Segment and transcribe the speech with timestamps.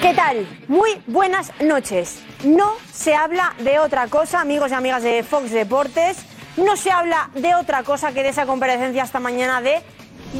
[0.00, 0.46] ¿Qué tal?
[0.68, 2.22] Muy buenas noches.
[2.44, 6.18] No se habla de otra cosa, amigos y amigas de Fox Deportes.
[6.56, 9.82] No se habla de otra cosa que de esa comparecencia esta mañana de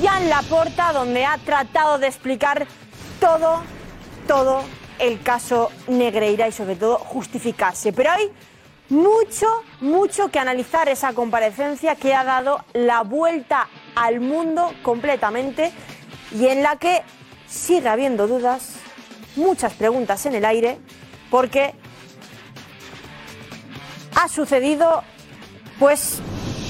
[0.03, 2.67] Jan Laporta, donde ha tratado de explicar
[3.19, 3.63] todo,
[4.27, 4.63] todo
[4.99, 7.93] el caso Negreira y sobre todo justificarse.
[7.93, 8.31] Pero hay
[8.91, 9.47] mucho,
[9.81, 15.73] mucho que analizar esa comparecencia que ha dado la vuelta al mundo completamente
[16.33, 17.03] y en la que
[17.49, 18.81] sigue habiendo dudas,
[19.37, 20.79] muchas preguntas en el aire,
[21.31, 21.75] porque
[24.15, 25.03] ha sucedido
[25.79, 26.21] pues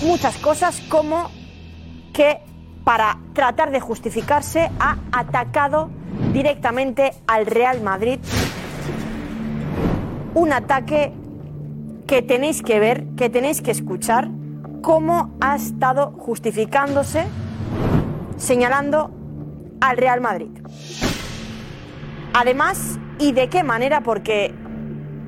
[0.02, 1.30] muchas cosas como
[2.12, 2.40] que
[2.84, 5.90] para tratar de justificarse ha atacado
[6.32, 8.18] directamente al Real Madrid
[10.34, 11.12] un ataque
[12.06, 14.28] que tenéis que ver, que tenéis que escuchar
[14.82, 17.24] cómo ha estado justificándose
[18.36, 19.10] señalando
[19.80, 20.50] al Real Madrid.
[22.38, 24.02] Además, ¿y de qué manera?
[24.02, 24.54] Porque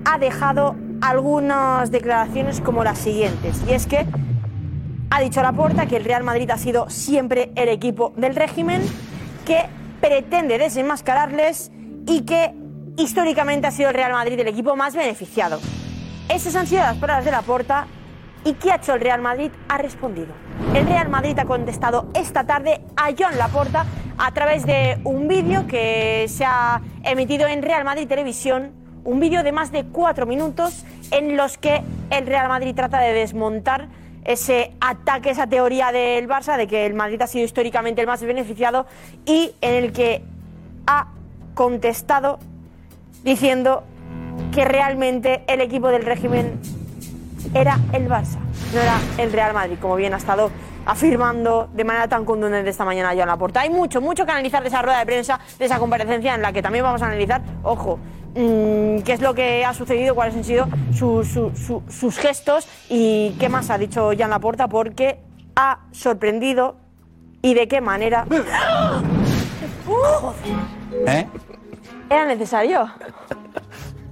[0.05, 3.63] ha dejado algunas declaraciones como las siguientes.
[3.67, 4.05] Y es que
[5.09, 8.83] ha dicho Laporta que el Real Madrid ha sido siempre el equipo del régimen,
[9.47, 9.63] que
[10.03, 11.73] pretende desenmascararles
[12.07, 12.55] y que
[12.99, 15.61] históricamente ha sido el Real Madrid el equipo más beneficiado.
[16.29, 17.87] Esas han sido las palabras de Laporta.
[18.45, 19.51] ¿Y qué ha hecho el Real Madrid?
[19.69, 20.29] Ha respondido.
[20.75, 23.85] El Real Madrid ha contestado esta tarde a Joan Laporta
[24.17, 28.73] a través de un vídeo que se ha emitido en Real Madrid Televisión,
[29.05, 33.13] un vídeo de más de cuatro minutos en los que el Real Madrid trata de
[33.13, 33.89] desmontar
[34.25, 38.23] ese ataque, esa teoría del Barça de que el Madrid ha sido históricamente el más
[38.23, 38.87] beneficiado
[39.25, 40.23] y en el que
[40.87, 41.09] ha
[41.55, 42.39] contestado
[43.25, 43.85] diciendo
[44.53, 46.61] que realmente el equipo del régimen
[47.55, 48.39] era el Barça,
[48.75, 50.51] no era el Real Madrid, como bien ha estado
[50.87, 53.61] afirmando de manera tan contundente esta mañana Joan Laporta.
[53.61, 56.53] Hay mucho, mucho que analizar de esa rueda de prensa, de esa comparecencia en la
[56.53, 57.99] que también vamos a analizar, ojo,
[58.35, 62.67] mm, qué es lo que ha sucedido, cuáles han sido su- su- su- sus gestos
[62.89, 65.21] y qué más ha dicho Joan Laporta, porque
[65.57, 66.77] ha sorprendido
[67.43, 68.25] y de qué manera...
[69.87, 70.35] Joder,
[71.07, 71.27] ¿Eh?
[72.11, 72.89] ¿Era necesario?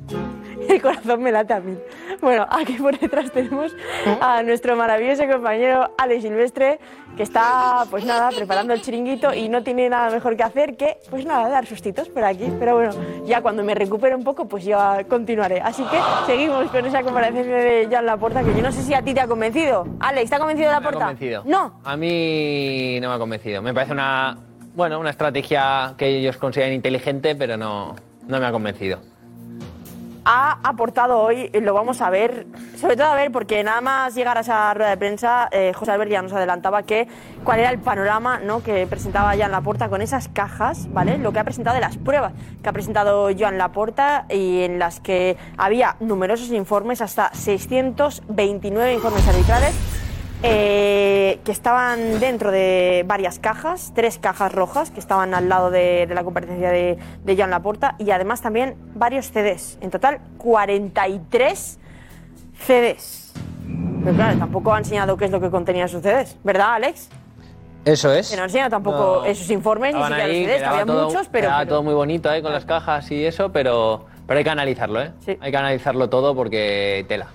[0.68, 1.76] El corazón me late a mí.
[2.20, 3.74] Bueno, aquí por detrás tenemos
[4.20, 6.78] a nuestro maravilloso compañero Ale Silvestre,
[7.16, 10.98] que está, pues nada, preparando el chiringuito y no tiene nada mejor que hacer que,
[11.10, 12.52] pues nada, dar sustitos por aquí.
[12.58, 12.92] Pero bueno,
[13.24, 15.60] ya cuando me recupere un poco, pues ya continuaré.
[15.60, 19.02] Así que seguimos con esa comparecencia de Jan Laporta, que yo no sé si a
[19.02, 19.86] ti te ha convencido.
[20.00, 21.06] Ale, ¿está convencido de Me ha Laporta?
[21.06, 21.42] convencido.
[21.46, 21.80] No.
[21.84, 23.62] A mí no me ha convencido.
[23.62, 24.36] Me parece una,
[24.74, 27.94] bueno, una estrategia que ellos consideran inteligente, pero no,
[28.26, 28.98] no me ha convencido.
[30.28, 34.12] Ha aportado hoy, y lo vamos a ver, sobre todo a ver, porque nada más
[34.16, 37.06] llegar a esa rueda de prensa, eh, José Albert ya nos adelantaba que
[37.44, 38.60] cuál era el panorama ¿no?
[38.60, 41.16] que presentaba Joan Laporta con esas cajas, ¿vale?
[41.18, 44.98] Lo que ha presentado de las pruebas que ha presentado Joan Laporta y en las
[44.98, 50.05] que había numerosos informes, hasta 629 informes arbitrales.
[50.48, 56.06] Eh, que estaban dentro de varias cajas, tres cajas rojas que estaban al lado de,
[56.06, 59.78] de la comparecencia de, de Joan Laporta y además también varios CDs.
[59.80, 61.78] En total, 43
[62.66, 63.32] CDs.
[64.04, 67.08] Pero claro, tampoco ha enseñado qué es lo que contenía sus CDs, ¿verdad, Alex?
[67.84, 68.30] Eso es.
[68.30, 69.24] Que no ha enseñado tampoco No.
[69.24, 71.48] esos informes, ni siquiera ahí, los CDs, había todo- muchos, pero...
[71.50, 72.42] pero- todo muy bonito ¿eh?
[72.42, 75.12] con las cajas y eso, pero, pero hay que analizarlo, ¿eh?
[75.40, 77.28] Hay que analizarlo todo porque tela.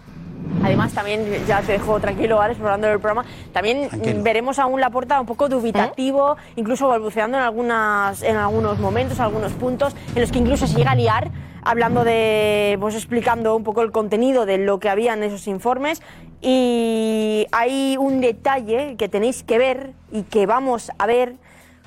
[0.63, 4.79] Además, también, ya te dejo tranquilo, Alex, explorando el programa, también mm, veremos a un
[4.79, 10.31] Laporta un poco dubitativo, incluso balbuceando en, algunas, en algunos momentos, algunos puntos, en los
[10.31, 11.31] que incluso se llega a liar,
[11.64, 16.02] hablando de, pues explicando un poco el contenido de lo que había en esos informes.
[16.41, 21.35] Y hay un detalle que tenéis que ver y que vamos a ver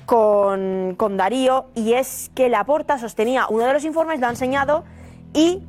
[0.05, 4.83] con, con Darío, y es que Laporta sostenía uno de los informes, lo ha enseñado,
[5.33, 5.61] y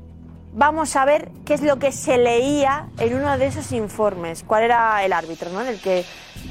[0.57, 4.43] vamos a ver qué es lo que se leía en uno de esos informes.
[4.45, 5.63] ¿Cuál era el árbitro, ¿no?
[5.63, 6.05] Del que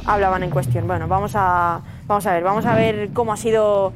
[0.06, 0.88] hablaban en cuestión.
[0.88, 3.92] Bueno, vamos a, vamos a ver, vamos a ver cómo ha sido.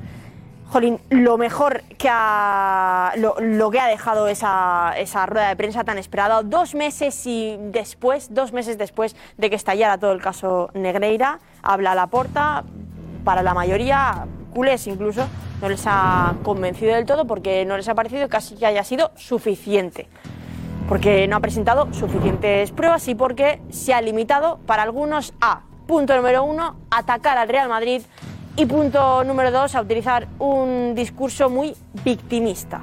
[0.71, 5.97] Jolín, lo mejor que ha, lo, que ha dejado esa, esa rueda de prensa tan
[5.97, 11.39] esperada, dos meses y después, dos meses después de que estallara todo el caso Negreira,
[11.63, 12.63] habla la porta,
[13.23, 15.27] para la mayoría culés incluso
[15.61, 19.11] no les ha convencido del todo porque no les ha parecido casi que haya sido
[19.15, 20.07] suficiente.
[20.87, 26.15] Porque no ha presentado suficientes pruebas y porque se ha limitado para algunos a, punto
[26.15, 28.01] número uno, atacar al Real Madrid
[28.55, 32.81] y punto número dos, a utilizar un discurso muy victimista.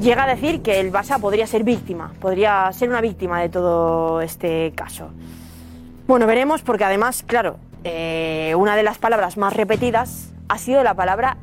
[0.00, 4.20] Llega a decir que el Barça podría ser víctima, podría ser una víctima de todo
[4.20, 5.10] este caso.
[6.06, 7.58] Bueno, veremos porque además, claro,
[7.90, 11.38] eh, una de las palabras más repetidas ha sido la palabra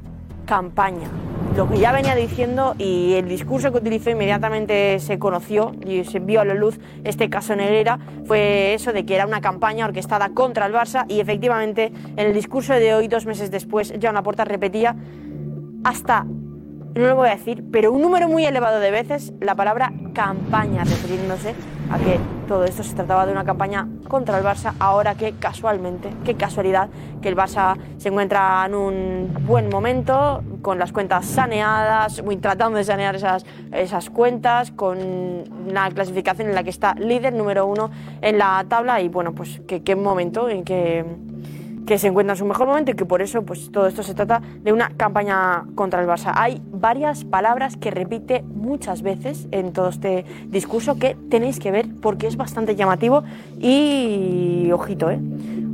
[0.46, 1.10] campaña.
[1.56, 6.20] Lo que ya venía diciendo y el discurso que utilizó inmediatamente se conoció y se
[6.20, 10.30] vio a la luz este caso Negrera fue eso de que era una campaña orquestada
[10.30, 14.44] contra el Barça y efectivamente en el discurso de hoy, dos meses después, una puerta
[14.44, 14.96] repetía
[15.84, 16.26] hasta
[16.96, 20.84] no lo voy a decir, pero un número muy elevado de veces la palabra campaña,
[20.84, 21.54] refiriéndose
[21.92, 26.10] a que todo esto se trataba de una campaña contra el Barça, ahora que casualmente,
[26.24, 26.90] qué casualidad,
[27.22, 32.84] que el Barça se encuentra en un buen momento, con las cuentas saneadas, tratando de
[32.84, 34.98] sanear esas, esas cuentas, con
[35.68, 37.92] una clasificación en la que está líder número uno
[38.22, 41.06] en la tabla y bueno, pues qué momento en que
[41.86, 44.14] que se encuentra en su mejor momento y que por eso pues todo esto se
[44.14, 46.32] trata de una campaña contra el Barça.
[46.36, 51.88] Hay varias palabras que repite muchas veces en todo este discurso que tenéis que ver
[52.02, 53.24] porque es bastante llamativo
[53.60, 55.20] y ojito, eh.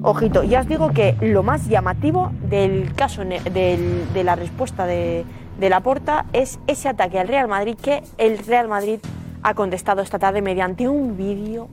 [0.03, 5.25] Ojito, ya os digo que lo más llamativo del caso de la respuesta de,
[5.59, 8.99] de Laporta es ese ataque al Real Madrid que el Real Madrid
[9.43, 11.67] ha contestado esta tarde mediante un vídeo.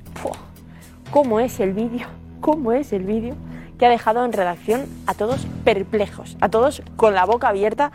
[1.11, 2.06] ¿Cómo es el vídeo?
[2.40, 3.35] ¿Cómo es el vídeo?
[3.79, 7.93] Que ha dejado en redacción a todos perplejos, a todos con la boca abierta.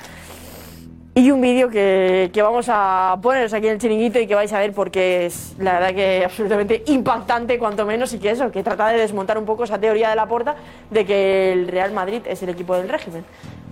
[1.15, 4.51] Y un vídeo que, que, vamos a poneros aquí en el chiringuito y que vais
[4.51, 8.63] a ver porque es la verdad que absolutamente impactante cuanto menos y que eso, que
[8.63, 10.55] trata de desmontar un poco esa teoría de la porta
[10.89, 13.23] de que el Real Madrid es el equipo del régimen.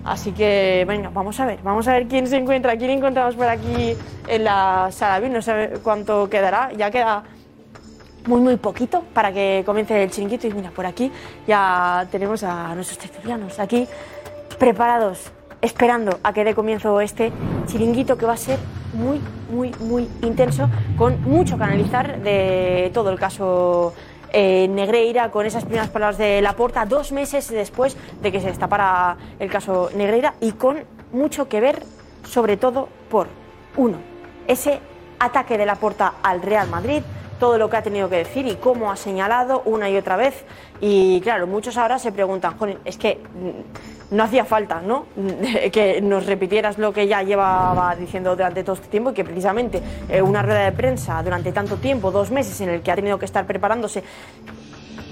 [0.03, 3.47] Así que venga, vamos a ver, vamos a ver quién se encuentra, quién encontramos por
[3.47, 3.95] aquí
[4.27, 5.27] en la sala.
[5.27, 7.23] No sé cuánto quedará, ya queda
[8.27, 10.47] muy muy poquito para que comience el chiringuito.
[10.47, 11.11] Y mira por aquí
[11.47, 13.87] ya tenemos a nuestros tertulianos aquí
[14.59, 15.31] preparados
[15.61, 17.31] esperando a que dé comienzo este
[17.67, 18.59] chiringuito que va a ser
[18.93, 19.21] muy
[19.51, 23.93] muy muy intenso con mucho que analizar de todo el caso
[24.33, 29.17] eh, Negreira con esas primeras palabras de Laporta dos meses después de que se destapara
[29.39, 30.77] el caso Negreira y con
[31.11, 31.83] mucho que ver
[32.27, 33.27] sobre todo por
[33.77, 33.97] uno
[34.47, 34.79] ese
[35.19, 37.03] ataque de Laporta al Real Madrid
[37.41, 40.45] todo lo que ha tenido que decir y cómo ha señalado una y otra vez.
[40.79, 42.55] Y claro, muchos ahora se preguntan,
[42.85, 43.17] es que
[44.11, 45.07] no hacía falta, ¿no?
[45.71, 49.81] que nos repitieras lo que ya llevaba diciendo durante todo este tiempo y que precisamente
[50.07, 53.17] eh, una rueda de prensa durante tanto tiempo, dos meses en el que ha tenido
[53.17, 54.03] que estar preparándose,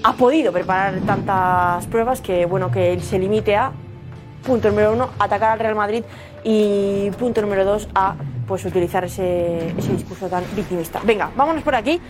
[0.04, 3.72] ha podido preparar tantas pruebas que, bueno, que se limite a,
[4.46, 6.04] punto número uno, atacar al Real Madrid
[6.44, 8.14] y punto número dos, a
[8.50, 11.00] pues utilizar ese, ese, discurso tan victimista.
[11.04, 12.00] Venga, vámonos por aquí,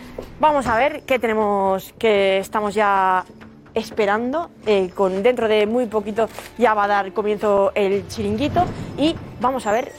[0.41, 3.27] vamos a ver qué tenemos, que estamos ya
[3.75, 4.49] esperando.
[4.65, 8.65] Eh, con dentro de muy poquito ya va a dar comienzo el chiringuito
[8.97, 9.93] y vamos a ver,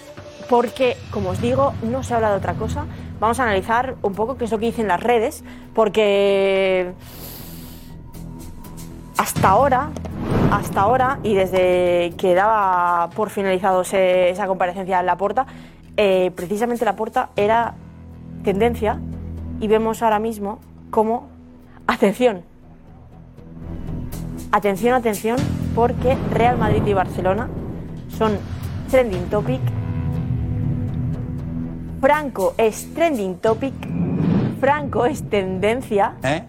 [0.50, 2.88] porque como os digo, no se habla de otra cosa.
[3.20, 5.44] Vamos a analizar un poco qué es lo que dicen las redes,
[5.76, 6.92] porque
[9.16, 9.92] hasta ahora,
[10.52, 15.46] hasta ahora, y desde que daba por finalizado esa comparecencia en la puerta,
[15.98, 17.76] eh, precisamente la puerta era
[18.44, 19.00] tendencia
[19.60, 21.28] y vemos ahora mismo cómo,
[21.88, 22.44] atención,
[24.52, 25.38] atención, atención,
[25.76, 27.50] porque Real Madrid y Barcelona
[28.10, 28.38] son
[28.90, 29.62] trending topic,
[32.00, 33.74] Franco es trending topic,
[34.60, 36.44] Franco es tendencia, ¿Eh?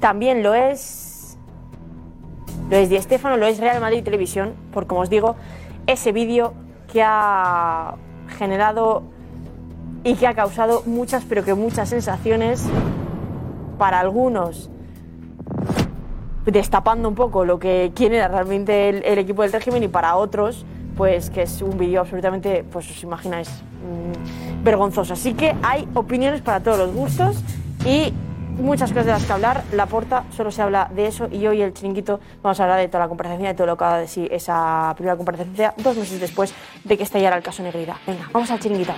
[0.00, 1.38] también lo es,
[2.70, 5.36] lo es Di Stéfano, lo es Real Madrid Televisión, por como os digo,
[5.86, 6.54] ese vídeo
[6.92, 7.94] que ha
[8.28, 9.02] generado
[10.04, 12.64] y que ha causado muchas, pero que muchas sensaciones
[13.78, 14.70] para algunos,
[16.44, 20.64] destapando un poco lo que quién era realmente el, equipo del régimen y para otros,
[20.96, 25.12] pues que es un vídeo absolutamente, pues os imagináis, mm, vergonzoso.
[25.12, 27.42] Así que hay opiniones para todos los gustos
[27.84, 28.12] y
[28.56, 29.64] muchas cosas de las que hablar.
[29.72, 32.88] La porta solo se habla de eso y hoy el chiringuito vamos a hablar de
[32.88, 36.54] toda la comparecencia, de todo lo que ha sí esa primera comparecencia, dos meses después
[36.84, 37.98] de que estallara el caso Negrida.
[38.06, 38.92] Venga, vamos al chiringuito.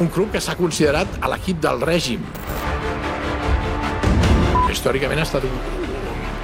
[0.00, 2.22] Un club que s'ha considerat a l'equip del règim.
[4.70, 5.56] Històricament ha estat un,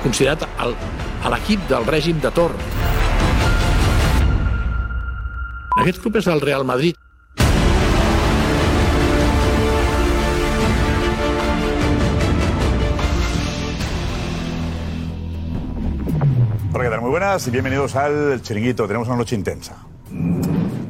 [0.03, 0.75] considerat el,
[1.23, 2.59] a l'equip del règim de Torn.
[5.85, 6.99] Aquest club és el Real Madrid.
[16.73, 17.01] Hola, ¿qué tal?
[17.03, 18.89] Muy buenas y bienvenidos al Chiringuito.
[18.89, 19.77] Tenemos una noche intensa.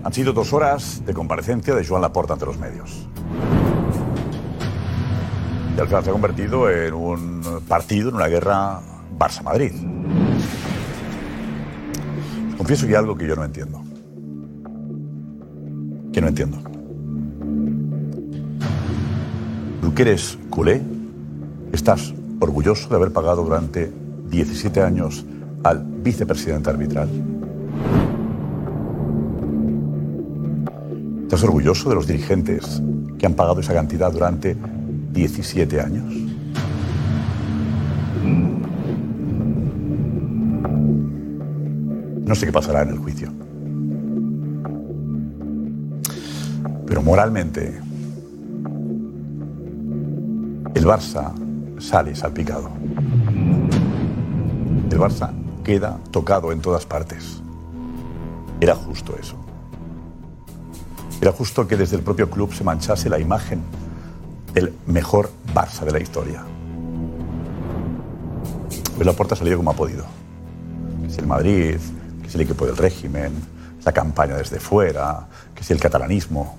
[0.04, 3.08] Han sido dos horas de comparecencia de Joan Laporta ante los medios.
[5.74, 8.80] Y al final se ha convertido en un partido, en una guerra
[9.18, 9.72] Barça-Madrid.
[12.58, 13.82] Confieso que hay algo que yo no entiendo.
[16.12, 16.58] Que no entiendo.
[19.80, 20.82] Tú que eres culé,
[21.72, 23.90] estás orgulloso de haber pagado durante
[24.28, 25.24] 17 años
[25.64, 27.08] al vicepresidente arbitral.
[31.34, 32.80] ¿Estás orgulloso de los dirigentes
[33.18, 34.56] que han pagado esa cantidad durante
[35.10, 36.04] 17 años?
[42.24, 43.32] No sé qué pasará en el juicio.
[46.86, 47.80] Pero moralmente,
[50.72, 51.32] el Barça
[51.80, 52.70] sale salpicado.
[54.88, 55.32] El Barça
[55.64, 57.42] queda tocado en todas partes.
[58.60, 59.43] Era justo eso.
[61.20, 63.62] Era justo que desde el propio club se manchase la imagen
[64.52, 66.44] del mejor Barça de la historia.
[68.94, 70.04] Pues Laporta ha salido como ha podido.
[71.02, 71.78] Que si el Madrid,
[72.22, 73.32] que si el equipo del régimen,
[73.84, 76.56] la campaña desde fuera, que si el catalanismo.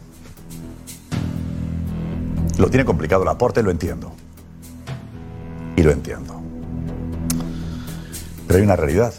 [2.57, 4.11] Lo tiene complicado Laporta y lo entiendo.
[5.75, 6.41] Y lo entiendo.
[8.47, 9.13] Pero hay una realidad.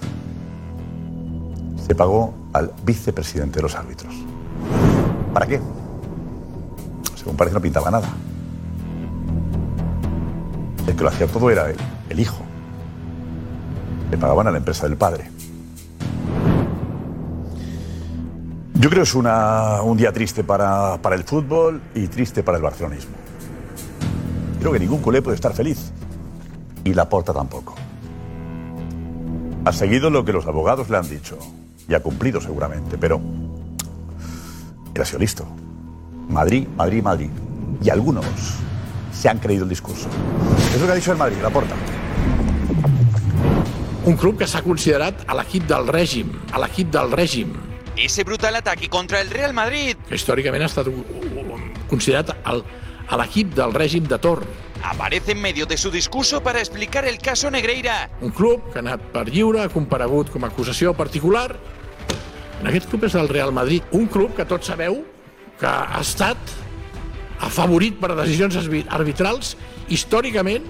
[1.86, 4.25] Se pagó al vicepresidente de los árbitros.
[5.36, 5.60] ¿Para qué?
[7.14, 8.08] Según parece no pintaba nada.
[10.86, 11.66] El que lo hacía todo era
[12.08, 12.38] el, hijo.
[14.10, 15.30] Le pagaban a la empresa del padre.
[18.76, 22.62] Yo creo que es un día triste para, para el fútbol y triste para el
[22.62, 23.16] barcelonismo.
[24.58, 25.92] Creo que ningún culé puede estar feliz.
[26.82, 27.74] Y la porta tampoco.
[29.66, 31.36] Ha seguido lo que los abogados le han dicho.
[31.90, 33.20] Y ha cumplido seguramente, pero
[35.02, 35.46] ha sido listo.
[36.28, 37.30] Madrid, Madrid, Madrid.
[37.82, 38.24] Y algunos
[39.12, 40.08] se han creído el discurso.
[40.74, 41.74] Es lo que ha dicho el Madrid, la porta.
[44.04, 47.56] Un club que s'ha considerat a l'equip del règim, a l'equip del règim,
[47.96, 50.90] Ese brutal ataque contra el Real Madrid que històricament ha estat
[51.88, 52.60] considerat el,
[53.08, 54.44] a l'equip del règim de Torn.
[54.82, 58.10] aparece en medio de su discurso para explicar el caso Negreira.
[58.20, 61.56] Un club que ha anat per lliure, ha comparegut com a acusació particular.
[62.60, 63.82] En aquest club és el Real Madrid.
[63.92, 65.02] Un club que tots sabeu
[65.60, 66.36] que ha estat
[67.40, 69.56] afavorit per decisions arbi- arbitrals
[69.92, 70.64] històricament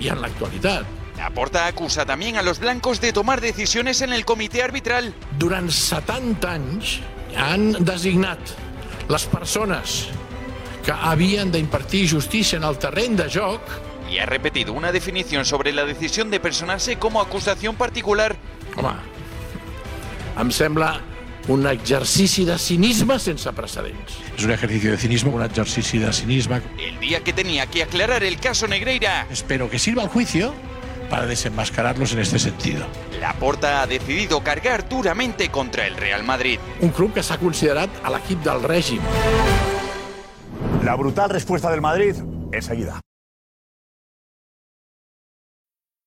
[0.00, 0.86] i en l'actualitat.
[1.18, 5.12] Laporta acusa también a los blancos de tomar decisiones en el comité arbitral.
[5.38, 6.98] Durant 70 anys
[7.36, 8.38] han designat
[9.08, 10.08] les persones
[10.82, 13.60] que havien d'impartir justícia en el terreny de joc
[14.10, 18.36] Y ha repetido una definición sobre la decisión de personarse como acusación particular.
[18.76, 18.90] Home,
[20.38, 21.00] em sembla
[21.48, 24.18] un exercici de cinisme sense precedents.
[24.36, 26.60] Es un ejercicio de cinismo, un ejercicio de cinismo.
[26.78, 30.54] El día que tenía que aclarar el caso Negreira, Espero que sirva el juicio
[31.10, 32.86] para desenmascararlos en este sentido.
[33.20, 36.58] Laporta ha decidido cargar duramente contra el Real Madrid.
[36.80, 39.02] Un club que s'ha considerat a l'equip del règim.
[40.84, 42.16] La brutal respuesta del Madrid
[42.52, 43.00] enseguida.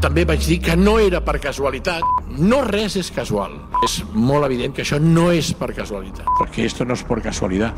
[0.00, 2.00] També vaig dir que no era per casualitat.
[2.40, 3.52] No res és casual.
[3.84, 6.24] És molt evident que això no és per casualitat.
[6.38, 7.74] Porque esto no es por casualidad.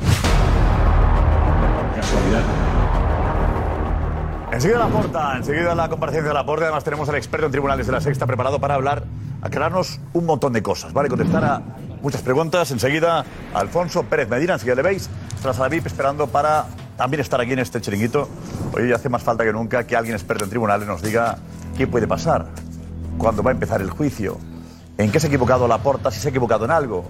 [1.96, 2.44] Casualidad.
[4.52, 6.66] Enseguida la porta, enseguida la comparecencia de la porta.
[6.66, 9.02] Además, tenemos al experto en tribunales de la Sexta preparado para hablar,
[9.40, 11.08] aclararnos un montón de cosas, ¿vale?
[11.08, 11.62] Contestar a
[12.02, 12.70] muchas preguntas.
[12.70, 15.08] Enseguida, Alfonso Pérez Medina, enseguida le veis,
[15.40, 16.66] tras a la VIP esperando para
[16.96, 18.28] también estar aquí en este chiringuito.
[18.74, 21.38] Hoy hace más falta que nunca que alguien experto en tribunales nos diga
[21.76, 22.46] qué puede pasar,
[23.16, 24.38] cuándo va a empezar el juicio,
[24.98, 27.04] en qué se ha equivocado la porta, si se ha equivocado en algo.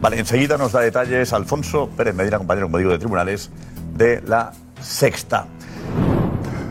[0.00, 3.50] Vale, enseguida nos da detalles Alfonso Pérez Medina, compañero, como digo, de tribunales
[3.94, 5.46] de la Sexta.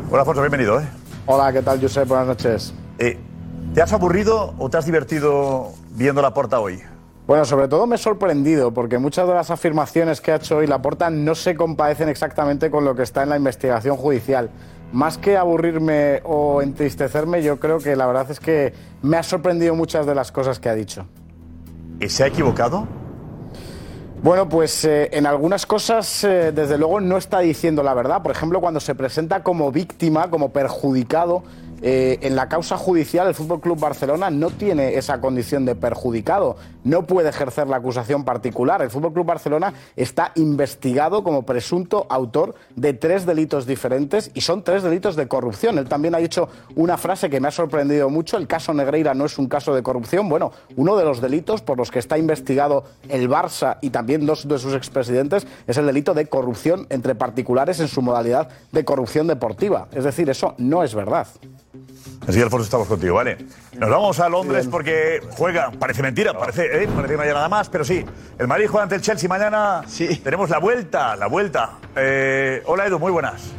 [0.09, 0.81] Hola, Alfonso, bienvenido.
[0.81, 0.85] ¿eh?
[1.25, 2.09] Hola, ¿qué tal, Josep?
[2.09, 2.73] Buenas noches.
[2.99, 3.17] Eh,
[3.73, 6.81] ¿Te has aburrido o te has divertido viendo la porta hoy?
[7.31, 10.67] Bueno, sobre todo me he sorprendido porque muchas de las afirmaciones que ha hecho hoy
[10.67, 14.49] Laporta no se compadecen exactamente con lo que está en la investigación judicial.
[14.91, 19.75] Más que aburrirme o entristecerme, yo creo que la verdad es que me ha sorprendido
[19.75, 21.05] muchas de las cosas que ha dicho.
[22.01, 22.85] ¿Y se ha equivocado?
[24.21, 28.21] Bueno, pues eh, en algunas cosas, eh, desde luego, no está diciendo la verdad.
[28.21, 31.43] Por ejemplo, cuando se presenta como víctima, como perjudicado
[31.81, 36.57] eh, en la causa judicial, el Fútbol Club Barcelona no tiene esa condición de perjudicado,
[36.83, 38.81] no puede ejercer la acusación particular.
[38.81, 44.63] El Fútbol Club Barcelona está investigado como presunto autor de tres delitos diferentes y son
[44.63, 45.77] tres delitos de corrupción.
[45.77, 49.25] Él también ha dicho una frase que me ha sorprendido mucho: el caso Negreira no
[49.25, 50.29] es un caso de corrupción.
[50.29, 54.47] Bueno, uno de los delitos por los que está investigado el Barça y también dos
[54.47, 59.27] de sus expresidentes es el delito de corrupción entre particulares en su modalidad de corrupción
[59.27, 59.87] deportiva.
[59.91, 61.27] Es decir, eso no es verdad.
[62.27, 63.37] Así que, Alfonso, estamos contigo, ¿vale?
[63.73, 66.87] Nos vamos a Londres porque juega, parece mentira, parece, ¿eh?
[66.87, 68.05] parece que no haya nada más, pero sí.
[68.37, 69.81] El Madrid juega ante el Chelsea mañana.
[69.87, 70.17] Sí.
[70.17, 71.79] Tenemos la vuelta, la vuelta.
[71.95, 73.51] Eh, hola, Edu, muy buenas.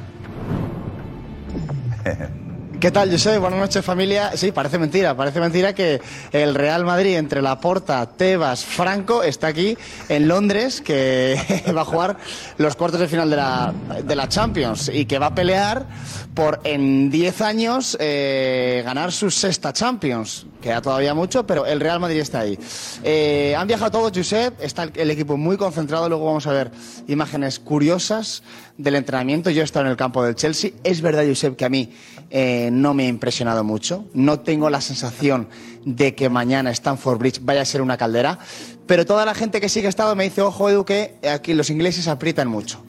[2.82, 3.38] ¿Qué tal, José?
[3.38, 4.36] Buenas noches, familia.
[4.36, 6.00] Sí, parece mentira, parece mentira que
[6.32, 12.16] el Real Madrid entre Laporta, Tebas, Franco está aquí en Londres, que va a jugar
[12.58, 13.72] los cuartos de final de la,
[14.02, 15.86] de la Champions y que va a pelear
[16.34, 20.46] por en 10 años eh, ganar su sexta Champions.
[20.60, 22.58] Queda todavía mucho, pero el Real Madrid está ahí.
[23.04, 26.70] Eh, han viajado todos, Josep, está el, equipo muy concentrado, luego vamos a ver
[27.08, 28.42] imágenes curiosas
[28.78, 29.50] del entrenamiento.
[29.50, 30.70] Yo he estado en el campo del Chelsea.
[30.84, 31.92] Es verdad, Josep, que a mí
[32.34, 34.06] eh, no me ha impresionado mucho.
[34.14, 35.48] No tengo la sensación
[35.84, 38.38] de que mañana Stanford Bridge vaya a ser una caldera.
[38.86, 41.52] Pero toda la gente que sí que ha estado me dice, ojo, Edu, que aquí
[41.52, 42.82] los ingleses aprietan mucho.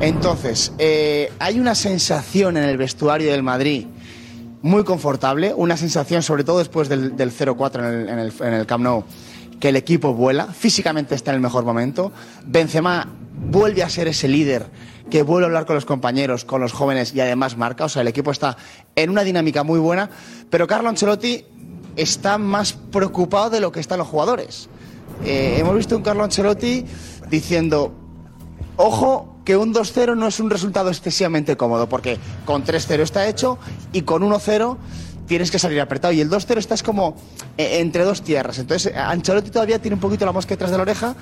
[0.00, 3.86] Entonces, eh, hay una sensación en el vestuario del Madrid
[4.60, 8.66] muy confortable, una sensación, sobre todo después del, del 0-4 en el, en, en el
[8.66, 9.04] Camp Nou,
[9.60, 12.12] que el equipo vuela, físicamente está en el mejor momento.
[12.44, 14.66] Benzema vuelve a ser ese líder
[15.14, 17.84] que vuelve a hablar con los compañeros, con los jóvenes y además marca.
[17.84, 18.56] O sea, el equipo está
[18.96, 20.10] en una dinámica muy buena,
[20.50, 21.44] pero Carlo Ancelotti
[21.94, 24.68] está más preocupado de lo que están los jugadores.
[25.24, 26.84] Eh, hemos visto un Carlo Ancelotti
[27.30, 27.94] diciendo,
[28.76, 33.56] ojo, que un 2-0 no es un resultado excesivamente cómodo, porque con 3-0 está hecho
[33.92, 34.76] y con 1-0
[35.28, 36.12] tienes que salir apretado.
[36.12, 37.14] Y el 2-0 estás como
[37.56, 38.58] eh, entre dos tierras.
[38.58, 41.14] Entonces, Ancelotti todavía tiene un poquito la mosca detrás de la oreja.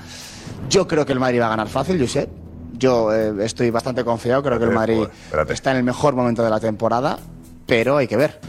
[0.67, 2.42] Yo creo que el Madrid va a ganar fácil, Josep.
[2.73, 5.03] Yo eh, estoy bastante confiado, creo que el Madrid
[5.49, 7.19] está en el mejor momento de la temporada,
[7.65, 8.39] pero hay que ver.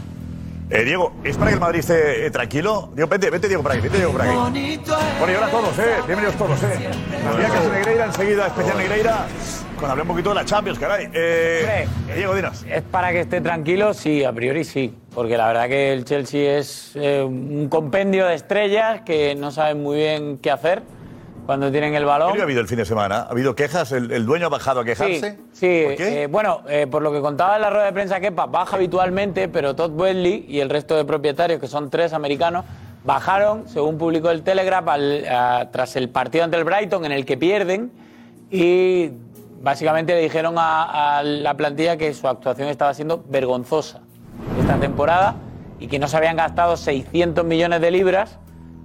[0.67, 2.89] Eh, Diego, ¿es para que el Madrid esté eh, tranquilo?
[2.95, 4.33] Diego, vete, vete, Diego, por aquí, vete, Diego, por aquí.
[4.33, 5.97] Bueno, y ahora todos, ¿eh?
[6.07, 6.89] Bienvenidos todos, ¿eh?
[7.37, 9.27] Viajes de Negreira, enseguida, especial Negreira,
[9.79, 11.07] con hablar un poquito de la Champions, caray.
[11.13, 12.65] Eh, Diego, dinos.
[12.67, 13.93] ¿Es para que esté tranquilo?
[13.93, 14.91] Sí, a priori sí.
[15.13, 19.83] Porque la verdad que el Chelsea es eh, un compendio de estrellas que no saben
[19.83, 20.81] muy bien qué hacer
[21.45, 22.33] cuando tienen el balón.
[22.33, 23.17] ¿Qué ha habido el fin de semana?
[23.21, 23.91] ¿Ha habido quejas?
[23.91, 25.37] ¿El, el dueño ha bajado a quejarse?
[25.37, 25.83] Sí, sí.
[25.85, 26.23] ¿Por qué?
[26.23, 29.47] eh, bueno, eh, por lo que contaba en la rueda de prensa Kepa, baja habitualmente,
[29.47, 32.65] pero Todd Wedley y el resto de propietarios, que son tres americanos,
[33.03, 37.25] bajaron, según publicó el Telegraph, al- a- tras el partido ante el Brighton, en el
[37.25, 37.91] que pierden,
[38.49, 39.11] y
[39.61, 44.01] básicamente le dijeron a, a la plantilla que su actuación estaba siendo vergonzosa
[44.59, 45.35] esta temporada
[45.79, 48.37] y que no se habían gastado 600 millones de libras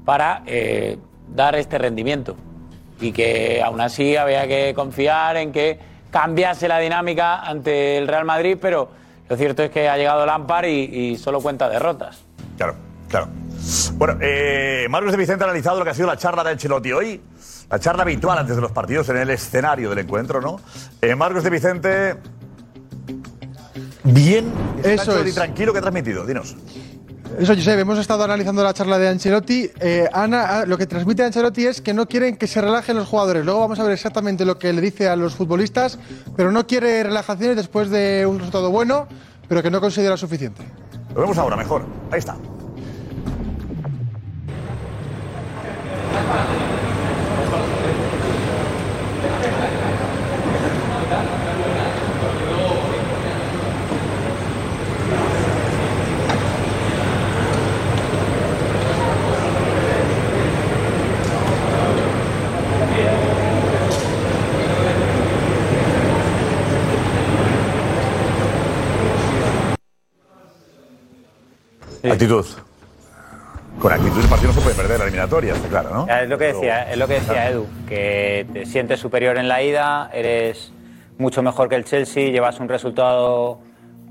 [0.05, 0.99] para eh,
[1.35, 2.37] dar este rendimiento
[3.01, 5.79] y que aún así había que confiar en que
[6.11, 8.91] cambiase la dinámica ante el Real Madrid, pero
[9.29, 12.25] lo cierto es que ha llegado Lampard y, y solo cuenta derrotas.
[12.57, 12.75] Claro,
[13.09, 13.29] claro.
[13.95, 16.93] Bueno, eh, Marcos de Vicente ha analizado lo que ha sido la charla de Ancelotti
[16.93, 17.21] hoy.
[17.71, 20.61] La charla habitual antes de los partidos en el escenario del encuentro, ¿no?
[21.01, 22.17] Eh, Marcos de Vicente.
[24.03, 24.51] Bien.
[24.83, 25.35] Eso es.
[25.35, 26.27] tranquilo que ha transmitido.
[26.27, 26.57] Dinos.
[27.39, 29.71] Eso, Josep, hemos estado analizando la charla de Ancelotti.
[29.81, 33.09] Eh, Ana, ah, lo que transmite Ancelotti es que no quieren que se relajen los
[33.09, 33.45] jugadores.
[33.45, 35.99] Luego vamos a ver exactamente lo que le dice a los futbolistas,
[36.37, 39.07] pero no quiere relajaciones después de un resultado bueno,
[39.49, 40.63] pero que no considera suficiente.
[41.15, 41.85] Lo vemos ahora mejor.
[42.11, 42.37] Ahí está.
[72.05, 72.47] Actitud.
[73.79, 76.07] Con actitud el partido no se puede perder la eliminatoria, está claro, ¿no?
[76.07, 79.49] Ya, Es lo que decía, es lo que decía Edu, que te sientes superior en
[79.49, 80.73] la ida, eres
[81.19, 83.61] mucho mejor que el Chelsea, llevas un resultado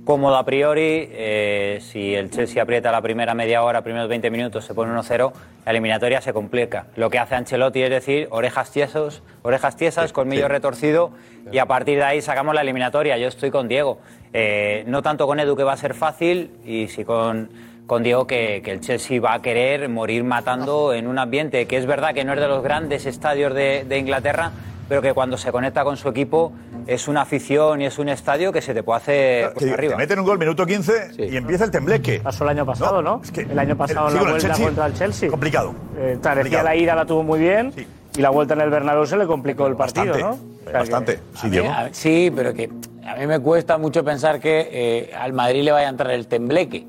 [0.06, 1.08] cómodo a priori.
[1.12, 5.32] eh, si el Chelsea aprieta la primera media hora, primeros 20 minutos, se pone 1-0,
[5.66, 6.88] la eliminatoria se complica.
[6.96, 11.12] Lo que hace Ancelotti es decir, orejas tiesos, orejas tiesas, colmillo retorcido,
[11.52, 13.20] y a partir de ahí sacamos la eliminatoria.
[13.20, 14.00] Yo estoy con Diego.
[14.34, 17.50] Eh, no tanto con Edu, que va a ser fácil, y sí con,
[17.90, 21.76] con Diego, que, que el Chelsea va a querer morir matando en un ambiente que
[21.76, 24.52] es verdad que no es de los grandes estadios de, de Inglaterra,
[24.88, 26.52] pero que cuando se conecta con su equipo
[26.88, 29.94] es una afición y es un estadio que se te puede hacer Que por arriba.
[29.94, 32.20] te meten un gol minuto 15 y empieza el tembleque.
[32.24, 33.22] Pasó el año pasado, ¿no?
[33.24, 35.30] Es que el año pasado el- sí, la el vuelta Chelsea, contra el Chelsea.
[35.30, 35.74] Complicado.
[35.98, 36.64] Eh, Complicado.
[36.64, 37.74] la ida la tuvo muy bien
[38.16, 40.30] y la vuelta en el Bernabéu se le complicó el partido, Bastante, ¿no?
[40.32, 41.20] O sea que- Bastante.
[41.36, 41.68] Sí, A Diego.
[41.68, 42.70] mí- a- sí, pero que
[43.08, 46.28] a mí me cuesta mucho pensar que eh, al Madrid le vaya a entrar el
[46.28, 46.86] tembleque.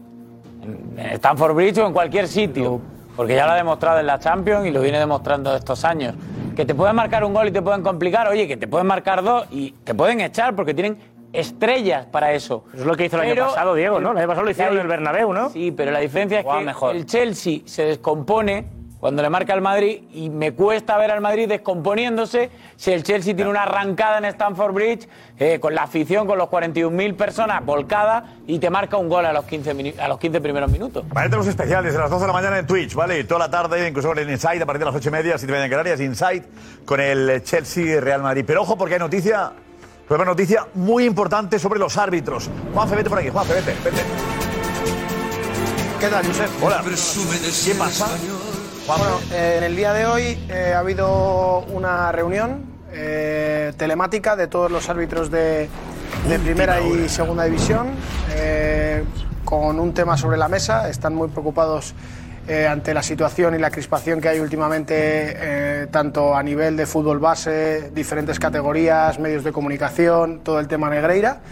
[1.14, 2.80] Stanford Bridge o en cualquier sitio.
[3.16, 6.14] Porque ya lo ha demostrado en la Champions y lo viene demostrando estos años.
[6.56, 8.28] Que te pueden marcar un gol y te pueden complicar.
[8.28, 10.98] Oye, que te pueden marcar dos y te pueden echar porque tienen
[11.32, 12.64] estrellas para eso.
[12.74, 14.12] Es lo que hizo el año pasado, Diego, ¿no?
[14.12, 15.50] El año pasado lo hicieron en el Bernabéu, ¿no?
[15.50, 16.96] Sí, pero la diferencia es que mejor.
[16.96, 21.48] el Chelsea se descompone cuando le marca al Madrid y me cuesta ver al Madrid
[21.48, 25.08] descomponiéndose si el Chelsea tiene una arrancada en Stamford Bridge
[25.38, 29.32] eh, con la afición, con los 41.000 personas volcadas y te marca un gol a
[29.32, 31.04] los 15, minu- a los 15 primeros minutos.
[31.08, 33.18] Mañana tenemos especial desde las 12 de la mañana en Twitch, ¿vale?
[33.20, 35.38] Y toda la tarde, incluso con el Inside, a partir de las 8 y media,
[35.38, 36.42] 7 y media en Canarias, Inside,
[36.84, 38.44] con el Chelsea Real Madrid.
[38.46, 39.52] Pero ojo, porque hay noticia,
[40.10, 42.50] una noticia muy importante sobre los árbitros.
[42.74, 44.02] Juanfe, vete por aquí, Juanfe, vete, vete.
[46.00, 46.48] ¿Qué tal, Josep?
[46.62, 46.82] Hola.
[46.84, 48.06] ¿Qué pasa?
[48.90, 54.48] Bueno, eh, en el día de hoy eh, ha habido una reunión eh, telemática de
[54.48, 55.68] todos los árbitros de,
[56.28, 57.90] de primera y segunda división
[59.44, 60.88] con un tema sobre la mesa.
[60.88, 61.94] Están muy preocupados
[62.68, 67.92] ante la situación y la crispación que hay últimamente, tanto a nivel de fútbol base,
[67.92, 71.42] diferentes categorías, medios de comunicación, todo el tema Negreira.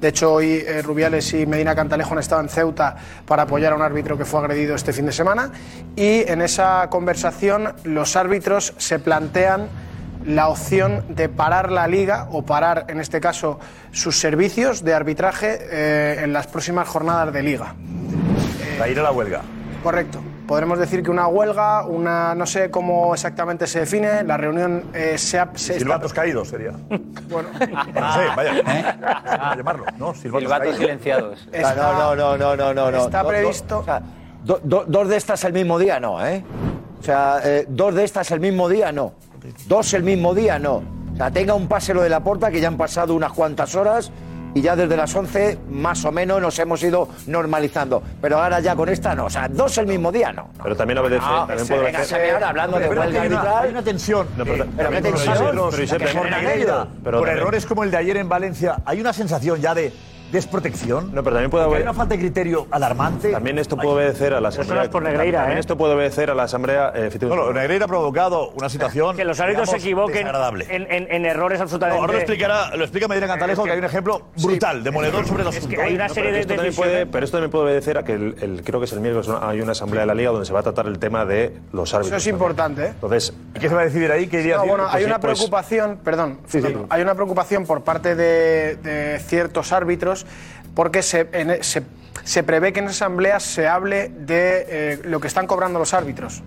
[0.00, 3.76] De hecho, hoy eh, Rubiales y Medina Cantalejo han estado en Ceuta para apoyar a
[3.76, 5.50] un árbitro que fue agredido este fin de semana.
[5.96, 9.68] Y en esa conversación los árbitros se plantean
[10.26, 13.58] la opción de parar la liga o parar, en este caso,
[13.92, 17.74] sus servicios de arbitraje eh, en las próximas jornadas de liga.
[18.78, 19.42] Para ir a la huelga.
[19.82, 20.20] Correcto.
[20.46, 25.18] Podremos decir que una huelga, una no sé cómo exactamente se define, la reunión eh,
[25.18, 25.50] se ha...
[25.54, 26.70] Se está- caídos sería.
[27.28, 28.52] Bueno, No sé, vaya.
[29.40, 29.84] ¿Cómo llamarlo?
[29.98, 30.14] ¿No?
[30.14, 31.48] Silbatos, silenciados.
[31.50, 32.98] Está- no, no, no, no, no, no.
[32.98, 34.00] está Do- do- previsto- o sea,
[34.44, 36.44] do- do- dos de estas el mismo día, no, ¿eh?
[37.00, 39.14] O sea, eh, dos de estas el mismo día, no.
[39.66, 40.76] Dos el mismo día, no.
[41.12, 43.74] O sea, tenga un pase lo de la puerta, que ya han pasado unas cuantas
[43.74, 44.12] horas
[44.56, 48.02] y ya desde las 11 más o menos nos hemos ido normalizando.
[48.22, 49.26] Pero ahora ya con esta no.
[49.26, 50.48] O sea, dos el mismo día, no.
[50.62, 51.26] Pero también obedece.
[51.26, 53.58] No, también ahora hablando de huelga hay una-.
[53.60, 54.26] Hay una tensión.
[54.34, 55.34] No, pero- pero qué tensión,
[57.20, 59.92] por errores como el de ayer en Valencia, hay una sensación ya de
[60.32, 61.14] desprotección.
[61.14, 63.30] No, pero también puede Porque hay haber- una falta de criterio alarmante.
[63.32, 64.82] También esto puede obedecer a la Eso no asamblea.
[64.84, 65.60] es por Negreira, También ¿eh?
[65.60, 66.92] esto puede obedecer a la asamblea.
[66.94, 69.16] eh, No, no, Negreira ha provocado una situación.
[69.16, 70.26] Que los árbitros se equivoquen
[70.68, 72.00] en, en- en errores No, absolutamente...
[72.00, 75.48] ahora lo explicará, lo explica Medina Cantalejo, que, hay un ejemplo brutal, demoledor sobre el
[75.48, 75.76] Es asunto.
[75.76, 78.04] que hay una No, serie pero de esto puede, pero esto también puede obedecer a
[78.04, 79.38] que el, el- creo que es el miércoles ¿no?
[79.46, 81.88] hay una asamblea de la liga donde se va a tratar el tema de los
[81.90, 82.22] Eso árbitros.
[82.22, 82.88] es importante, ¿eh?
[82.88, 84.26] Entonces, ¿Y qué se va a decidir ahí?
[84.26, 86.74] ¿Qué No, bueno, pues hay sí, una pues- preocupación, perdón, Sí, sí.
[86.88, 90.15] hay una preocupación por parte de, de ciertos árbitros
[90.74, 91.82] porque se, en e- se,
[92.24, 95.92] se prevé que en esa asamblea se hable de eh, lo que están cobrando los
[95.94, 96.42] árbitros.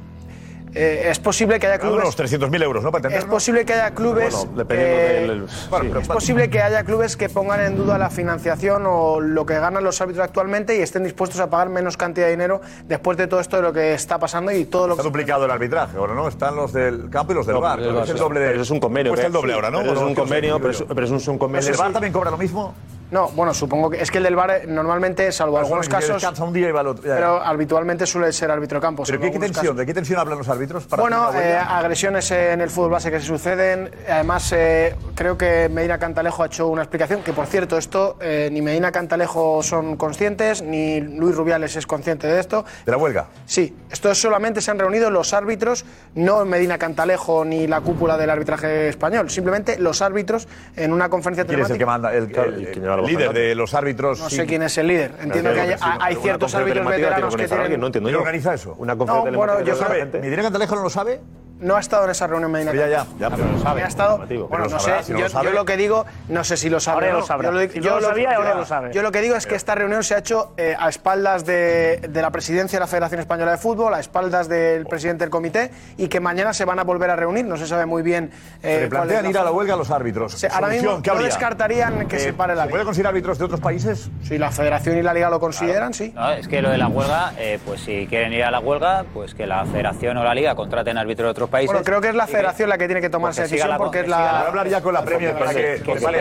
[0.75, 2.03] Eh, es posible que haya clubes.
[2.03, 2.91] los 300.000 euros, ¿no?
[2.91, 4.35] Para Es posible que haya clubes.
[4.35, 5.87] Bueno, dependiendo eh, del- Bueno, sí.
[5.89, 9.55] pero- es posible que haya clubes que pongan en duda la financiación o lo que
[9.57, 13.25] ganan los árbitros actualmente y estén dispuestos a pagar menos cantidad de dinero después de
[13.25, 15.07] todo esto de lo que está pasando y todo lo Está que.
[15.09, 17.79] duplicado el arbitraje, ahora no, están los del campo y los del no, bar.
[17.81, 18.49] bar, es el doble de.
[18.51, 19.15] Pero es un convenio.
[19.15, 19.79] Que- el doble ahora, ¿no?
[19.79, 21.67] Pero es ¿O un convenio, pero es, un ¿Los convenio.
[21.67, 22.75] del bar también cobra lo mismo?
[23.11, 26.13] No, bueno, supongo que es que el del bar eh, normalmente, salvo algunos casos.
[26.15, 27.03] descansa un día y va al otro.
[27.03, 27.15] ya, ya.
[27.15, 29.03] Pero habitualmente suele ser árbitro campo.
[29.05, 29.53] ¿Pero qué, tensión?
[29.53, 29.77] casos.
[29.77, 30.85] ¿De qué tensión hablan los árbitros?
[30.85, 33.89] para Bueno, eh, agresiones en el fútbol base que se suceden.
[34.07, 38.49] Además, eh, creo que Medina Cantalejo ha hecho una explicación que, por cierto, esto eh,
[38.51, 42.63] ni Medina Cantalejo son conscientes, ni Luis Rubiales es consciente de esto.
[42.85, 43.27] ¿De la huelga?
[43.45, 45.83] Sí, esto es solamente se han reunido los árbitros,
[46.15, 51.45] no Medina Cantalejo ni la cúpula del arbitraje español, simplemente los árbitros en una conferencia
[51.45, 52.13] ¿Quién es el que manda?
[52.13, 54.19] El, el- el líder de los árbitros.
[54.19, 54.35] No sí.
[54.37, 55.13] sé quién es el líder.
[55.21, 57.79] Entiendo que hay, hay ciertos árbitros veteranos que tienen.
[57.79, 58.19] No entiendo ¿Quién yo.
[58.19, 58.75] organiza eso?
[58.77, 60.19] Una conferencia No, bueno, yo gente.
[60.19, 61.19] ¿Medina Cantalejo no lo sabe?
[61.59, 63.83] No ha estado en esa reunión Medina Ya, ya, ya, pero lo sabe.
[63.83, 64.17] Ha estado,
[64.49, 67.09] bueno, no sé, yo, lo yo que digo, no sé si lo sabe.
[67.09, 67.27] Ahora lo.
[67.27, 68.93] Yo lo, Si no lo sabía, ahora lo sabe.
[68.93, 71.97] Yo lo que digo es que esta reunión se ha hecho eh, a espaldas de,
[72.09, 75.71] de la presidencia de la Federación Española de Fútbol, a espaldas del presidente del comité,
[75.97, 77.45] y que mañana se van a volver a reunir.
[77.45, 78.31] No se sabe muy bien.
[78.61, 80.43] Se Eh, es plantean ir a la huelga a los árbitros.
[80.45, 81.27] Ahora mismo ¿qué no habría?
[81.27, 84.09] descartarían que Eh, se pare la ¿Se puede conseguir árbitros de otros países?
[84.23, 86.11] Si la Federación y la Liga lo consideran, sí.
[86.15, 89.05] No, es que lo de la huelga, eh, pues si quieren ir a la huelga,
[89.13, 91.67] pues que la federación o la liga contraten árbitros de otros países.
[91.73, 93.77] Bueno, creo que es la Federación la que tiene que tomar esa pues decisión la-
[93.77, 94.17] porque es la.
[94.17, 96.17] Voy a hablar ya con la Premier para que, vale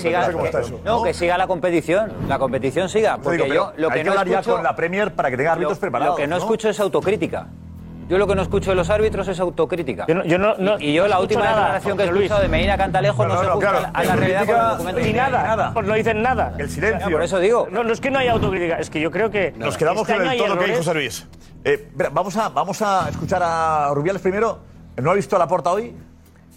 [0.00, 0.80] siga- no sé cómo está que- eso.
[0.84, 3.18] No, que siga la competición, la competición siga.
[3.18, 5.52] Porque digo, yo lo hay que no hablar ya con la Premier para que tenga
[5.52, 6.14] árbitros preparados.
[6.14, 6.42] Lo que no, ¿no?
[6.42, 7.46] escucho es autocrítica.
[8.08, 10.04] Yo lo que no escucho de los árbitros es autocrítica.
[10.06, 12.40] Yo no- yo no- no- y, y yo la última nada, declaración que he escuchado
[12.42, 14.70] de Medina Cantalejo no, No, no, se no, ajusta claro, a la realidad con los
[14.72, 15.02] documentos.
[15.04, 15.30] Ni tiene.
[15.30, 16.54] nada, pues no dicen nada.
[16.58, 17.10] El silencio.
[17.10, 17.68] Por eso digo.
[17.70, 19.52] No, no es que no haya autocrítica, es que yo creo que.
[19.56, 20.76] Nos quedamos este con el todo que dijo.
[20.78, 21.26] José Luis.
[21.64, 24.58] Eh, vamos, a, vamos a escuchar a Rubiales primero.
[24.96, 25.94] ¿No ha visto a la porta hoy?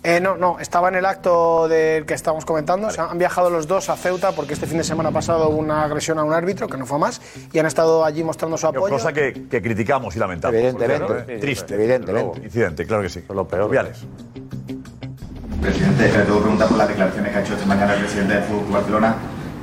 [0.08, 2.88] Eh, no, no, estaba en el acto del que estamos comentando.
[2.88, 5.58] O sea, han viajado los dos a Ceuta porque este fin de semana pasado hubo
[5.58, 8.68] una agresión a un árbitro, que no fue más, y han estado allí mostrando su
[8.68, 8.88] apoyo.
[8.88, 10.56] Cosa que, que criticamos y lamentamos.
[10.56, 11.06] Evidentemente.
[11.06, 11.40] Porque, ¿no?
[11.42, 11.76] Triste.
[11.76, 12.40] Evidentemente.
[12.42, 13.22] Incidente, claro que sí.
[13.28, 13.68] Lo peor.
[13.68, 14.06] Rubiales.
[15.62, 18.34] Presidente, le tengo que preguntar por las declaraciones que ha hecho esta mañana el presidente
[18.36, 19.16] del Fútbol Barcelona,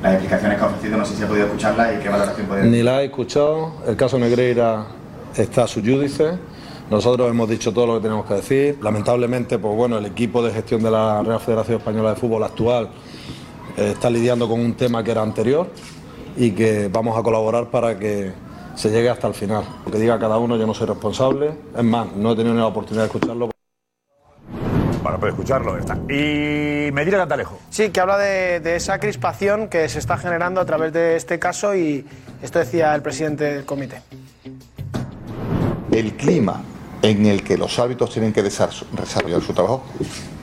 [0.02, 2.64] las explicaciones que ha ofrecido, no sé si ha podido escucharlas y qué valoración puede
[2.64, 3.72] Ni la he escuchado.
[3.86, 4.88] El caso Negreira
[5.34, 6.32] está a su judice.
[6.90, 8.78] Nosotros hemos dicho todo lo que tenemos que decir.
[8.82, 12.90] Lamentablemente, pues bueno, el equipo de gestión de la Real Federación Española de Fútbol actual
[13.76, 15.68] eh, está lidiando con un tema que era anterior
[16.36, 18.32] y que vamos a colaborar para que
[18.74, 19.64] se llegue hasta el final.
[19.86, 21.52] Lo que diga cada uno, yo no soy responsable.
[21.76, 23.50] Es más, no he tenido ni la oportunidad de escucharlo.
[25.02, 25.78] Bueno, puede escucharlo.
[25.78, 25.94] Está.
[26.12, 27.58] Y Medina Cantalejo.
[27.70, 31.38] Sí, que habla de, de esa crispación que se está generando a través de este
[31.38, 32.04] caso y
[32.42, 34.02] esto decía el presidente del comité.
[35.90, 36.62] el clima
[37.04, 39.82] en el que los árbitros tienen que desar- desarrollar su trabajo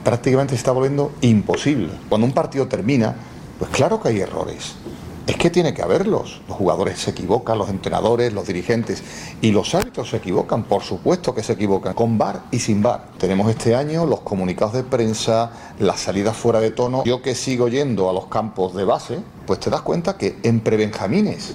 [0.04, 1.90] prácticamente se está volviendo imposible.
[2.08, 3.14] Cuando un partido termina,
[3.58, 4.74] pues claro que hay errores.
[5.26, 6.40] Es que tiene que haberlos.
[6.48, 9.02] Los jugadores se equivocan, los entrenadores, los dirigentes
[9.40, 13.06] y los árbitros se equivocan, por supuesto que se equivocan, con bar y sin bar.
[13.18, 17.04] Tenemos este año los comunicados de prensa, las salidas fuera de tono.
[17.04, 20.58] Yo que sigo yendo a los campos de base, pues te das cuenta que en
[20.60, 21.54] prebenjamines,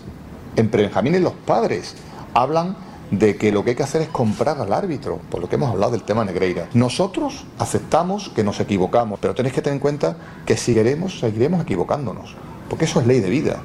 [0.55, 1.95] en prebenjamines los padres
[2.33, 5.55] hablan de que lo que hay que hacer es comprar al árbitro, por lo que
[5.55, 6.67] hemos hablado del tema Negreira.
[6.73, 12.35] Nosotros aceptamos que nos equivocamos, pero tenéis que tener en cuenta que seguiremos, seguiremos equivocándonos,
[12.69, 13.61] porque eso es ley de vida.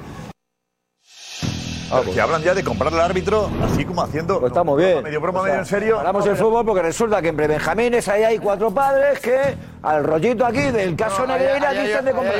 [2.15, 4.41] que hablan ya de comprar al árbitro, así como haciendo.
[4.41, 5.03] Pues está muy bien.
[5.03, 5.99] Medio broma, O sea, medio en serio.
[5.99, 10.47] Hablamos del fútbol porque resulta que en Prebenjamines ahí hay cuatro padres que al rollito
[10.47, 12.35] aquí del caso No, Negreira dicen de comprar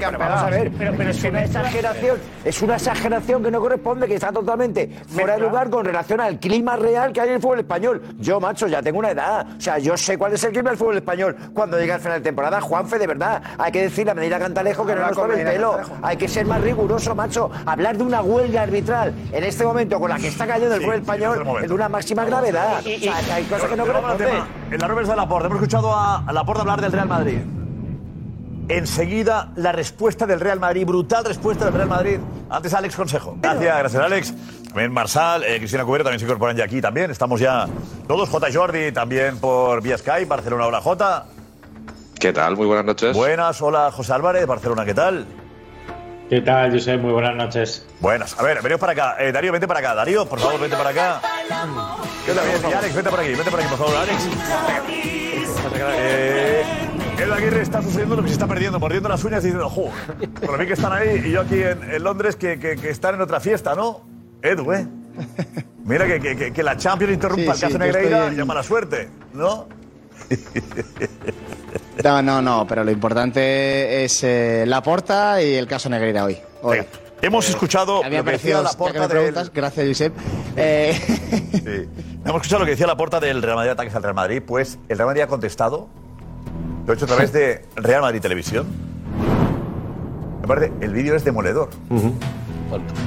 [0.00, 3.50] Pero vamos a ver, Pero- pero es si una no- exageración, es una exageración que
[3.50, 7.28] no corresponde, que está totalmente fuera de lugar con relación al clima real que hay
[7.28, 8.02] en el fútbol español.
[8.18, 9.46] Yo, macho, ya tengo una edad.
[9.56, 12.18] O sea, yo sé cuál es el clima del fútbol español cuando llega el final
[12.18, 12.60] de temporada.
[12.60, 15.48] Juanfe, de verdad, hay que decir a Medina Cantalejo que no nos con tome el
[15.48, 15.72] pelo.
[15.76, 16.06] Cantalejo.
[16.06, 17.50] Hay que ser más riguroso, macho.
[17.66, 20.86] Hablar de una huelga arbitral en este momento con la que está cayendo el Sí,
[20.86, 22.80] fútbol sí, este es español de una máxima gravedad.
[22.84, 24.63] Y- y- O sea, que hay cosas que no corresponden.
[24.74, 27.38] En la Roberts de Laporte, hemos escuchado a, a Laporte hablar del Real Madrid.
[28.66, 32.18] Enseguida, la respuesta del Real Madrid, brutal respuesta del Real Madrid.
[32.50, 33.36] Antes, Alex Consejo.
[33.40, 34.34] Gracias, gracias, Alex.
[34.66, 37.08] También Marsal, eh, Cristina Cubero también se incorporan ya aquí también.
[37.08, 37.68] Estamos ya
[38.08, 38.28] todos.
[38.28, 38.48] J.
[38.52, 40.24] Jordi también por vía Skype.
[40.24, 41.24] Barcelona, hola J.
[42.18, 42.56] ¿Qué tal?
[42.56, 43.16] Muy buenas noches.
[43.16, 45.24] Buenas, hola José Álvarez, Barcelona, ¿qué tal?
[46.30, 46.96] ¿Qué tal, José?
[46.96, 47.86] Muy buenas noches.
[48.00, 48.38] Buenas.
[48.38, 49.16] A ver, veníos para acá.
[49.20, 49.94] Eh, Darío, vente para acá.
[49.94, 51.20] Darío, por favor, vente para acá.
[52.26, 52.46] ¿Qué tal?
[52.46, 54.28] Bien, y Alex, vente por aquí, vente por aquí, por favor, Alex.
[55.96, 56.64] Eh,
[57.18, 59.90] Edu Aguirre está sucediendo lo que se está perdiendo, mordiendo las uñas y diciendo, ¡jo!
[60.44, 63.14] Por mí que están ahí y yo aquí en, en Londres que, que- que están
[63.14, 64.00] en otra fiesta, ¿no?
[64.42, 64.86] Edu, ¿eh?
[65.84, 68.62] Mira que, que- la Champions interrumpa Sí, el sí, caso yo Negreira, en- llama la
[68.62, 69.68] suerte, ¿no?
[72.02, 76.38] No, no, no, pero lo importante es eh, la porta y el caso Negreira hoy.
[76.62, 76.82] hoy.
[77.22, 79.08] Hemos escuchado A mí me lo que decía la porta del...
[79.08, 80.14] preguntas, gracias, Josep.
[80.56, 80.98] Eh,
[81.52, 81.88] Sí.
[82.24, 84.78] Hemos escuchado lo que decía la porta del Real Madrid ataques al Real Madrid, pues
[84.88, 85.88] el Real Madrid ha contestado.
[86.86, 88.66] Lo ha hecho a través de Real Madrid Televisión.
[90.42, 91.70] Me parece, el vídeo es demoledor.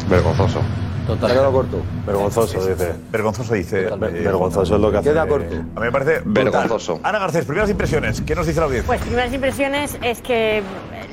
[0.10, 0.62] Vergonzoso.
[1.08, 1.32] Total.
[1.32, 1.82] quedado corto.
[2.06, 2.94] Vergonzoso, dice.
[3.10, 3.88] Vergonzoso, dice.
[3.88, 5.10] eh, Vergonzoso es lo que hace.
[5.10, 5.56] Queda corto.
[5.56, 6.22] A mí me parece.
[6.26, 7.00] Vergonzoso.
[7.02, 8.22] Ana Garcés, primeras impresiones.
[8.22, 8.88] ¿Qué nos dice la audiencia?
[8.88, 10.62] Pues primeras impresiones es que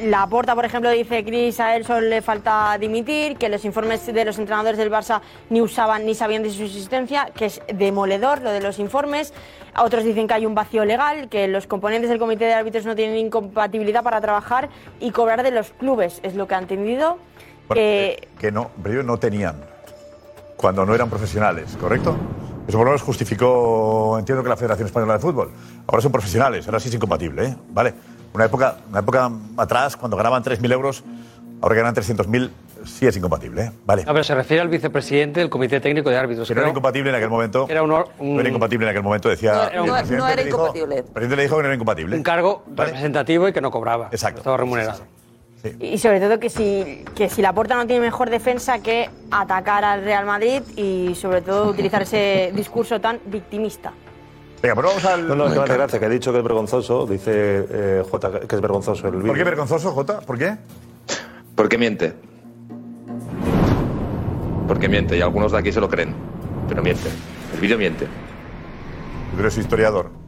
[0.04, 4.04] la porta, por ejemplo, dice Chris a él solo le falta dimitir, que los informes
[4.12, 8.42] de los entrenadores del Barça ni usaban ni sabían de su existencia, que es demoledor
[8.42, 9.32] lo de los informes.
[9.78, 12.96] Otros dicen que hay un vacío legal, que los componentes del comité de árbitros no
[12.96, 17.18] tienen incompatibilidad para trabajar y cobrar de los clubes, es lo que ha entendido.
[17.68, 19.56] Bueno, Que eh, que no, pero ellos no tenían.
[20.64, 22.16] Cuando no eran profesionales, ¿correcto?
[22.66, 25.50] Eso por lo menos justificó, entiendo que la Federación Española de Fútbol.
[25.86, 27.56] Ahora son profesionales, ahora sí es incompatible, ¿eh?
[27.68, 27.92] Vale.
[28.32, 31.04] Una época, una época atrás, cuando ganaban 3.000 euros,
[31.60, 32.50] ahora que ganan 300.000,
[32.86, 33.72] sí es incompatible, ¿eh?
[33.84, 34.04] Vale.
[34.06, 36.48] No, pero se refiere al vicepresidente del Comité Técnico de Árbitros.
[36.48, 37.66] Que no era incompatible en aquel momento.
[37.68, 39.52] Era un un- No era incompatible en aquel momento, decía.
[39.52, 40.96] No, el no- presidente no era dijo- incompatible.
[40.96, 42.16] El presidente le dijo que no era incompatible.
[42.16, 44.08] un cargo representativo y que no cobraba.
[44.10, 44.38] Exacto.
[44.38, 45.02] Estaba remunerado.
[45.80, 49.84] Y sobre todo que si, que si la Porta no tiene mejor defensa que atacar
[49.84, 53.92] al Real Madrid y sobre todo utilizar ese discurso tan victimista.
[54.62, 55.28] Venga, pero vamos al.
[55.28, 58.40] No, no, que me hace gracia, que ha dicho que es vergonzoso, dice eh, Jota
[58.40, 59.26] que es vergonzoso el vídeo.
[59.28, 60.20] ¿Por qué vergonzoso, Jota?
[60.20, 60.56] ¿Por qué?
[61.54, 62.14] Porque miente.
[64.66, 66.14] Porque miente, y algunos de aquí se lo creen.
[66.68, 67.08] Pero miente.
[67.54, 68.06] El vídeo miente.
[69.34, 70.23] Tú eres historiador.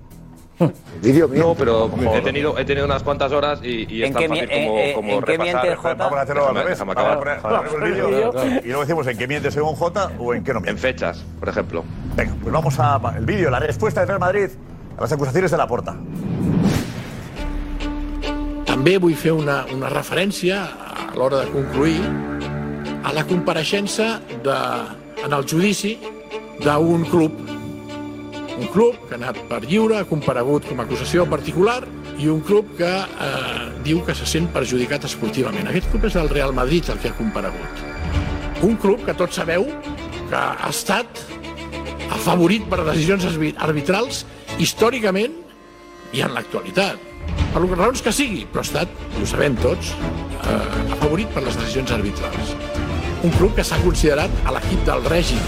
[0.59, 4.29] No, pero he tenido, he tenido unas cuantas horas y, y es ¿En tan qué
[4.29, 5.55] fácil como, eh, eh, como ¿en qué repasar.
[5.63, 5.95] miente Jota?
[6.05, 6.79] Vamos a hacerlo al revés.
[6.79, 7.19] Vamos a acabar.
[7.19, 8.09] poner- vamos a poner el vídeo
[8.65, 10.71] y luego decimos en qué miente según Jota o en qué no miente.
[10.71, 11.85] En fechas, por ejemplo.
[12.17, 14.49] Venga, pues vamos a el vídeo, la respuesta del Real Madrid
[14.97, 15.95] a las acusaciones de la Porta.
[18.67, 22.01] També vull fer una, una referència a l'hora de concluir
[23.07, 24.57] a la compareixença de,
[25.25, 25.95] en el judici
[26.65, 27.56] d'un club.
[28.57, 31.83] Un club que ha anat per lliure, ha comparegut com a acusació particular
[32.17, 35.69] i un club que eh, diu que se sent perjudicat esportivament.
[35.69, 37.85] Aquest club és el Real Madrid el que ha comparegut.
[38.65, 39.67] Un club que tots sabeu
[40.31, 41.21] que ha estat
[42.17, 44.25] afavorit per decisions arbi- arbitrals
[44.59, 45.37] històricament
[46.17, 46.97] i en l'actualitat.
[47.53, 48.89] Per les raons que sigui, però ha estat,
[49.21, 49.93] ho sabem tots,
[50.47, 52.57] eh, afavorit per les decisions arbitrals.
[53.23, 55.45] Un club que s'ha considerat a l'equip del règim.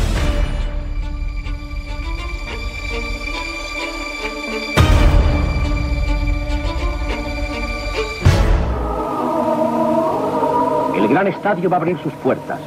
[11.09, 12.61] El gran estadio va a abrir sus puertas,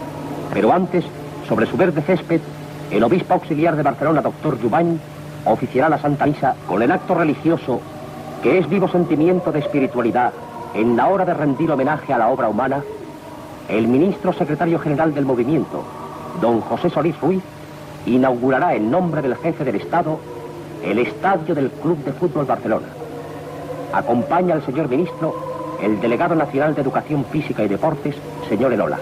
[0.51, 1.05] pero antes,
[1.47, 2.41] sobre su verde césped,
[2.89, 4.97] el obispo auxiliar de Barcelona, doctor Jubany,
[5.45, 7.79] oficiará la Santa Misa con el acto religioso
[8.41, 10.33] que es vivo sentimiento de espiritualidad
[10.73, 12.81] en la hora de rendir homenaje a la obra humana.
[13.69, 15.83] El ministro secretario general del movimiento,
[16.41, 17.43] don José Solís Ruiz,
[18.07, 20.17] inaugurará en nombre del jefe del Estado
[20.83, 22.87] el estadio del Club de Fútbol Barcelona.
[23.93, 25.51] Acompaña al señor ministro
[25.81, 28.15] el delegado nacional de Educación Física y Deportes,
[28.51, 28.99] señor Elola.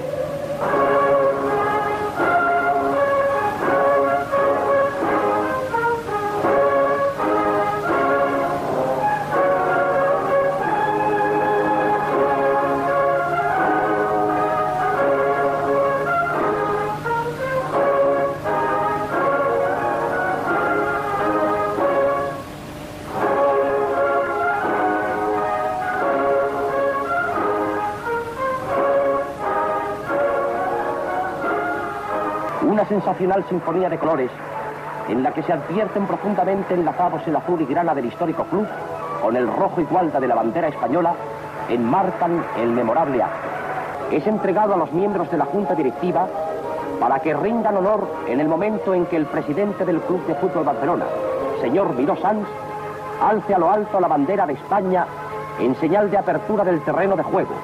[33.10, 34.30] Sensacional sinfonía de colores
[35.08, 38.68] en la que se advierten profundamente enlazados el azul y grana del histórico club
[39.22, 41.16] con el rojo y gualda de la bandera española
[41.70, 43.48] enmarcan el memorable acto.
[44.12, 46.28] Es entregado a los miembros de la Junta Directiva
[47.00, 50.66] para que rindan honor en el momento en que el presidente del Club de Fútbol
[50.66, 51.06] Barcelona,
[51.62, 52.48] señor Miró Sanz,
[53.22, 55.08] alce a lo alto la bandera de España
[55.60, 57.56] en señal de apertura del terreno de juego,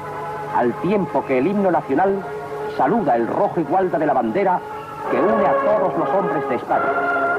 [0.55, 2.23] al tiempo que el himno nacional
[2.77, 4.60] saluda el rojo y gualda de la bandera
[5.11, 7.34] que une a todos los hombres de España.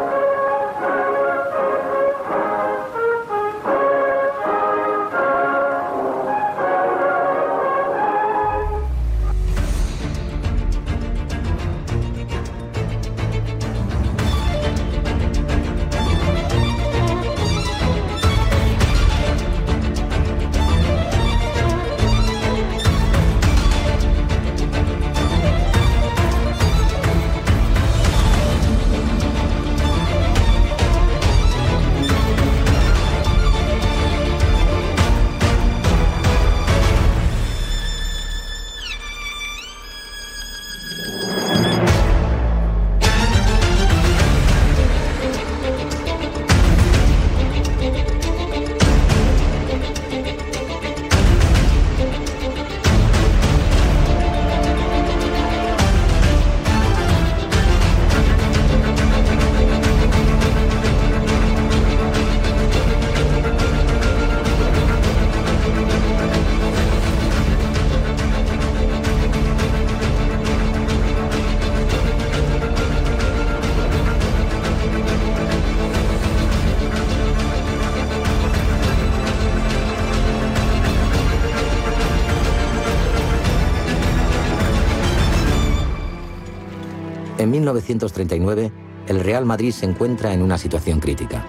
[87.87, 88.73] 1939,
[89.07, 91.45] el Real Madrid se encuentra en una situación crítica.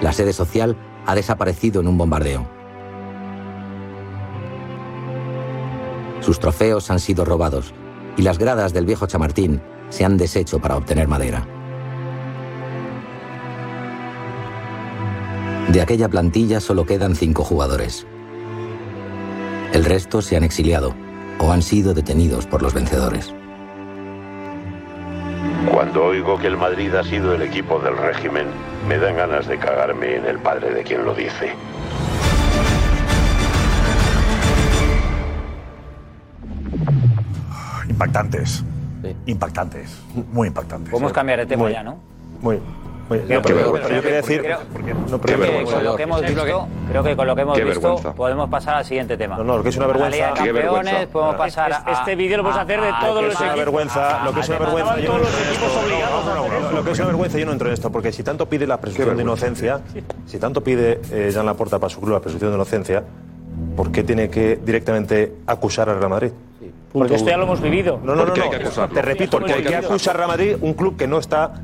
[0.00, 2.46] La sede social ha desaparecido en un bombardeo.
[6.20, 7.74] Sus trofeos han sido robados
[8.16, 9.60] y las gradas del viejo Chamartín
[9.90, 11.46] se han deshecho para obtener madera.
[15.68, 18.06] De aquella plantilla solo quedan cinco jugadores.
[19.72, 20.94] El resto se han exiliado
[21.38, 23.34] o han sido detenidos por los vencedores.
[26.22, 28.46] Oigo que el Madrid ha sido el equipo del régimen,
[28.86, 31.52] me dan ganas de cagarme en el padre de quien lo dice.
[37.88, 38.64] Impactantes.
[39.26, 40.00] Impactantes.
[40.32, 40.90] Muy impactantes.
[40.90, 41.98] Podemos cambiar de tema Muy- ya, ¿no?
[42.40, 42.60] Muy.
[43.20, 43.88] No, pero, vergüenza.
[43.88, 44.40] pero yo quería decir.
[44.42, 44.58] Creo-
[45.08, 47.58] no, Creo pero- que con lo que hemos visto, creo que con lo que hemos
[47.58, 48.14] Qué visto vergüenza.
[48.14, 49.36] podemos pasar al siguiente tema.
[49.36, 50.16] No, no, lo que es una A la vergüenza.
[50.16, 51.12] Liga de Qué Campeones, vergüenza.
[51.12, 53.40] podemos pasar es- a- este vídeo lo puedes a- hacer de a- todos a- los
[53.40, 54.92] a- una vergüenza, lo que es una a- vergüenza.
[54.92, 56.72] a- todos los equipos obligados a.
[56.72, 58.80] Lo que es una vergüenza, yo no entro en esto, porque si tanto pide la
[58.80, 59.80] presunción de inocencia,
[60.26, 63.02] si tanto pide eh, Jean Laporta para su club la presunción de inocencia,
[63.76, 66.30] ¿por qué tiene que directamente acusar al Real Madrid?
[66.92, 67.98] Porque esto ya lo hemos vivido.
[68.04, 68.32] No, no, no.
[68.34, 71.06] Te repito, ¿Por qué ¿por hay qué que acusa al Real Madrid un club que
[71.06, 71.54] no está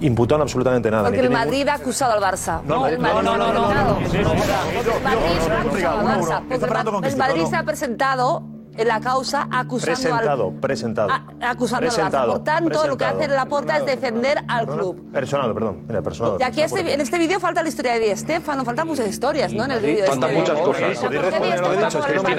[0.00, 1.04] imputado en absolutamente nada?
[1.04, 2.60] Porque el Madrid ha acusado al Barça.
[2.64, 3.98] No, el no, Madrid no, no.
[4.00, 6.42] El Madrid ha acusado al Barça.
[6.48, 6.70] Porque el
[7.00, 11.12] Ma- el Madrid se ha presentado en la causa acusando Presentado, al presentado.
[11.42, 11.94] acusando al Barça.
[11.96, 15.10] Presentado, Por tanto, lo que hace Laporta es defender al club.
[15.12, 15.84] Personado, perdón.
[15.88, 16.38] Mira, personado.
[16.40, 19.52] Y aquí este- en este vídeo falta la historia de Di Stefano, faltan muchas historias,
[19.52, 19.64] ¿no?
[19.64, 20.06] En el vídeo.
[20.06, 20.40] Faltan este.
[20.40, 20.66] muchas cosas.
[20.66, 22.32] ¿Por qué Di Podéis responder lo dicho, es que no me-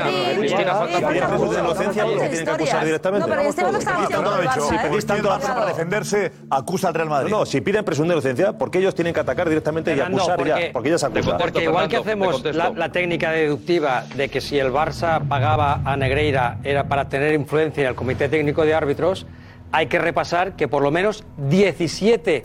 [1.57, 2.29] inocencia porque historias.
[2.29, 3.27] tienen que acusar directamente.
[3.27, 4.81] No, pero Di Stefano estaba diciendo No, al no, dicho, Barça.
[4.81, 7.31] si pedís tanto la para defenderse, acusa al Real Madrid.
[7.31, 10.49] No, si piden presunción de inocencia, porque ellos tienen que atacar directamente y acusar porque-
[10.49, 11.37] ya, porque ellos acusan.
[11.37, 15.95] Porque igual que hacemos la, la técnica deductiva de que si el Barça pagaba a
[15.97, 19.25] Negreira era para tener influencia en el Comité Técnico de Árbitros,
[19.71, 22.43] hay que repasar que por lo menos 17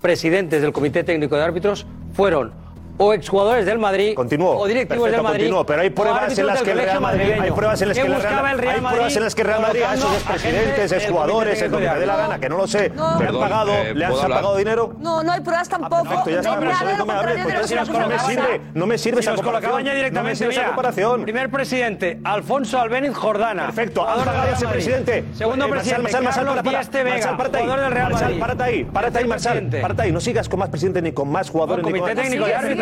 [0.00, 2.63] presidentes del Comité Técnico de Árbitros fueron
[2.96, 5.40] o exjugadores del Madrid o directivos Perfecto, del Madrid.
[5.44, 8.02] continuó, pero hay pruebas en las que el Real Madrid, hay pruebas en las ¿Qué
[8.04, 10.92] que el Real, Real hay pruebas Madrid en las que Real Madrid a esos del
[10.92, 13.18] exjugadores, lo que de dé la gana, que no lo sé, No.
[13.20, 14.94] le han pagado, eh, le han pagado dinero.
[14.98, 16.02] No, no hay pruebas tampoco.
[16.04, 16.60] Perfecto, ya está, no
[17.06, 19.72] me hables, pues no me sirve, no me sirve Si esa comparación.
[19.72, 21.22] No me directamente, sirve esa comparación.
[21.22, 23.66] Primer presidente, Alfonso Albéniz Jordana.
[23.66, 24.72] Perfecto, del pagado ese Madrid.
[24.84, 25.24] presidente.
[25.34, 26.62] Segundo Eh, presidente, Carlos.
[26.62, 27.62] Díaz Tevega, Marçal, párate ahí.
[27.64, 28.38] jugador del Real Madrid.
[28.40, 29.80] párate ahí, párate ahí, Presidente.
[29.80, 30.12] párate ahí.
[30.12, 32.20] No sigas con más presidentes ni con más jugadores ni con comité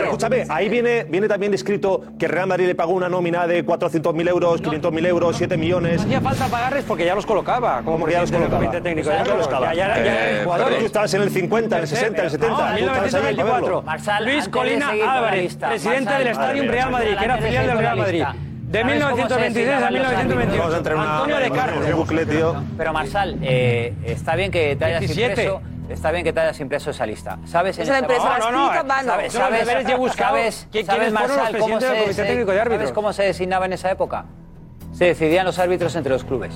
[0.02, 3.64] Pero escúchame, ahí viene, viene también escrito que Real Madrid le pagó una nómina de
[3.64, 5.98] 400.000 euros, 500.000 euros, 7 millones.
[5.98, 7.76] No hacía falta pagarles porque ya los colocaba.
[7.78, 8.70] Como ¿Cómo que ya los colocaba?
[8.70, 9.74] Técnico Ya de los colocaba.
[9.74, 10.78] Ya, ya, ya Eh, jugadores.
[10.80, 12.48] Tú estabas en el 50, en el 60, en el 70.
[12.48, 13.82] No, Tú estabas ahí para 1924.
[13.82, 14.24] verlo.
[14.32, 18.24] Luis Colina Álvarez, presidente del Stadium Real Madrid, que era filial del Real Madrid.
[18.72, 20.58] De 1923 a 1928.
[20.58, 21.92] Vamos a entrar en una- Antonio de Carlos.
[21.94, 22.54] bucle, tío.
[22.78, 25.28] Pero Marsal, eh, está bien que te hayas 17.
[25.30, 25.60] impreso.
[25.88, 27.38] Está bien que te hayas impreso esa lista.
[27.44, 27.76] ¿Sabes?
[27.78, 29.12] en Esa esa- empresa No, no, no, mano.
[29.12, 29.32] ¿Sabes?
[29.32, 29.66] ¿Sabes?
[30.16, 30.66] ¿Sabes?
[30.70, 32.80] quién- ¿Sabes, Marsal, cómo del se, Técnico de Árbitros?
[32.80, 34.24] ¿Sabes cómo se designaba en esa época?
[34.92, 36.54] Se decidían los árbitros entre los clubes.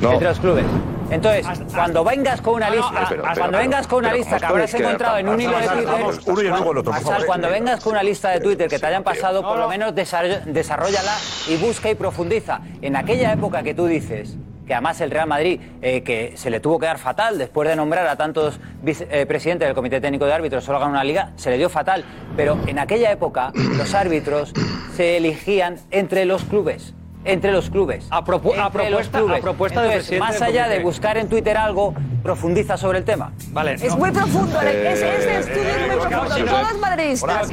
[0.00, 0.12] No.
[0.12, 0.64] Entre los clubes.
[1.10, 4.18] Entonces, cuando vengas con una no, lista, pero, pero, cuando pero, vengas con una pero,
[4.18, 5.94] lista que ¿cómo habrás encontrado en un hilo de Twitter,
[6.26, 6.92] uno y luego el otro,
[7.26, 10.42] cuando vengas con una lista de Twitter que te hayan pasado, por lo menos desarroll-
[10.44, 11.12] desarrollala
[11.48, 12.60] y busca y profundiza.
[12.82, 14.36] En aquella época que tú dices,
[14.66, 17.76] que además el Real Madrid, eh, que se le tuvo que dar fatal después de
[17.76, 21.50] nombrar a tantos eh, presidentes del Comité Técnico de Árbitros, solo ganó una liga, se
[21.50, 22.04] le dio fatal.
[22.36, 24.52] Pero en aquella época los árbitros
[24.94, 26.94] se elegían entre los clubes.
[27.24, 28.06] Entre los clubes.
[28.10, 29.38] A propu- a Entre los propuesta- clubes.
[29.38, 31.92] a propuesta del Entonces, presidente Más del allá de buscar en Twitter algo,
[32.22, 33.32] profundiza sobre el tema.
[33.48, 33.72] Vale.
[33.74, 36.46] Es muy profundo, ese, ese estudio es muy profundo.
[36.52, 37.50] Todos madridistas.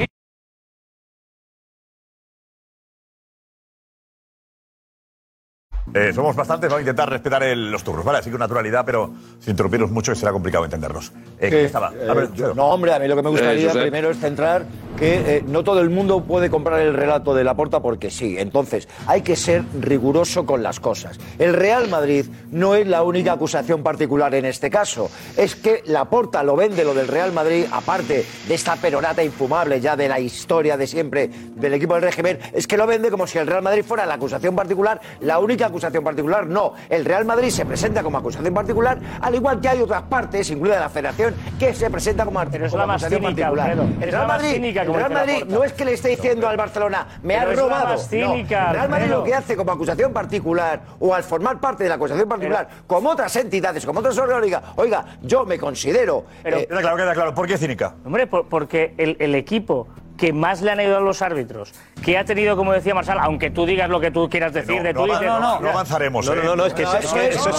[5.93, 8.17] Eh, somos bastantes, vamos a intentar respetar el- los turnos, ¿vale?
[8.17, 11.11] Así que naturalidad, pero sin interrumpirnos mucho que será complicado entendernos.
[11.39, 11.87] Eh, ¿qué estaba?
[11.89, 14.17] A ver, Eh, yo- no, hombre, a mí lo que me gustaría Eh, primero es
[14.17, 14.65] centrar
[14.97, 18.35] que eh, no todo el mundo puede comprar el relato de Laporta porque sí.
[18.39, 21.19] Entonces, hay que ser riguroso con las cosas.
[21.37, 25.11] El Real Madrid no es la única acusación particular en este caso.
[25.37, 29.95] Es que Laporta lo vende lo del Real Madrid, aparte de esta perorata infumable ya
[29.95, 33.37] de la historia de siempre del equipo del régimen, es que lo vende como si
[33.37, 36.45] el Real Madrid fuera la acusación particular, la única acusación particular.
[36.47, 40.49] No, el Real Madrid se presenta como acusación particular, al igual que hay otras partes,
[40.51, 43.69] incluida la Federación, que se presenta como, es como más acusación cínica, particular.
[43.71, 44.03] Alfredo.
[44.05, 45.55] El Real Madrid, cínica, el como Real dice Madrid Laporta.
[45.55, 47.95] no es que le esté diciendo al Barcelona, me la robado.
[48.11, 48.33] No.
[48.35, 51.95] el Real Madrid lo que hace como acusación particular o al formar parte de la
[51.95, 54.43] acusación particular, como otras entidades, como otras órganos,
[54.75, 56.25] oiga, yo me considero.
[56.43, 57.33] Pero- eh, Queda claro, queda claro.
[57.35, 57.95] ¿Por qué cínica?
[58.05, 59.87] Hombre, por- porque el, el equipo
[60.17, 63.65] que más le han ayudado los árbitros, que ha tenido, como decía Marsal, aunque tú
[63.65, 65.05] digas lo que tú quieras decir no.
[65.05, 66.25] No, no, no, no avanzaremos.
[66.25, 67.49] No, no, no, es que eso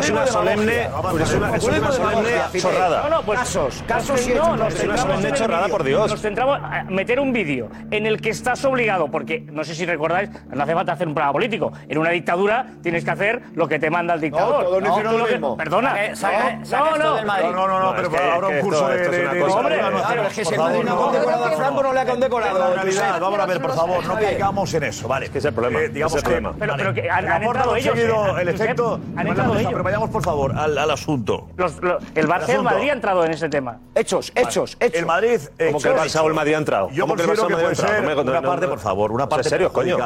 [0.00, 0.88] es una solemne
[2.60, 3.02] chorrada.
[3.02, 6.10] No, no, pues casos, casos no, nos centramos en chorrada, por Dios.
[6.10, 9.86] Nos centramos a meter un vídeo en el que estás obligado, porque no sé si
[9.86, 11.72] recordáis, no hace falta hacer un programa político.
[11.88, 14.64] En una dictadura tienes que hacer lo que te manda el dictador.
[14.64, 14.96] No, no,
[17.42, 19.42] No, no, no, no, pero ahora un curso de...
[19.46, 19.80] Hombre,
[20.28, 20.44] es que
[21.82, 22.68] no le ha condecorado.
[22.68, 25.26] En realidad, vamos a ver, por favor, no caigamos en eso, ¿vale?
[25.26, 25.80] Es que es el problema.
[25.80, 26.54] Eh, digamos es el problema.
[26.58, 27.96] Pero, pero que han, han entrado ellos.
[27.96, 28.10] Eh,
[28.40, 29.72] el efecto, han entrado ellos.
[29.72, 31.48] Pero vayamos, por favor, al, al asunto.
[31.56, 31.74] Los,
[32.14, 33.78] el Barça el Madrid ha entrado en ese tema.
[33.94, 34.86] Hechos, hechos, vale.
[34.86, 35.00] hechos.
[35.00, 35.28] El Madrid...
[35.30, 35.66] Eh, hechos.
[35.66, 36.90] Como que el Barça o el Madrid ha entrado.
[36.90, 38.30] Yo como que el Barça o el Madrid ha entrado.
[38.30, 39.98] Una parte, por favor, una parte serio, coño.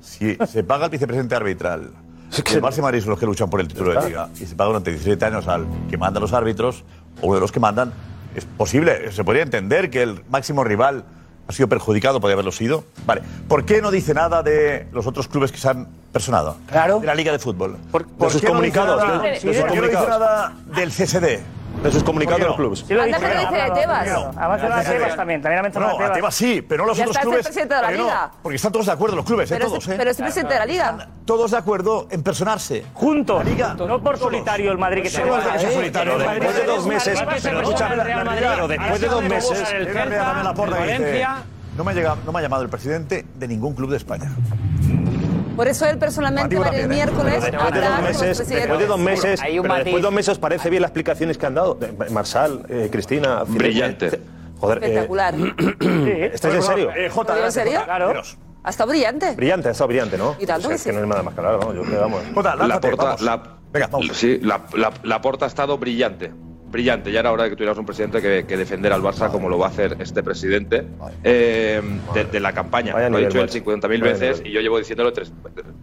[0.00, 1.90] Si se paga el vicepresidente arbitral...
[2.52, 4.28] El Barça y Madrid son los que luchan por el título de liga.
[4.34, 6.82] Y se paga durante 17 años al que manda los árbitros,
[7.22, 7.92] o uno de los que mandan,
[8.36, 11.04] es posible, se podría entender que el máximo rival
[11.48, 12.84] ha sido perjudicado, podría haberlo sido.
[13.06, 16.56] Vale, ¿por qué no dice nada de los otros clubes que se han personado?
[16.68, 17.00] Claro.
[17.00, 17.76] De la Liga de Fútbol.
[17.90, 18.96] ¿Por, sus comunicados.
[18.96, 21.40] No dice nada, sus qué no dice nada del CSD?
[21.82, 22.84] de sus comunicados de los clubes.
[22.86, 24.08] Sí, lo dice de Tebas.
[24.36, 25.42] Además, de Tebas también.
[25.42, 26.34] También ha mencionado no, a Tebas.
[26.34, 27.44] sí, pero no los otros clubes.
[27.44, 28.30] presidente de la Liga.
[28.42, 29.88] porque están todos de acuerdo los clubes, eh, todos.
[29.88, 29.94] ¿eh?
[29.96, 31.08] Pero es el presidente de la Liga.
[31.24, 32.84] Todos de acuerdo en personarse.
[32.94, 33.44] Juntos.
[33.78, 35.72] No por solitario el Madrid que se ¿eh?
[35.72, 36.18] solitario.
[36.18, 37.18] Después de dos meses.
[37.18, 37.52] Después de
[39.08, 39.60] dos meses.
[41.76, 44.32] No me ha llamado el presidente de ningún club de España.
[45.56, 46.82] Por eso él personalmente va ¿eh?
[46.82, 47.80] el miércoles después de
[48.86, 51.78] dos meses, después de dos meses, parece bien las explicaciones que han dado.
[51.80, 54.20] Eh, Marsal, eh, Cristina, brillante.
[54.58, 55.34] Joder, espectacular.
[55.80, 56.90] ¿Estás en pues, serio?
[56.94, 57.10] Eh,
[57.44, 57.80] ¿En serio?
[57.84, 58.22] Claro.
[58.62, 59.34] Ha estado brillante.
[59.34, 60.36] Brillante, ha estado brillante, ¿no?
[60.38, 62.00] Y tanto o que, es que no hay nada más que hablar, ¿no?
[62.00, 62.22] Vamos.
[62.34, 63.16] Jota, la porta,
[63.72, 63.88] Venga.
[64.12, 66.32] Sí, la, la, la porta ha estado brillante
[66.70, 67.12] brillante.
[67.12, 69.58] Ya era hora de que tuvieras un presidente que, que defendiera al Barça como lo
[69.58, 70.84] va a hacer este presidente
[71.22, 71.80] eh,
[72.32, 73.08] de, la campaña.
[73.08, 75.32] Lo he dicho él 50.000 veces y yo llevo diciéndolo tres,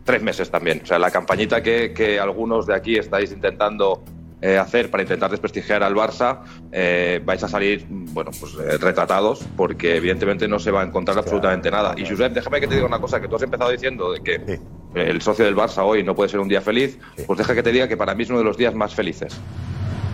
[0.04, 0.82] tres, meses también.
[0.84, 4.04] O sea, la campañita que, algunos de aquí estáis intentando
[4.42, 9.46] eh, hacer para intentar desprestigiar al Barça, eh, vais a salir bueno, pues, eh, retratados
[9.56, 11.96] porque evidentemente no se va a encontrar absolutamente nada.
[11.98, 14.60] Y Josep, déjame que te diga una cosa, que tú has empezado diciendo de que
[14.96, 17.72] el socio del Barça hoy no puede ser un día feliz, pues deja que te
[17.72, 19.40] diga que para mí es uno de los días más felices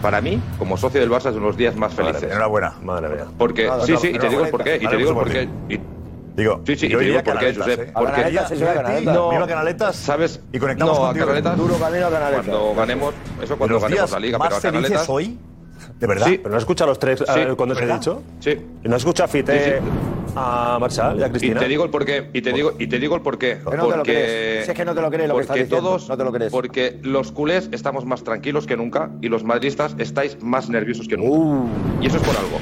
[0.02, 2.22] para mí, como socio del Barça, es uno de los días más felices.
[2.22, 2.74] Madre enhorabuena.
[2.82, 3.26] Madre mía.
[3.38, 5.50] Porque, no, no, sí, sí, y te digo el porqué, y te digo el porqué.
[6.36, 7.80] Digo, sí, sí, yo y te digo por qué, Josep.
[7.80, 7.92] ¿eh?
[7.94, 9.14] Porque ella se lleva canaletas.
[9.14, 10.40] No, eh, iba canaletas ¿sabes?
[10.54, 11.58] y conectamos no, a canaletas.
[11.58, 12.46] Duro camino a canaletas.
[12.46, 15.10] Cuando ganemos, eso cuando ganemos la liga, pero a canaletas.
[15.10, 15.38] hoy?
[16.00, 16.28] ¿De verdad?
[16.28, 16.38] Sí.
[16.38, 18.24] ¿Pero no escucha a los tres eh, cuando te he dicho?
[18.40, 18.58] Sí.
[18.84, 19.86] ¿No escucha a Fite, sí,
[20.36, 21.60] a Marchal y a Cristina?
[21.60, 22.30] Y te digo el porqué.
[22.34, 23.58] Y te digo, y te digo el porqué.
[23.58, 26.52] Porque, es que no te lo crees lo que estás todos, no te lo crees.
[26.52, 31.18] Porque los culés estamos más tranquilos que nunca y los madridistas estáis más nerviosos que
[31.18, 31.36] nunca.
[31.36, 31.70] Uh.
[32.02, 32.60] Y eso es por algo.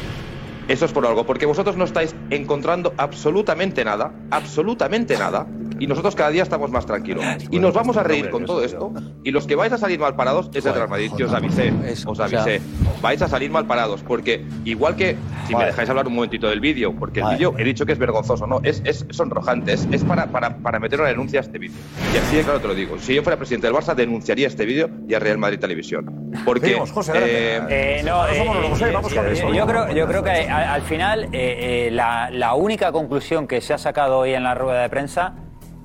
[0.67, 5.47] Eso es por algo, porque vosotros no estáis encontrando absolutamente nada, absolutamente nada,
[5.79, 7.23] y nosotros cada día estamos más tranquilos.
[7.51, 8.91] Y nos vamos a reír con todo esto.
[9.23, 11.11] Y los que vais a salir mal parados es el Real Madrid.
[11.17, 11.73] Yo os avisé,
[12.05, 12.61] os avisé.
[13.01, 15.15] Vais a salir mal parados porque igual que
[15.47, 17.99] si me dejáis hablar un momentito del vídeo, porque el vídeo he dicho que es
[17.99, 21.57] vergonzoso, no, es, es sonrojante, es, es para, para, para, meter una denuncia a este
[21.57, 21.77] vídeo.
[22.13, 22.97] Y así de claro te lo digo.
[22.99, 26.31] Si yo fuera presidente del Barça denunciaría este vídeo y a Real Madrid Televisión.
[26.45, 30.81] Porque José, eh, eh, eh, no, eh, eh, yo creo, yo creo que al, al
[30.81, 35.35] final la, la única conclusión que se ha sacado hoy en la rueda de prensa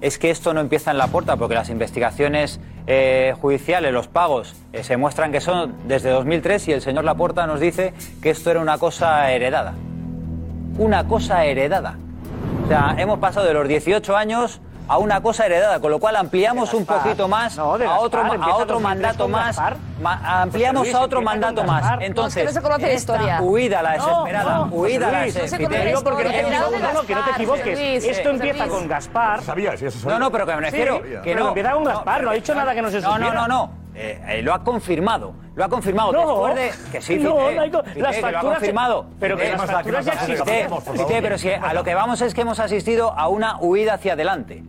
[0.03, 4.57] es que esto no empieza en la puerta, porque las investigaciones eh, judiciales, los pagos,
[4.73, 8.51] eh, se muestran que son desde 2003 y el señor Laporta nos dice que esto
[8.51, 9.75] era una cosa heredada.
[10.77, 11.97] Una cosa heredada.
[12.65, 16.17] O sea, hemos pasado de los 18 años a una cosa heredada, con lo cual
[16.17, 19.59] ampliamos un poquito más no, a otro, par, a otro mandato más,
[20.01, 22.01] ma, ampliamos Luis, a otro mandato más.
[22.01, 23.41] Entonces, no, es que no se conoce la historia.
[23.41, 26.01] huida la desesperada, huida la desesperada.
[26.03, 29.43] porque no te equivoques, Luis, esto eh, empieza con Gaspar.
[29.43, 30.19] Sabías, eso sabía.
[30.19, 31.49] No, no, pero que me refiero sí, que no.
[31.49, 33.19] empieza con Gaspar, no ha dicho nada que no se supiera.
[33.19, 36.13] No, no, no, eh, eh, lo ha confirmado, lo ha confirmado.
[36.13, 39.07] No, después de, que sí, no, las facturas lo ha confirmado.
[39.21, 39.57] Pero que eh,
[40.03, 40.69] ya existen.
[41.23, 44.63] Pero si a lo que vamos es que hemos asistido a una huida hacia adelante.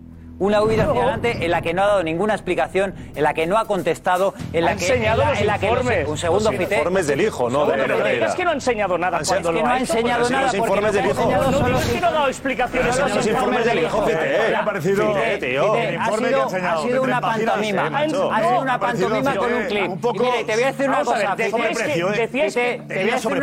[0.43, 3.47] Una huida hacia adelante en la que no ha dado ninguna explicación, en la que
[3.47, 4.87] no ha contestado, en la ha que.
[4.87, 5.99] enseñado en la, los en la que informes.
[5.99, 7.65] No sé, un segundo los fite, informes del hijo, ¿no?
[7.65, 9.19] De, de, de, es que no ha enseñado nada.
[9.21, 10.43] Es que no ha enseñado nada.
[10.43, 11.31] Los informes del hijo.
[11.31, 12.99] No es que no ha dado explicaciones.
[12.99, 14.19] Los informes del hijo, Fite.
[14.21, 14.55] ¿eh?
[14.55, 15.15] Ha parecido.
[15.15, 17.87] Ha sido una pantomima.
[17.87, 17.93] ¿eh?
[17.93, 19.67] Ha sido una pantomima con un ¿eh?
[19.69, 19.91] clip.
[20.19, 21.35] Mire, te voy a decir una cosa.
[21.37, 22.81] Decíais que.
[22.85, 23.39] Te voy a decir.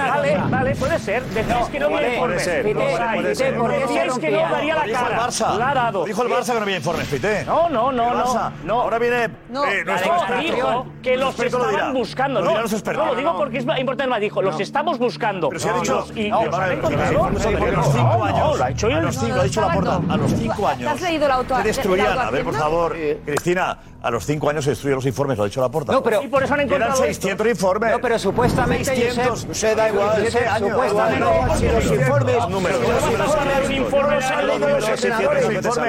[0.50, 1.22] Vale, puede ser.
[1.22, 2.44] Decíais que no había informes.
[2.44, 3.58] Puede ser.
[3.58, 5.28] Decíais que no daría la cara.
[5.56, 6.04] La ha dado.
[6.04, 7.44] Dijo el Barça que no había informes informes, Pité.
[7.44, 8.52] No, no, no, ¿Qué no, pasa?
[8.64, 8.80] no.
[8.82, 10.42] Ahora viene No, eh, nuestro no, experto.
[10.54, 11.92] dijo que los lo estaban dirá.
[11.92, 12.40] buscando.
[12.40, 14.20] Lo No, no, lo digo porque es importante más.
[14.20, 15.48] Dijo, los estamos buscando.
[15.48, 15.94] Pero si ha dicho.
[15.96, 17.12] Los- y No, los han encontrado.
[17.30, 18.58] No, cinco no, años.
[18.58, 19.02] lo ha dicho A él.
[19.04, 20.00] los cinco, ha dicho la porta.
[20.08, 20.92] A los cinco ¿Te años.
[20.92, 22.18] has leído la auto Se destruían.
[22.18, 25.46] A ver, por favor, Cristina, a los cinco años se destruyen los informes, lo ha
[25.46, 25.92] dicho la porta.
[25.92, 27.90] No, pero- Y por eso han encontrado 600 informes.
[27.92, 29.28] No, pero supuestamente, 600.
[29.46, 30.32] Josep, Se da igual, años.
[30.32, 32.78] supuestamente, Da igual, si los informes, Números.
[32.80, 35.44] si los informes, un informe no se han leído los entrenadores.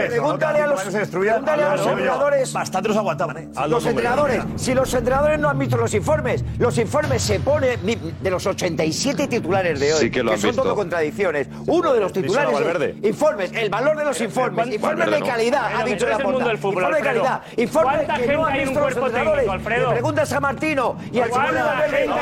[0.09, 2.53] Pregúntale a los, pregúntale a los entrenadores.
[2.53, 3.49] Bastante los aguantaban, ¿eh?
[3.67, 8.29] Los entrenadores, si los entrenadores no han visto los informes, los informes se pone de
[8.29, 10.63] los 87 titulares de hoy, Sí que lo han son visto.
[10.63, 11.47] todo contradicciones.
[11.67, 12.55] Uno de los titulares
[13.01, 15.25] es informes, el valor de los informes, informes de no.
[15.25, 16.41] calidad, ha dicho la porta.
[16.45, 19.49] del fútbol, Informe de calidad, informes ¿Cuánta que no han visto los entrenadores.
[19.49, 19.87] Alfredo?
[19.87, 22.15] Le preguntas a Martino y al ¿Cuánta señor Valverde, no,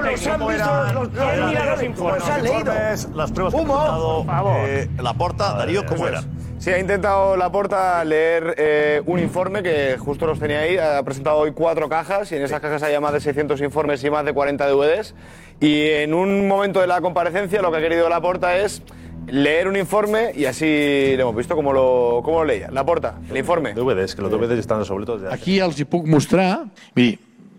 [0.00, 2.74] los han ¿Cómo visto, los, los, han leído.
[3.14, 6.24] las pruebas que ha eh, la porta, Darío, ¿cómo eran?
[6.62, 10.78] Sí, ha intentado Laporta leer eh, un informe que justo los tenía ahí.
[10.78, 14.10] Ha presentado hoy cuatro cajas y en esas cajas hay más de 600 informes y
[14.10, 15.16] más de 40 DVDs.
[15.58, 18.80] Y en un momento de la comparecencia lo que ha querido Laporta es
[19.28, 21.54] leer un informe y así lo hemos visto.
[21.54, 22.70] Cómo lo, cómo lo leía.
[22.70, 23.74] Laporta, el informe.
[23.74, 26.64] DVDs, que los DVDs estan desoblitos de Aquí els hi puc mostrar,
[26.96, 27.16] miri,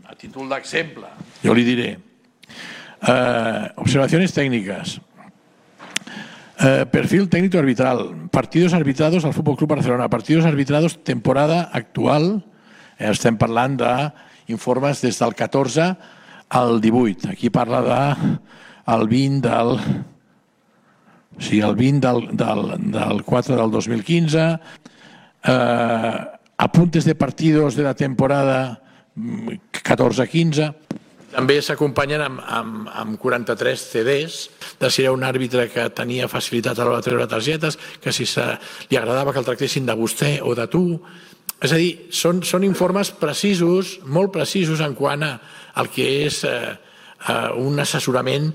[0.07, 1.09] a títol d'exemple,
[1.43, 1.89] jo li diré,
[3.07, 4.99] eh, observaciones técnicas,
[6.59, 12.45] Eh, perfil técnico arbitral, partidos arbitrados al Fútbol Club Barcelona, partidos arbitrados temporada actual,
[12.99, 15.97] eh, estem parlant d'informes des del 14
[16.47, 17.33] al 18.
[17.33, 17.99] Aquí parla de
[18.93, 19.79] el 20 del
[21.37, 24.47] o sigui, el 20 del, del, del 4 del 2015,
[25.43, 26.17] eh,
[26.57, 28.81] apuntes de partidos de la temporada
[29.15, 30.73] mm, 14-15,
[31.33, 34.35] també s'acompanyen amb, amb, amb 43 CDs
[34.79, 38.27] de si era un àrbitre que tenia facilitat a l'hora de treure targetes, que si
[38.29, 38.45] se,
[38.91, 40.83] li agradava que el tractessin de vostè o de tu.
[41.63, 45.33] És a dir, són, són informes precisos, molt precisos en quant a,
[45.81, 48.51] al que és eh, eh, un assessorament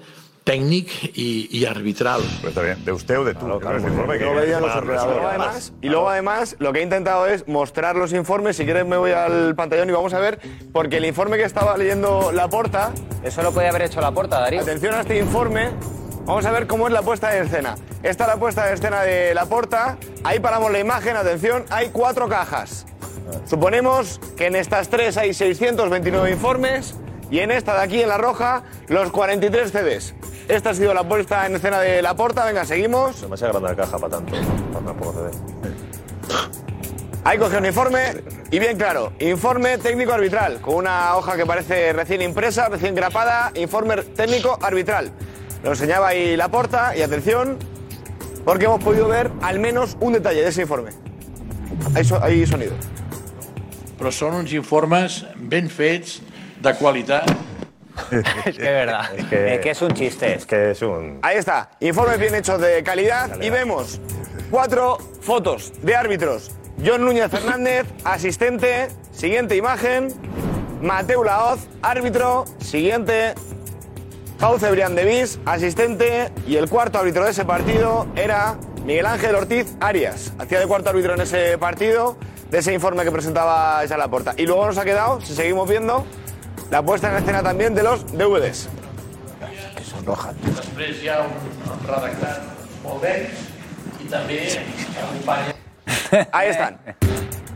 [0.48, 2.22] técnic y, y arbitral.
[2.40, 3.58] Pues está bien, de usted o de tú.
[3.60, 5.26] Claro, Lo veían los entrenadores.
[5.28, 8.56] Además, y luego además lo que he intentado es mostrar los informes.
[8.56, 10.38] Si quieres me voy al pantallón y vamos a ver,
[10.72, 12.92] porque el informe que estaba leyendo la porta...
[13.22, 14.62] Eso lo podía haber hecho la porta, Darío.
[14.62, 15.68] Atención a este informe.
[16.24, 17.74] Vamos a ver cómo es la puesta en escena.
[18.02, 19.98] Esta es la puesta en escena de la porta.
[20.24, 21.14] Ahí paramos la imagen.
[21.14, 22.86] Atención, hay cuatro cajas.
[23.44, 26.94] Suponemos que en estas tres hay 629 informes
[27.30, 30.14] y en esta de aquí, en la roja, los 43 CDs.
[30.48, 32.44] Esta ha sido la puesta en escena de la porta.
[32.46, 33.20] Venga, seguimos.
[33.20, 34.32] Demasiado grande la caja para tanto,
[34.72, 35.30] para tan poco CD.
[37.24, 41.92] Ahí coge un informe y bien claro, informe técnico arbitral, con una hoja que parece
[41.92, 45.10] recién impresa, recién grapada, informe técnico arbitral.
[45.62, 47.58] Lo enseñaba ahí la porta y atención,
[48.46, 50.92] porque hemos podido ver al menos un detalle de ese informe.
[51.94, 52.72] Hay, so- hay sonido.
[53.98, 56.20] Però són uns informes ben fets,
[56.60, 57.30] de qualitat.
[58.10, 59.14] Es que es verdad.
[59.16, 60.34] Es que, es un chiste.
[60.34, 61.18] Es que es un...
[61.22, 64.00] Ahí está, informes bien hechos de calidad y vemos
[64.50, 66.52] cuatro fotos de árbitros.
[66.84, 70.08] John Núñez Fernández, asistente, siguiente imagen.
[70.80, 73.34] Mateu Laoz, árbitro, siguiente.
[74.38, 76.30] Pau Cebrián de Vis, asistente.
[76.46, 80.32] Y el cuarto árbitro de ese partido era Miguel Ángel Ortiz Arias.
[80.38, 82.16] Hacía de cuarto árbitro en ese partido,
[82.48, 84.34] de ese informe que presentaba esa Laporta.
[84.36, 86.06] Y luego nos ha quedado, si seguimos viendo,
[86.70, 88.68] la puesta en escena también de los DVDs.
[89.76, 90.34] Que son rojas.
[90.44, 91.34] Després hi ha un,
[91.86, 92.42] redactat
[92.84, 93.44] molt d'ells
[94.04, 94.40] i també
[95.02, 95.54] acompanya...
[96.32, 96.78] Ahí están.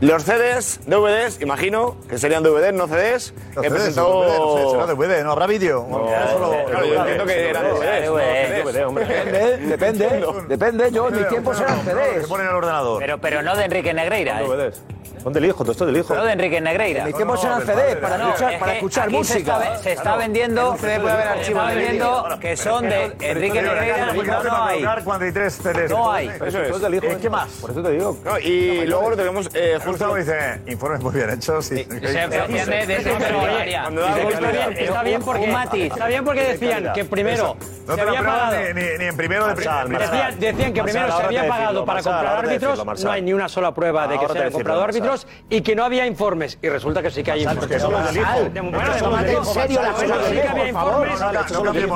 [0.01, 4.25] Los CDs, DVDs, imagino que serían DVDs, no CDs, No, que CDs, presentó...
[4.27, 5.31] no CD, será DVD, ¿no?
[5.31, 5.87] ¿Habrá vídeo?
[5.89, 8.09] No, claro, yo entiendo que eran DVDs.
[8.09, 9.69] no CDs.
[9.69, 10.91] Depende, depende, depende.
[10.91, 12.23] Yo en mi tiempo serán CDs.
[12.23, 12.99] Se ponen en el ordenador.
[12.99, 14.41] Pero, pero no de Enrique Negreira.
[14.41, 14.71] ¿eh?
[15.23, 16.13] Son del hijo, todo esto del hijo.
[16.13, 16.99] No de Enrique Negreira.
[17.01, 19.63] En mi tiempo serán CDs para No, escuchar, es para que escuchar aquí se música.
[19.63, 23.15] está, se está vendiendo, En un CD puede haber se está vendiendo que son de
[23.21, 24.13] Enrique Negreira.
[24.13, 24.83] No, no hay.
[25.03, 25.89] 43 CDs.
[25.89, 26.27] No hay.
[26.27, 26.93] Eso es.
[26.93, 27.49] ¿Y ¿Qué más?
[27.61, 28.17] Por eso te digo.
[28.23, 31.65] No, y luego lo tenemos eh, Justo dice, informes muy bien hechos.
[31.65, 32.95] Se defiende de
[34.83, 37.55] está bien, porque está bien porque decían que primero
[37.87, 39.87] No se te lo había pagado ni, ni, en primero de primera.
[39.87, 43.33] Decían, decían que primero se había pagado decirlo, para comprar árbitros, decirlo, no hay ni
[43.33, 45.01] una sola prueba de que Ahora se te hayan decirlo, comprado Marcel.
[45.49, 46.57] Y que no había informes.
[46.61, 47.81] Y resulta que sí que hay informes.
[48.99, 50.15] Tomate en serio la cosa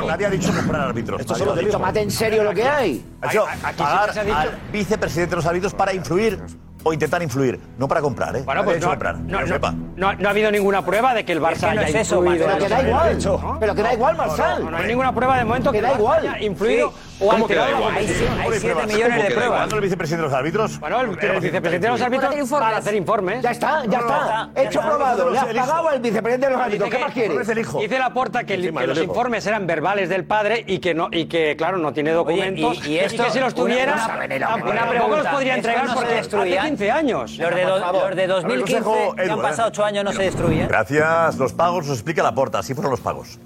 [0.08, 1.22] nadie ha dicho comprar árbitros.
[1.22, 1.78] Esto solo lo ha del dicho.
[1.78, 1.80] hijo.
[1.80, 3.06] Tomate en serio lo que hay.
[3.22, 5.94] Ha dicho Aquí sí que pagar se ha dicho- al vicepresidente de los árbitros para
[5.94, 6.40] influir
[6.84, 8.44] o intentar influir, no para comprar, ¿eh?
[8.46, 9.72] Bueno, pues no, comprar, no, no, sepa.
[9.72, 12.18] no- no ha habido ninguna prueba de que el Barça que no haya es eso,
[12.24, 12.46] influido.
[12.48, 13.18] Pero que da igual.
[13.60, 14.72] Pero que da igual, No, Marsal.
[14.72, 16.20] no hay ninguna prueba de momento que, Que da igual.
[16.30, 17.84] haya influido o ¿Cómo que da igual?
[17.84, 18.28] competición.
[18.38, 18.86] ¿Cómo que pruebas?
[18.86, 19.48] ¿Cómo que da igual?
[19.58, 20.80] ¿Cuándo el vicepresidente de los árbitros?
[20.80, 23.42] Bueno, el, el vicepresidente de los árbitros para hacer informes.
[23.44, 24.50] Ya está, ya está.
[24.56, 25.30] Hecho probado.
[25.32, 26.90] Le has pagado al vicepresidente de los árbitros.
[26.90, 27.48] ¿Qué más quieres?
[27.80, 31.56] Dice la porta que, los informes eran verbales del padre y que no y que
[31.58, 33.96] claro no tiene documentos y- que si los tuviera
[34.40, 37.38] tampoco los podría ¿Esto entregar porque hace 15 años.
[37.38, 39.72] Los de, do- los de 2015 consejo, que han pasado ¿eh?
[39.72, 40.68] 8 años no se destruyen.
[40.68, 41.38] Gracias.
[41.38, 42.60] Los pagos los explica la porta.
[42.60, 43.40] Así fueron los pagos.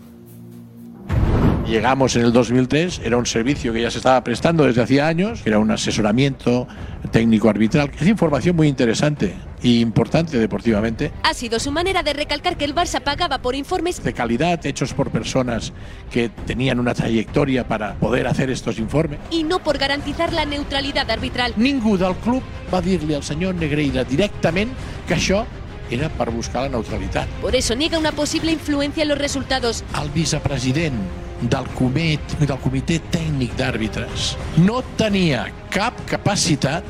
[1.72, 5.42] Llegamos en el 2003, era un servicio que ya se estaba prestando desde hacía años,
[5.46, 6.68] era un asesoramiento
[7.12, 12.12] técnico arbitral, que es información muy interesante e importante deportivamente, Ha sido su manera de
[12.12, 15.72] recalcar que el Barça pagaba por informes de calidad, hechos por personas
[16.12, 19.20] que tenían una trayectoria para poder hacer estos informes.
[19.30, 21.54] y no por garantizar la neutralidad arbitral.
[21.56, 22.44] Ningú del club
[22.74, 24.74] va dir-li al senyor Negreira directament
[25.08, 25.46] que això
[25.90, 27.30] era per buscar la neutralitat.
[27.42, 29.86] Por eso niega una posible influencia en los resultados.
[30.02, 30.96] El vicepresident
[31.42, 36.86] del comet, del comitè tècnic d'àrbitres no tenia cap capacitat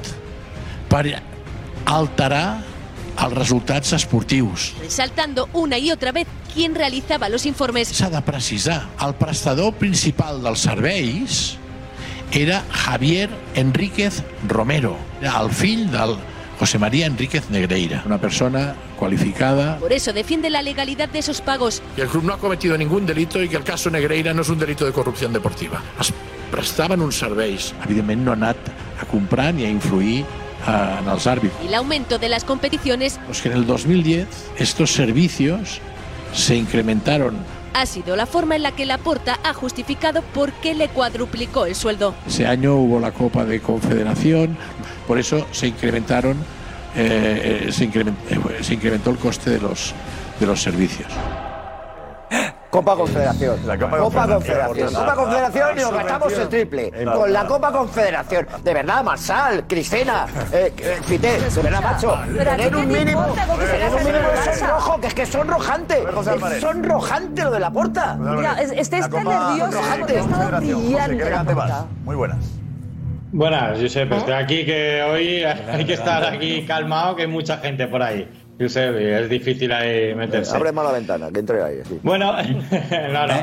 [0.92, 1.06] per
[1.86, 2.62] alterar
[3.22, 4.74] els resultats esportius.
[4.82, 7.88] resaltando una y otra vez quién realizaba los informes.
[7.88, 11.58] S'ha de precisar, el prestador principal dels serveis
[12.32, 16.16] era Javier Enríquez Romero, el fill del
[16.62, 21.82] José María Enríquez Negreira, una persona qualificada Por eso defiende la legalidad de esos pagos.
[21.96, 24.50] que el club no ha cometido ningún delito y que el caso Negreira no és
[24.50, 25.82] un delito de corrupció deportiva.
[26.00, 26.14] Es
[26.52, 27.74] prestaven uns serveis.
[27.84, 28.58] Evidentment no ha anat
[29.02, 31.56] a comprar ni a influir eh, en els àrbits.
[31.64, 34.28] Y el aumento de las competiciones Pues que en el 2010
[34.60, 35.80] estos servicios
[36.32, 37.38] se incrementaron.
[37.74, 41.74] ha sido la forma en la que Laporta ha justificado por qué le cuadruplicó el
[41.74, 42.14] sueldo.
[42.28, 44.58] Ese año hubo la Copa de Confederación,
[45.12, 46.38] por eso se incrementaron,
[46.96, 49.94] eh, eh, se, eh, se incrementó el coste de los,
[50.40, 51.12] de los servicios.
[52.70, 53.58] Copa Confederación.
[53.60, 54.38] Copa Copa Confederación.
[54.38, 54.94] Confederación.
[54.94, 56.92] Copa Confederación y nos gastamos el triple.
[57.14, 58.48] Con la Copa Confederación.
[58.64, 62.18] De verdad, Marsal, Cristina, eh, eh, Fité, de verdad, macho.
[62.34, 63.26] Pero ¿a ti Tener un mínimo,
[63.68, 66.04] tener un mínimo de sonrojo, que es que es sonrojante.
[66.56, 68.16] Es sonrojante lo de la puerta.
[68.18, 69.82] Mira, es- este La está nervioso
[71.30, 71.86] la vas.
[72.06, 72.61] Muy buenas.
[73.34, 77.88] Buenas, Josep, estoy aquí que hoy hay que estar aquí calmado, que hay mucha gente
[77.88, 78.28] por ahí.
[78.60, 80.56] Josep, es difícil ahí meterse.
[80.56, 81.78] Abre más la ventana, que entre ahí.
[81.88, 81.98] sí.
[82.04, 82.34] Bueno,
[83.14, 83.34] no, no.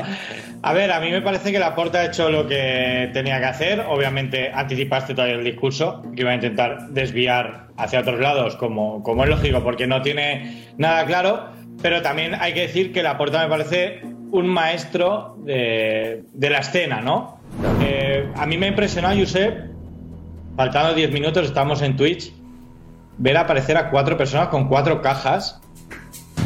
[0.61, 3.83] A ver, a mí me parece que Laporta ha hecho lo que tenía que hacer.
[3.89, 9.23] Obviamente anticipaste todavía el discurso, que iba a intentar desviar hacia otros lados, como, como
[9.23, 11.49] es lógico, porque no tiene nada claro.
[11.81, 17.01] Pero también hay que decir que Laporta me parece un maestro de, de la escena,
[17.01, 17.39] ¿no?
[17.81, 19.78] Eh, a mí me ha impresionado, Josep,
[20.59, 22.33] faltando 10 minutos, estamos en Twitch,
[23.17, 25.61] ver aparecer a cuatro personas con cuatro cajas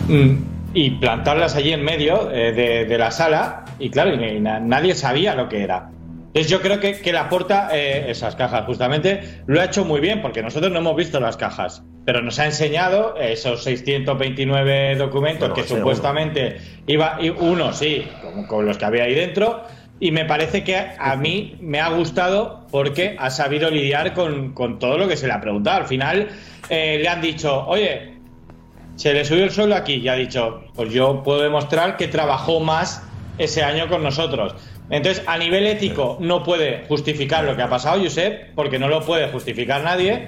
[0.08, 0.36] mm,
[0.76, 4.94] y plantarlas allí en medio eh, de, de la sala y claro, y na- nadie
[4.94, 5.90] sabía lo que era.
[6.28, 10.22] Entonces yo creo que, que la porta esas cajas justamente lo ha hecho muy bien
[10.22, 15.56] porque nosotros no hemos visto las cajas, pero nos ha enseñado esos 629 documentos Bueno,
[15.56, 19.64] que supuestamente iba y uno sí, con, con los que había ahí dentro
[20.00, 24.80] y me parece que a mí me ha gustado porque ha sabido lidiar con, con
[24.80, 25.78] todo lo que se le ha preguntado.
[25.78, 26.30] Al final
[26.70, 28.14] eh, le han dicho, oye,
[28.96, 32.60] se le subió el sueldo aquí y ha dicho, pues yo puedo demostrar que trabajó
[32.60, 33.04] más
[33.38, 34.56] ese año con nosotros.
[34.90, 39.02] Entonces, a nivel ético no puede justificar lo que ha pasado, Josep, porque no lo
[39.02, 40.28] puede justificar nadie,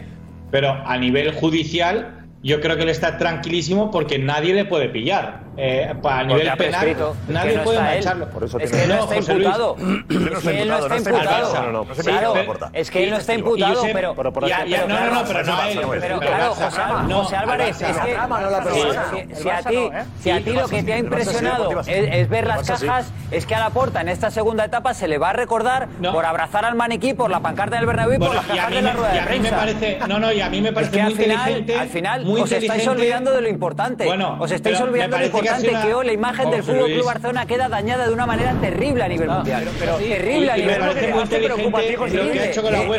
[0.52, 5.45] pero a nivel judicial yo creo que él está tranquilísimo porque nadie le puede pillar.
[5.58, 6.96] Eh, a nivel ha penal,
[7.28, 8.30] nadie no puede mancharlo.
[8.30, 9.76] Por eso Es que él no está imputado.
[9.80, 11.86] Es que él no está imputado.
[12.04, 12.34] Claro,
[12.74, 14.16] es que él no está imputado, pero.
[14.48, 15.80] Ya, ya, no, no, no, pero no a él.
[16.00, 19.90] Pero claro, José, No, José Álvarez, es que si- a ti,
[20.22, 23.60] si a ti lo que te ha impresionado es, ver las cajas, es que a
[23.60, 27.14] la porta en esta segunda etapa se le va a recordar por abrazar al maniquí,
[27.14, 29.26] por la pancarta del Bernabéu y por las cajas de la rueda y de a
[29.26, 29.58] mí me prensa.
[29.58, 32.26] parece- no, no, y a mí me parece que muy al final, inteligente, Al final
[32.42, 34.06] os estáis olvidando de lo importante.
[34.06, 37.06] Bueno, os estáis olvidando de lo ha importante que, hoy la imagen del Fútbol Club.
[37.06, 39.64] Barcelona queda dañada de una manera terrible a nivel mundial.
[40.00, 41.14] terrible a nivel mundial.
[41.16, 41.98] Os preocupa, Eh,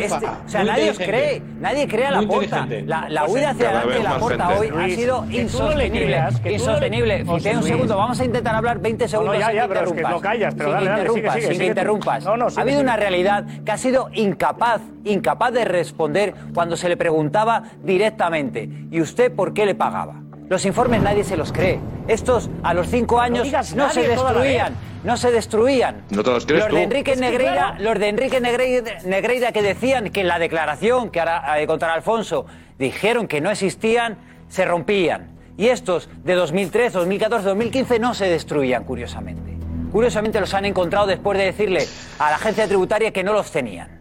[0.03, 2.83] este- o sea, nadie os cree, nadie cree a la inteligente.
[2.85, 4.43] La, huida hacia adelante de la gente.
[4.57, 6.23] hoy ha sido insostenible.
[6.45, 7.23] Insostenible.
[7.27, 10.55] Un segundo, vamos a intentar hablar 20 segundos ya, ya, pero es que no callas,
[10.55, 12.27] pero dale, que dale, sigue, interrumpas, sigue, sin que interrumpas.
[12.27, 17.63] Ha habido una realidad que ha sido incapaz, incapaz de responder cuando se le preguntaba
[17.83, 18.69] directamente.
[18.91, 20.21] ¿Y usted por qué le pagaba?
[20.49, 21.79] Los informes nadie se los cree.
[22.07, 24.73] Estos a los cinco años no se destruían,
[25.03, 26.03] no se destruían.
[26.09, 27.83] No te los crees los de Enrique Es que Negreira, claro.
[27.83, 31.93] los de Enrique Negreira, Negreira que decían que en la declaración que hará, eh, contra
[31.93, 32.45] Alfonso
[32.79, 34.17] dijeron que no existían,
[34.47, 35.31] se rompían.
[35.57, 39.57] Y estos de 2013, 2014, 2015 no se destruían, curiosamente.
[39.91, 41.87] curiosamente los han encontrado después de decirle
[42.19, 43.96] a la agencia tributaria que no los tenían.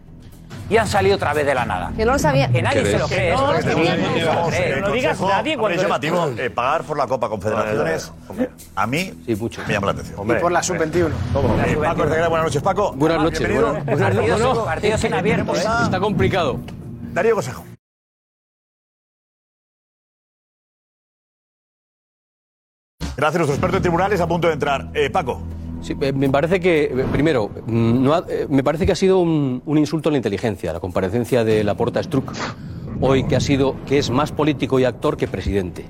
[0.68, 1.92] Y han salido otra vez de la nada.
[1.96, 2.50] Que no lo sabía.
[2.50, 3.32] Que nadie se lo cree.
[3.36, 8.12] no lo digas consejo, nadie cuando- es llamativo eh, pagar por la Copa Confederaciones.
[8.74, 10.30] A mí me llama la atención.
[10.30, 11.10] Y por la sub-21.
[11.66, 12.92] Eh, Paco buenas noches, Paco.
[12.94, 13.40] Buenas noches.
[14.64, 16.58] Partidos- en abierto, Está complicado.
[17.12, 17.64] Darío Consejo.
[23.16, 24.88] Gracias, nuestro experto en tribunales a punto de entrar.
[24.92, 25.40] Eh, Paco.
[25.82, 29.18] Sí, eh, me parece que, eh, primero, mm, ha- eh, me parece que ha sido
[29.20, 32.32] un, insulto a la inteligencia, la comparecencia de la Porta Struck,
[33.00, 35.84] hoy que ha sido, que es más político y actor que presidente.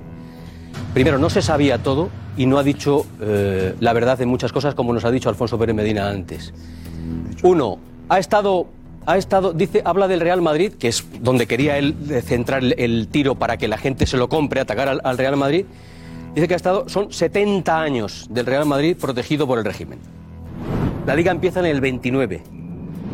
[0.93, 3.05] Primero, no se sabía todo y no ha dicho
[3.79, 6.53] la verdad de muchas cosas como nos ha dicho Alfonso Pérez Medina antes.
[7.43, 7.77] Uno,
[8.09, 8.67] ha estado,
[9.05, 13.35] ha estado, dice, habla del Real Madrid, que es donde quería él centrar el, tiro
[13.35, 15.65] para que la gente se lo compre, atacar al Real Madrid.
[16.37, 19.97] Dice que ha estado, son 70 años del Real Madrid protegido por el régimen.
[21.07, 22.43] La liga empieza en el 29.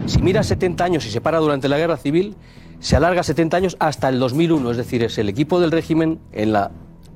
[0.07, 2.35] Si mira 70 años y se para durante la guerra civil,
[2.81, 4.71] se alarga 70 años hasta el 2001.
[4.71, 6.71] Es decir, es el equipo del régimen en la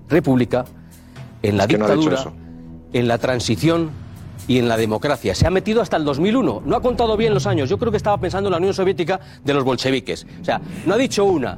[0.07, 0.63] República,
[1.43, 2.31] en la Es no dictadura,
[2.93, 3.89] en la transición
[4.47, 5.35] y en la democracia.
[5.35, 6.61] Se ha metido hasta el 2001.
[6.65, 7.67] No ha contado bien los años.
[7.67, 10.25] Yo creo que estaba pensando en la Unión Soviética de los bolcheviques.
[10.41, 11.57] O sea, no ha dicho una.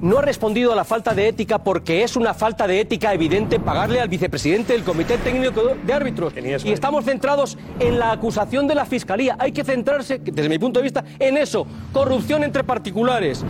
[0.00, 3.58] No ha respondido a la falta de ética porque es una falta de ética evidente
[3.58, 6.32] pagarle al vicepresidente del Comité Técnico de Árbitros.
[6.64, 9.36] Y estamos centrados en la acusación de la Fiscalía.
[9.40, 11.66] Hay que centrarse, desde mi punto de vista, en eso.
[11.92, 13.44] Corrupción entre particulares,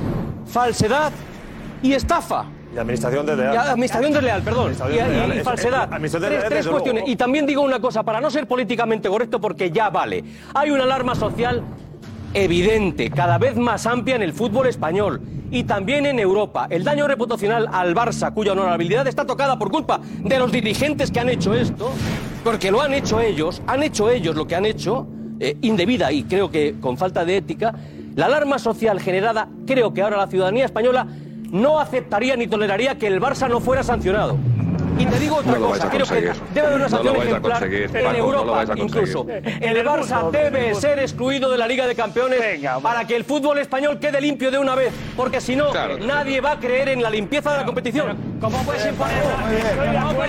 [0.47, 1.13] falsedad
[1.83, 2.47] y estafa.
[2.75, 3.55] Y administración desleal.
[3.55, 4.73] Y administración desleal, perdón.
[4.73, 5.45] Y, Administración y- y desleal.
[5.45, 6.49] falsedad.
[6.49, 7.05] Tres, cuestiones.
[7.07, 10.25] Y también digo una cosa, para no ser políticamente correcto, porque ya vale.
[10.55, 11.63] Hay una alarma social
[12.35, 15.21] evidente, cada vez más amplia en el fútbol español
[15.51, 16.67] y también en Europa.
[16.71, 21.21] El daño reputacional al Barça, cuya honorabilidad está tocada por culpa de los dirigentes que
[21.21, 21.91] han hecho esto,
[22.45, 25.07] porque lo han hecho ellos, han hecho ellos lo que han hecho,
[25.41, 27.75] eh, indebida y creo que con falta de ética,
[28.17, 31.07] la alarma social generada, creo que ahora la ciudadanía española
[31.51, 34.37] no aceptaría ni toleraría que el Barça no fuera sancionado.
[34.99, 36.15] Y te digo otra No cosa, creo que
[36.55, 38.85] debe haber una No sanción a ejemplar en Paco, no Europa conseguir.
[38.85, 39.27] incluso.
[39.29, 42.41] El Barça debe ser excluido de la Liga de Campeones
[42.83, 45.73] para que el fútbol español quede limpio de una vez, porque si no,
[46.05, 48.17] nadie va a creer en la limpieza de la competición.
[48.41, 49.23] ¿Cómo puedes imponer?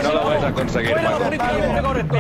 [0.04, 1.24] No lo vais a conseguir, lo Paco.
[1.24, 2.16] políticamente correcto.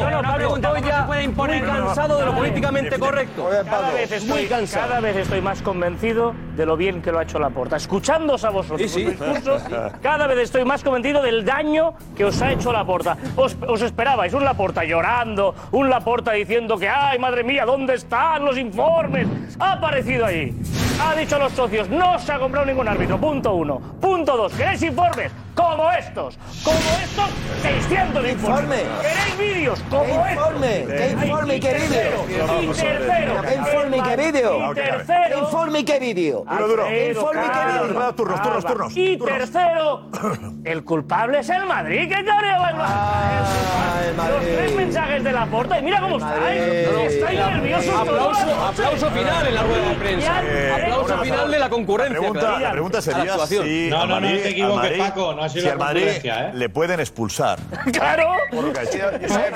[0.00, 1.02] No, no, Pablo, estoy ya
[1.36, 3.48] muy cansado de lo políticamente correcto.
[3.64, 4.88] Cada vez, estoy, Muy cansado.
[4.88, 7.76] cada vez estoy más convencido de lo bien que lo ha hecho Laporta.
[7.76, 9.04] Escuchándoos a vosotros Sí, sí.
[9.04, 9.62] los discursos,
[10.02, 13.16] cada vez estoy más convencido del daño que os ha hecho Laporta.
[13.36, 18.44] Os, os esperabais un Laporta llorando, un Laporta diciendo que, ay, madre mía, ¿dónde están
[18.44, 19.26] los informes?
[19.58, 20.54] Ha aparecido ahí.
[21.02, 23.18] Ha dicho a los socios, no se ha comprado ningún árbitro.
[23.18, 23.80] Punto uno.
[24.00, 24.52] Punto dos.
[24.52, 25.32] ¿Queréis informes?
[25.54, 26.38] Como estos.
[26.64, 27.28] Como estos,
[27.62, 28.82] 600 informes.
[29.02, 29.80] ¿Queréis vídeos?
[29.90, 30.30] Como ¿Qué estos.
[30.32, 30.84] informe?
[30.86, 32.62] ¿Qué informe y qué tercero, vídeo?
[32.62, 33.42] Y tercero.
[33.42, 34.70] ¿Qué informe y qué vídeo?
[34.70, 35.38] Y ¿Qué tercero.
[35.40, 36.44] informe y qué vídeo?
[36.46, 38.14] Alfredo, ¿Qué informe y qué vídeo?
[38.14, 38.60] Turnos, turnos, calma.
[38.62, 40.02] turnos, Y tercero,
[40.64, 42.08] el culpable es el Madrid.
[42.08, 42.70] ¿Qué cabreo va
[44.30, 46.60] Los tres mensajes de la porta y mira cómo estáis.
[46.60, 50.42] Estáis nerviosos Aplauso, aplauso final en la rueda de prensa.
[50.44, 52.20] Eh, Aplauso final de la concurrencia.
[52.60, 55.64] La pregunta, sería si No, no, no Madrid- te equivoques, Madrid- Paco, no ha sido
[55.64, 56.50] si al Madrid ¿eh?
[56.54, 57.58] le pueden expulsar.
[57.90, 58.34] Claro.
[58.50, 59.10] Por lo que ha hecho.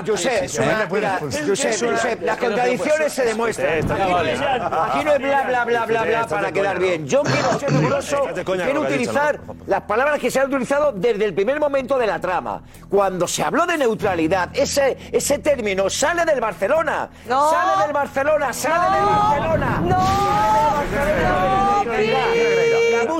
[0.06, 3.90] Josep, las contradicciones se demuestran.
[3.90, 7.06] Aquí, no es bla, bla, bla, bla, bla para quedar bien.
[7.06, 11.34] Yo quiero ser riguroso, coña quiero utilizar las palabras que se han utilizado desde el
[11.34, 12.62] primer momento de la trama.
[12.88, 17.10] Cuando se habló de neutralidad, ese, ese término sale del Barcelona.
[17.28, 17.50] No.
[17.50, 19.80] Sale del Barcelona, sale del Barcelona.
[19.84, 22.53] No, La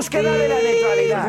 [0.05, 1.23] búsqueda de la neutralidad.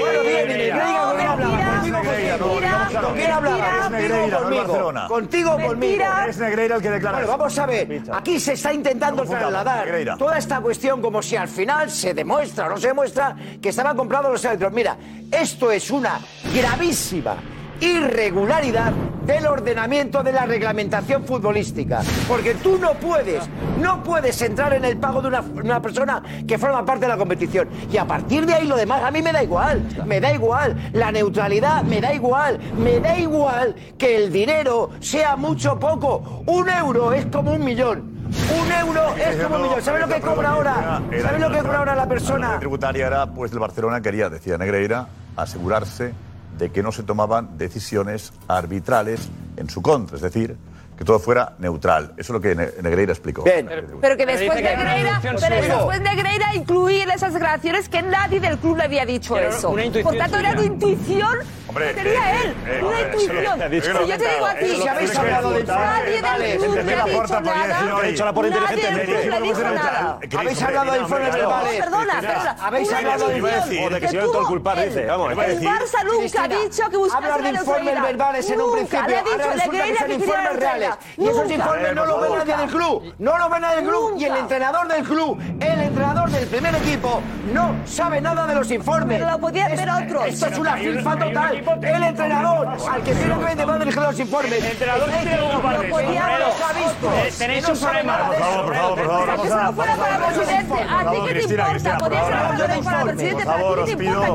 [0.00, 1.70] Bueno, bien, bien, Negreira, ¿con quién hablaba?
[1.72, 3.02] Contigo, contigo.
[3.02, 3.90] ¿Con quién hablaba?
[3.90, 5.08] Contigo, conmigo.
[5.08, 6.04] Contigo, conmigo.
[6.28, 8.02] Es Negreira el que declara Bueno, vamos a ver.
[8.12, 12.70] Aquí se está intentando trasladar toda esta cuestión como si al final se demuestra o
[12.70, 14.72] no se demuestra que estaban comprados los árbitros.
[14.72, 14.96] Mira,
[15.30, 16.20] esto es una
[16.54, 17.36] gravísima
[17.80, 18.92] irregularidad
[19.26, 22.00] del ordenamiento de la reglamentación futbolística.
[22.26, 23.48] Porque tú no puedes,
[23.80, 27.16] no puedes entrar en el pago de una, una persona que forma parte de la
[27.16, 27.68] competición.
[27.92, 30.90] Y a partir de ahí lo demás a mí me da igual, me da igual.
[30.92, 36.42] La neutralidad me da igual, me da igual que el dinero sea mucho o poco.
[36.46, 38.20] Un euro es como un millón.
[38.62, 39.82] Un euro es como un millón.
[39.82, 41.02] ¿Sabes lo que cobra ahora?
[41.22, 42.58] ¿Sabes lo que cobra ahora la La persona?
[42.58, 45.06] tributaria era, pues, del Barcelona quería, decía Negreira,
[45.36, 46.12] asegurarse
[46.60, 50.16] de que no se tomaban decisiones arbitrales en su contra.
[50.16, 50.56] Es decir,
[51.00, 52.08] que todo fuera neutral.
[52.18, 53.42] Eso es lo que Ne- Negreira explicó.
[53.42, 53.66] Bien.
[54.02, 58.02] Pero que después que Negreira, una intuición pero después Negreira incluir en esas declaraciones que
[58.02, 59.70] nadie del club le había dicho Pero eso.
[59.70, 61.38] una intuición Por tanto, era una intuición
[61.68, 62.54] Hombre, que tenía eh, él.
[62.66, 63.36] eh, una eh, intuición.
[63.56, 63.86] sí, ha dicho.
[63.86, 66.96] Si yo te digo a ti, Si habéis hablado de- nadie del club le ha
[66.96, 67.80] la dicho nada.
[67.80, 70.18] "Oye, ha dicho la puerta Nadie inteligente, del club Negreira, le dijo nada.
[70.38, 71.80] Habéis hablado de informes No, verbales.
[71.80, 74.42] perdona, habéis Una hablado de- intuición o de que iba tuvo todo
[74.82, 74.88] él.
[74.90, 76.96] dice, vamos, El Barça nunca ha dicho que
[77.46, 79.00] de la informes verbales en un principio.
[79.00, 80.89] Ahora dicho resulta que Negreira son informes reales.
[81.16, 81.54] Y esos Nunca.
[81.54, 83.14] informes no los ve nadie del club.
[83.18, 84.14] No los ve nadie del club.
[84.18, 87.20] Y el entrenador del club, el entrenador del primer equipo,
[87.52, 89.18] no sabe nada de los informes.
[89.18, 90.26] Pero lo podía hacer Es- otros.
[90.26, 91.64] Esto es una filfa total.
[91.82, 94.52] El entrenador, al que tiene que va a dirigir los informes.
[94.52, 97.12] El entrenador tiene que eso, podía ha visto.
[97.14, 98.18] Eh, tenéis No un problema.
[98.26, 98.44] Por eso.
[98.44, 99.64] favor, por favor, por favor, Que a...
[99.66, 100.74] lo fuera para el presidente.
[100.74, 101.70] ¿A ti qué te Cristina, importa?
[101.70, 104.02] Cristina, Podría ser por favor, para presidente, Por pero favor, ¿a os ti qué te
[104.02, 104.12] pido.
[104.12, 104.30] importa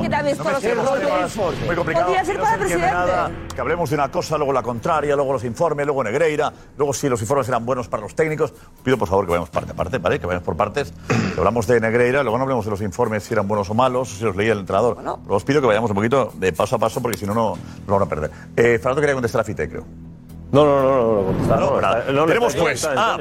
[0.76, 2.08] no muy complicados.
[2.08, 2.91] Podría ser no para presidente.
[3.56, 6.45] Que hablemos de una cosa, luego la contraria, luego los informes, luego Negreira,
[6.78, 8.54] luego si los informes eran buenos para los técnicos.
[8.84, 10.20] Pido por favor que vayamos parte a parte, ¿vale?
[10.20, 10.93] Que vayamos por partes.
[11.08, 14.10] Que hablamos de Negreira, luego no hablemos de los informes si eran buenos o malos,
[14.10, 14.98] si los leía el entrenador.
[15.02, 17.58] Luego os pido que vayamos un poquito de paso a paso porque si no, no
[17.88, 18.32] lo van a perder.
[18.56, 19.86] Eh, Fernando quería contestar a Fite, creo.
[20.52, 23.18] No, no, no, no, no, contestar, No, no, no, Tenemos pues a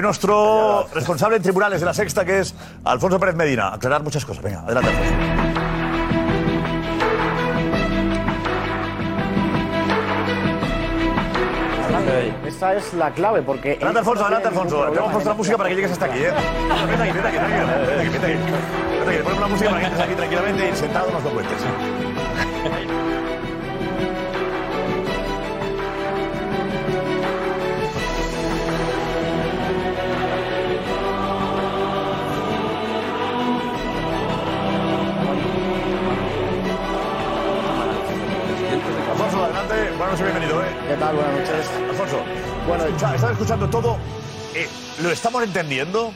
[0.00, 2.54] nuestro responsable en tribunales de la sexta, que es
[2.84, 3.72] Alfonso Pérez Medina.
[3.74, 4.42] Aclarar muchas cosas.
[4.42, 5.63] Venga, adelante, Alfonso.
[12.64, 13.72] Esa es la clave, porque.
[13.72, 14.90] Adelante, Alfonso, adelante, Alfonso.
[14.90, 16.32] Te hemos puesto la música para que llegues hasta aquí, ¿eh?
[16.88, 17.66] Vete aquí, vete aquí, tranquilo.
[17.86, 18.36] Vete aquí, vete aquí.
[18.98, 21.58] Vete aquí, ponemos la música para que entres aquí tranquilamente y sentado nos lo cuentes.
[39.10, 39.74] Alfonso, adelante.
[39.98, 40.66] Buenas noches, bienvenido, ¿eh?
[40.88, 41.14] ¿Qué tal?
[41.14, 41.70] Buenas noches.
[41.90, 42.18] Alfonso,
[42.66, 43.96] bueno, estás escuchando todo.
[44.54, 44.66] Eh,
[45.02, 46.12] ¿Lo estamos entendiendo?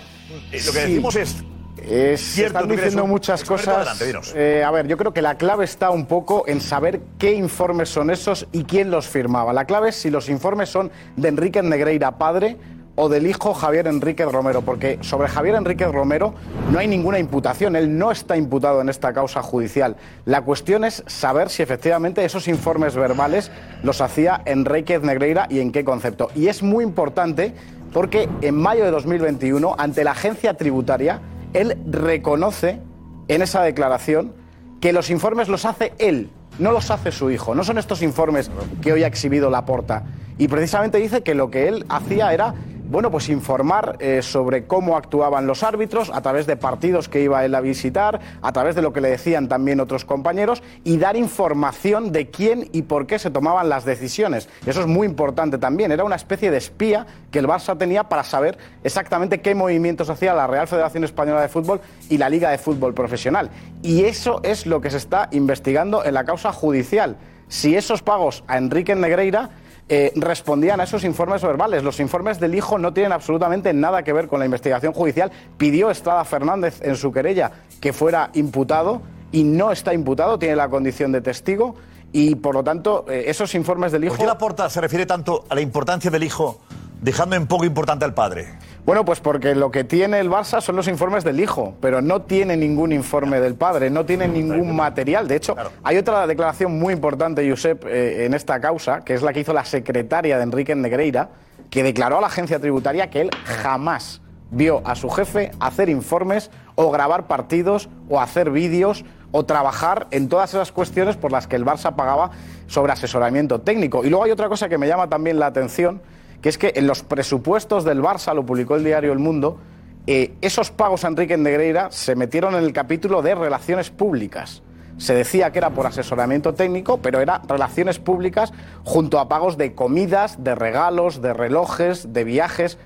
[0.52, 0.88] Eh, lo que Sí.
[0.88, 1.36] decimos es.
[1.80, 3.88] Es, Cierto, están diciendo muchas cosas.
[3.88, 4.12] adelante.
[4.34, 7.88] Eh, a ver, yo creo que la clave está un poco en saber qué informes
[7.88, 9.52] son esos y quién los firmaba.
[9.52, 12.56] La clave es si los informes son de Enrique Negreira padre
[13.00, 16.34] o del hijo Javier Enríquez Romero, porque sobre Javier Enríquez Romero
[16.72, 19.94] no hay ninguna imputación, él no está imputado en esta causa judicial.
[20.24, 23.52] La cuestión es saber si efectivamente esos informes verbales
[23.84, 26.30] los hacía Enríquez Negreira y en qué concepto.
[26.34, 27.54] Y es muy importante
[27.92, 31.20] porque en mayo de 2021, ante la agencia tributaria,
[31.52, 32.80] él reconoce
[33.28, 34.32] en esa declaración
[34.80, 37.54] que los informes los hace él, no los hace su hijo.
[37.54, 38.50] No son estos informes
[38.82, 40.02] que hoy ha exhibido Laporta.
[40.36, 42.54] Y precisamente dice que lo que él hacía era,
[42.88, 47.44] bueno, pues informar eh, sobre cómo actuaban los árbitros a través de partidos que iba
[47.44, 51.14] él a visitar, a través de lo que le decían también otros compañeros y dar
[51.16, 54.48] información de quién y por qué se tomaban las decisiones.
[54.64, 55.92] Eso es muy importante también.
[55.92, 60.32] Era una especie de espía que el Barça tenía para saber exactamente qué movimientos hacía
[60.32, 63.50] la Real Federación Española de Fútbol y la Liga de Fútbol Profesional.
[63.82, 67.16] Y eso es lo que se está investigando en la causa judicial.
[67.48, 69.50] Si esos pagos a Enrique Negreira
[69.88, 71.82] eh, respondían a esos informes verbales.
[71.82, 75.32] Los informes del hijo no tienen absolutamente nada que ver con la investigación judicial.
[75.56, 79.00] Pidió Estrada Fernández en su querella que fuera imputado
[79.32, 81.74] y no está imputado, tiene la condición de testigo
[82.12, 84.14] y por lo tanto eh, esos informes del hijo...
[84.14, 86.60] ¿Por qué Laporta se refiere tanto a la importancia del hijo,
[87.00, 88.58] dejando en poco importante al padre?
[88.88, 92.22] Bueno, pues porque lo que tiene el Barça son los informes del hijo, pero no
[92.22, 95.28] tiene ningún informe del padre, no tiene ningún material.
[95.28, 99.34] De hecho, hay otra declaración muy importante, Josep, eh, en esta causa, que es la
[99.34, 101.28] que hizo la secretaria de Enrique Negreira,
[101.68, 106.50] que declaró a la agencia tributaria que él jamás vio a su jefe hacer informes
[106.74, 111.56] o grabar partidos o hacer vídeos o trabajar en todas esas cuestiones por las que
[111.56, 112.30] el Barça pagaba
[112.68, 114.02] sobre asesoramiento técnico.
[114.06, 116.00] Y luego hay otra cosa que me llama también la atención,
[116.42, 119.58] que es que en los presupuestos del Barça, lo publicó el diario El Mundo,
[120.06, 124.62] eh, esos pagos a Enrique Negreira se metieron en el capítulo de relaciones públicas.
[124.96, 128.52] Se decía que era por asesoramiento técnico, pero era relaciones públicas
[128.84, 132.78] junto a pagos de comidas, de regalos, de relojes, de viajes.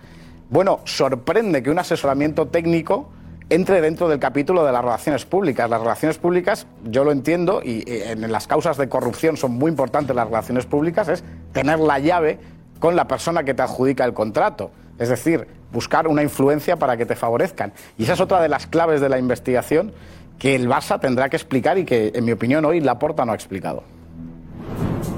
[0.51, 3.09] Bueno, sorprende que un asesoramiento técnico
[3.49, 5.71] entre dentro del capítulo de las relaciones públicas.
[5.71, 9.71] Las relaciones públicas, yo lo entiendo, y eh, en las causas de corrupción son muy
[9.71, 11.23] importantes las relaciones públicas, es
[11.53, 12.39] tener la llave
[12.83, 14.73] con la persona que te adjudica el contrato.
[14.99, 17.73] Es decir, buscar una influencia para que te favorezcan.
[17.97, 19.93] Y esa es otra de las claves de la investigación
[20.37, 23.35] que el Barça tendrá que explicar y que, en mi opinión, hoy Laporta no ha
[23.37, 23.85] explicado.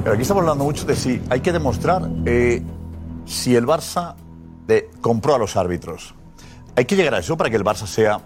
[0.03, 2.61] Pero aquí estamos hablando mucho de si hay que demostrar eh,
[3.25, 4.15] si el Barça
[4.69, 6.15] eh, compró a los árbitros.
[6.77, 8.21] ¿Hay que llegar a eso para que el Barça sea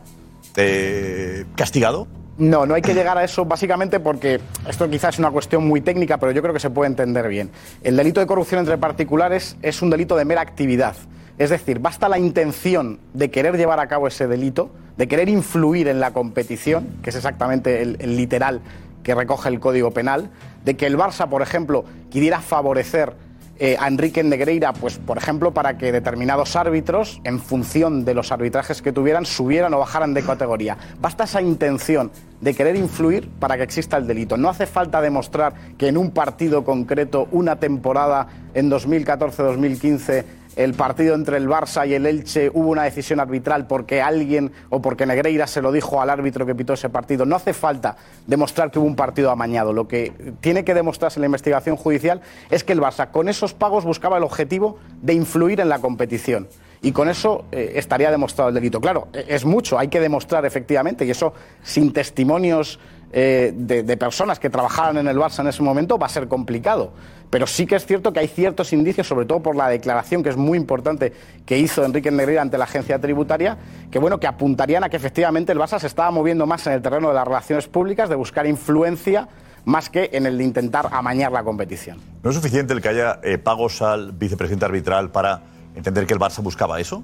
[0.57, 2.09] eh, castigado?
[2.39, 5.80] No, no hay que llegar a eso básicamente porque esto quizás es una cuestión muy
[5.80, 7.51] técnica, pero yo creo que se puede entender bien.
[7.82, 10.95] El delito de corrupción entre particulares es un delito de mera actividad.
[11.36, 15.89] Es decir, basta la intención de querer llevar a cabo ese delito, de querer influir
[15.89, 18.61] en la competición, que es exactamente el, literal
[19.03, 20.30] que recoge el Código Penal,
[20.64, 23.14] de que el Barça, por ejemplo, quisiera favorecer
[23.59, 28.31] eh, a Enrique Negreira, pues por ejemplo, para que determinados árbitros, en función de los
[28.31, 30.77] arbitrajes que tuvieran, subieran o bajaran de categoría.
[31.01, 34.37] Basta esa intención de querer influir para que exista el delito.
[34.37, 40.25] No hace falta demostrar que en un partido concreto, una temporada en 2014-2015,
[40.59, 44.83] el partido entre el Barça y el Elche hubo una decisión arbitral porque alguien o
[44.83, 47.25] porque Negreira se lo dijo al árbitro que pitó ese partido.
[47.25, 47.97] No hace falta
[48.27, 49.73] demostrar que hubo un partido amañado.
[49.73, 53.55] Lo que tiene que demostrarse en la investigación judicial es que el Barça con esos
[53.55, 56.49] pagos buscaba el objetivo de influir en la competición.
[56.83, 58.81] Y con eso eh, estaría demostrado el delito.
[58.81, 62.81] Claro, eh, es mucho, hay que demostrar efectivamente, y eso sin testimonios
[63.13, 66.29] eh, de, de personas que trabajaran en el Barça en ese momento va a ser
[66.29, 66.93] complicado.
[67.31, 70.31] Pero sí que es cierto que hay ciertos indicios, sobre todo por la declaración que
[70.31, 71.13] es muy importante
[71.45, 73.59] que hizo Enrique Negreira ante la agencia tributaria,
[73.91, 76.83] que bueno, que apuntarían a que efectivamente el Barça se estaba moviendo más en el
[76.83, 79.29] terreno de las relaciones públicas, de buscar influencia,
[79.65, 81.99] más que en el de intentar amañar la competición.
[82.23, 85.43] ¿No es suficiente el que haya eh, pagos al vicepresidente arbitral para
[85.75, 87.03] entender que el Barça buscaba eso?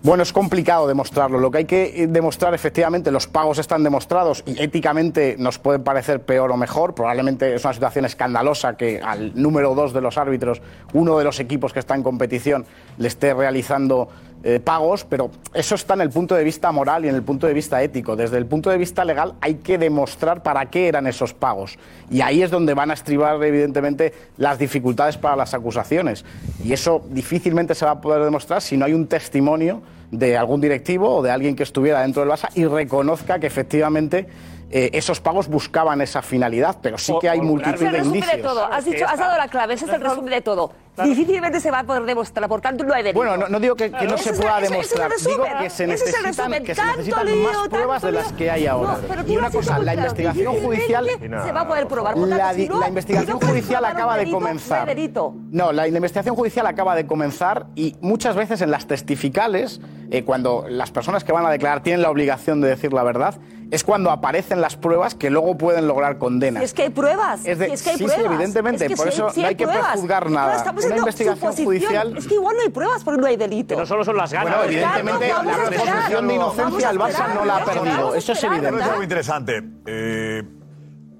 [0.00, 1.38] Bueno, es complicado demostrarlo.
[1.38, 5.82] Lo que hay que eh, demostrar, efectivamente, los pagos están demostrados y éticamente nos pueden
[5.82, 6.94] parecer peor o mejor.
[6.94, 11.40] Probablemente es una situación escandalosa que al número dos de los árbitros, uno de los
[11.40, 12.64] equipos que está en competición,
[12.96, 14.08] le esté realizando
[14.44, 17.46] eh, pagos, pero eso está en el punto de vista moral y en el punto
[17.46, 18.14] de vista ético.
[18.14, 21.78] Desde el punto de vista legal hay que demostrar para qué eran esos pagos.
[22.08, 26.24] Y ahí es donde van a estribar, evidentemente, las dificultades para las acusaciones.
[26.64, 30.60] Y eso difícilmente se va a poder demostrar si no hay un testimonio de algún
[30.60, 34.26] directivo o de alguien que estuviera dentro del Barça y reconozca que efectivamente
[34.70, 37.98] eh, esos pagos buscaban esa finalidad, pero sí que hay multitud Ese es el de
[37.98, 38.54] resumen de indicios.
[38.54, 38.64] todo.
[38.72, 40.72] Has, dicho, has dado la clave, ese es el resumen de todo.
[41.04, 43.18] Difícilmente se va a poder demostrar, por tanto no hay delito.
[43.18, 45.84] Bueno, no, no digo que, que no Ese se pueda es demostrar, digo que se
[45.84, 48.98] Ese es el necesitan, que se necesitan lío, más pruebas de las que hay ahora.
[49.16, 51.06] No, y una cosa, la investigación judicial...
[51.18, 52.14] Se va a poder probar.
[52.14, 54.86] por La, tanto, di- si no- la investigación judicial acaba de delito, comenzar.
[54.86, 55.34] delito.
[55.50, 59.80] No, la, la investigación judicial acaba de comenzar y muchas veces en las testificales,
[60.10, 63.34] eh, cuando las personas que van a declarar tienen la obligación de decir la verdad,
[63.70, 66.60] es cuando aparecen las pruebas que luego pueden lograr condenas.
[66.60, 67.40] Si es que hay pruebas.
[67.44, 68.32] Es de- si es que hay sí, sí, pruebas.
[68.34, 69.88] evidentemente, Es que por si eso si no hay que pruebas.
[69.92, 70.56] prejuzgar nada.
[70.56, 73.76] estamos Una en investigación judicial- Es que igual no hay pruebas porque no hay delito.
[73.76, 74.56] no solo son las ganas.
[74.56, 78.14] Bueno, evidentemente la presunción de inocencia el Barça no la ha perdido.
[78.14, 78.80] Eso es evidente.
[78.80, 79.62] es algo interesante.
[79.86, 80.42] Eh,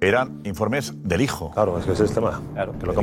[0.01, 1.51] eran informes del hijo.
[1.53, 2.41] Claro, es que ese es el tema.
[2.55, 3.01] Claro, que lo que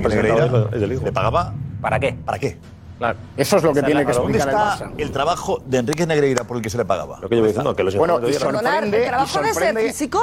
[0.76, 1.04] es del hijo.
[1.06, 1.54] ¿Le pagaba?
[1.82, 2.14] ¿Para qué?
[2.26, 2.58] ¿Para qué?
[2.98, 3.18] Claro.
[3.36, 4.92] Eso es lo que tiene que ¿Dónde explicar el está Barça.
[4.98, 7.20] el trabajo de Enrique Negreira por el que se le pagaba?
[7.20, 9.54] Lo que yo voy diciendo, que los Bueno, informes y sorprende- ¿El trabajo de ser
[9.54, 10.20] sorprende- físico?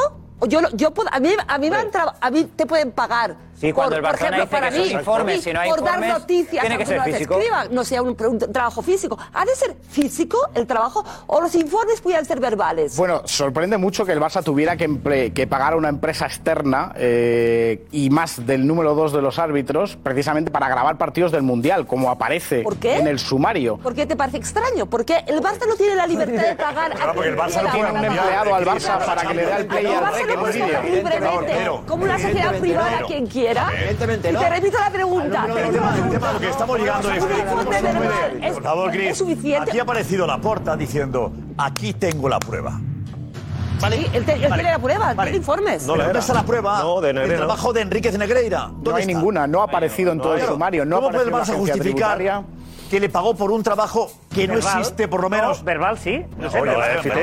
[0.48, 3.36] Yo, yo puedo- a, mí, a, mí me han traba- a mí te pueden pagar.
[3.62, 5.70] Sí, cuando el por Barcelona ejemplo, dice para mí, informes, a mí, si no hay
[5.70, 7.34] por dar noticias, tiene que ser no las físico.
[7.38, 9.16] escriban, no sea un, un trabajo físico.
[9.32, 12.96] ¿Ha de ser físico el trabajo o los informes puedan ser verbales?
[12.96, 17.86] Bueno, sorprende mucho que el Barça tuviera que, que pagar a una empresa externa eh,
[17.92, 22.10] y más del número dos de los árbitros, precisamente para grabar partidos del Mundial, como
[22.10, 22.96] aparece ¿Por qué?
[22.96, 23.76] en el sumario.
[23.76, 24.86] ¿Por qué te parece extraño?
[24.86, 26.96] Porque el Barça no tiene la libertad de pagar.
[27.02, 29.66] Claro, porque el Barça no tiene un empleado al Barça para que le dé el
[29.66, 33.51] play El al Pero, como una sociedad privada, quien quiera.
[33.78, 34.40] Evidentemente Y no.
[34.40, 35.46] te repito la pregunta.
[35.46, 38.90] El tema, el tema, lo que estamos llegando es Un informe verbal es- Por favor,
[38.90, 39.22] Cris.
[39.60, 42.80] Aquí ha aparecido la porta diciendo, aquí tengo la prueba.
[43.80, 43.96] ¿Vale?
[43.96, 45.86] Sí, él, te- él tiene la prueba, tiene informes.
[45.86, 47.38] No, ¿Dónde está la prueba No, de Negreira.
[47.38, 48.68] trabajo de Enríquez Negreira?
[48.70, 49.12] ¿Dónde No hay está?
[49.12, 51.80] ninguna, no ha aparecido en todo el sumario, no ¿Cómo puede el Barça justificar
[52.16, 52.42] tributaria.
[52.92, 54.80] Que le pagó por un trabajo que no Verbal.
[54.80, 55.60] existe, por lo menos?
[55.60, 56.22] No, verbal sí.
[56.36, 57.14] No, sé, Oye, pero- vale, pero-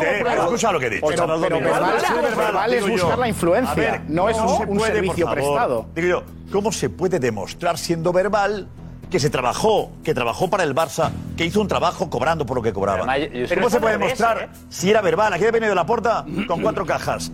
[0.00, 0.38] verbal.
[0.38, 1.06] Escucha lo que he dicho.
[1.06, 2.90] Pero- pero verbal- Sí, verbal es yo.
[2.92, 5.52] buscar la influencia, A ver, no es ¿cómo un- se un puede, servicio por favor?
[5.52, 5.86] prestado.
[5.94, 8.66] Digo yo, ¿cómo se puede demostrar siendo verbal
[9.08, 12.62] que se trabajó, que trabajó para el Barça, que hizo un trabajo cobrando por lo
[12.64, 12.98] que cobraba?
[13.02, 14.48] Pero, además, yo- yo- ¿Cómo se puede demostrar ¿eh?
[14.70, 15.32] si era verbal?
[15.34, 17.30] Aquí ha venido la porta con cuatro cajas.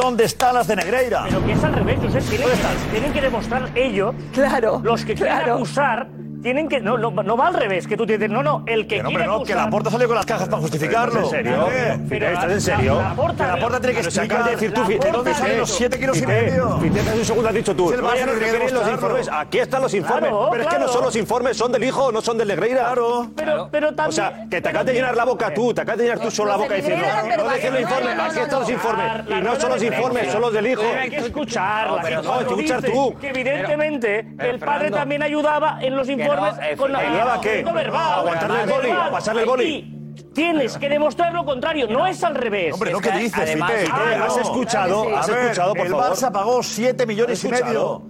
[0.00, 1.24] ¿Dónde están las de Negreira?
[1.28, 2.22] Pero que es al revés, Josep.
[2.24, 4.14] Tienen, que, tienen que demostrar ellos.
[4.32, 5.54] Claro, Los que quieren claro.
[5.56, 6.08] acusar,
[6.42, 6.80] tienen que.
[6.80, 8.30] No, no, no va al revés, que tú tienes.
[8.30, 10.48] No, no, el que Que no, quiere no, que la porta salió con las cajas
[10.48, 11.20] para justificarlo.
[11.20, 11.68] ¿En serio?
[11.70, 12.94] Eh, Pero ¿Estás en serio?
[12.96, 15.70] La, la porta, que la porta tiene que explicar decir tú, ¿de dónde salen los
[15.70, 16.78] siete kilos y medio.
[16.78, 17.90] Fite, hace un segundo has dicho tú.
[17.90, 19.28] No que los informes.
[19.32, 20.30] Aquí están los informes.
[20.30, 22.80] Claro, pero es que no son los informes, son del hijo, no son del Negreira.
[22.80, 23.30] Claro.
[23.36, 24.08] Pero, pero también.
[24.08, 26.30] O sea, que te acabas de llenar la boca tú, te acabas de llenar tú
[26.30, 27.04] solo la boca diciendo,
[27.36, 28.74] no dejes los informes, No, no, aquí no, están los no.
[28.74, 29.06] informes.
[29.28, 30.82] Y no son los informes, son los del hijo.
[30.98, 31.88] Hay que escuchar.
[32.22, 33.14] no, escuchar tú.
[33.20, 37.40] Que evidentemente el padre también ayudaba en los informes conformes no, eh, con nada.
[37.40, 37.64] qué?
[37.66, 38.88] ¿Aguantarle el boli?
[39.10, 39.96] ¿Pasarle el boli?
[40.34, 42.74] Tienes que demostrar lo contrario, no es al revés.
[42.74, 46.06] Hombre, no que dices, además, Fite, ah, has escuchado, has escuchado, por el favor.
[46.06, 48.02] El Barça pagó 7 millones y medio.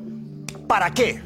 [0.66, 1.22] ¿Para qué?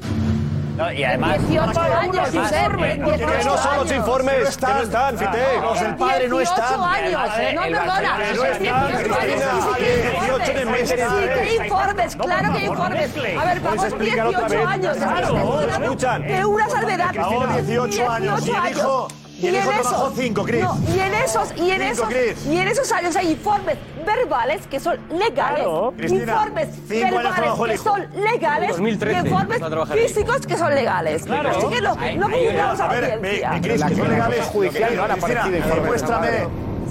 [0.77, 2.77] No, y además, 18 años, Josep.
[2.77, 5.61] Que no son los informes, están, que están, Fite.
[5.61, 6.57] Los del padre no están.
[6.57, 7.21] 18 años,
[7.55, 8.19] no perdona.
[8.35, 10.89] No 18 en el mes.
[10.89, 13.11] Sí, que informes, claro que hay informes.
[13.39, 14.97] A ver, vamos, 18 años.
[14.97, 16.23] Claro, escuchan.
[16.25, 17.13] Que una salvedad.
[17.13, 19.09] 18 años, y dijo...
[19.45, 20.65] Y, en esos, cinco, Chris.
[20.95, 22.09] Y en esos, y en esos,
[22.47, 23.77] y en esos años hay informes
[24.07, 25.67] verbales que son legales,
[26.09, 29.61] informes verbales que son legales, informes
[29.93, 31.25] físicos que son legales.
[31.31, 33.21] Así que no, no a ver,
[33.61, 34.51] que son legales.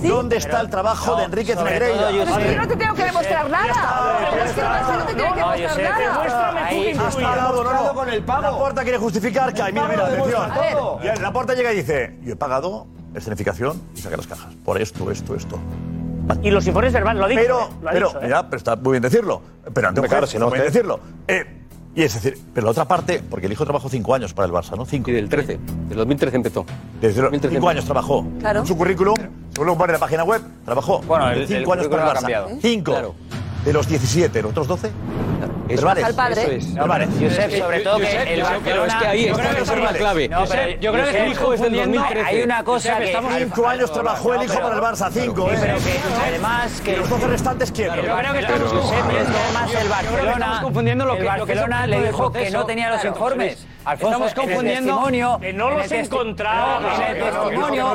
[0.04, 0.10] ¿Sí?
[0.10, 2.12] ¿Dónde está el trabajo no, de Enriquez Negreira?
[2.12, 4.44] Yo no te tengo que demostrar nada.
[4.46, 7.08] Es que no, no te tengo que demostrar nada.
[7.08, 7.94] Has no.
[7.94, 8.42] Con el pago.
[8.42, 9.72] La puerta quiere justificar que hay.
[9.72, 11.22] Mira, mira, atención.
[11.22, 14.54] La puerta llega y dice, yo he pagado escenificación y saca las cajas.
[14.66, 15.58] Por esto, esto, esto.
[16.42, 17.44] Y los informes verbales lo dicen.
[17.44, 18.24] Pero, eh, ha pero, dicho, ¿eh?
[18.24, 19.42] mira, pero está muy bien decirlo.
[19.74, 20.72] Pero ante un eh, si no, muy bien eh.
[20.72, 21.00] decirlo.
[21.28, 21.64] Eh,
[21.96, 24.52] y es decir, pero la otra parte, porque el hijo trabajó cinco años para el
[24.52, 24.86] Barça, ¿no?
[24.86, 25.12] Cinco.
[25.12, 25.60] Y del 13,
[25.90, 26.66] del 2013 empezó.
[27.00, 27.70] Desde 2013 cinco empezó.
[27.70, 28.26] años trabajó.
[28.40, 28.66] Claro.
[28.66, 29.16] Su currículum
[29.58, 32.60] lo la página web, trabajó bueno, el, cinco años para el Barça.
[32.62, 33.16] Cinco
[33.64, 34.92] de los 17, los otros 12.
[35.68, 36.04] Verbales.
[36.04, 36.60] Al padre.
[37.22, 37.60] Eso es.
[37.60, 38.62] Sobre todo que el Barcelona...
[38.64, 40.30] Pero es que ahí es clave.
[40.82, 42.22] Yo creo que el hijo es del 2013.
[42.26, 43.06] Hay una cosa que...
[43.06, 45.50] Estamos cinco años trabajó el hijo para el Barça, cinco.
[45.50, 45.58] ¿eh?
[45.60, 46.82] Pero que además...
[46.82, 47.94] que los 12 restantes, ¿quién?
[47.96, 50.62] Yo creo que estamos confundiendo más el Barcelona.
[51.18, 53.66] El Barcelona le dijo que no tenía los informes.
[53.92, 55.40] Estamos confundiendo.
[55.40, 56.98] que no los encontramos.
[56.98, 57.88] testimonio.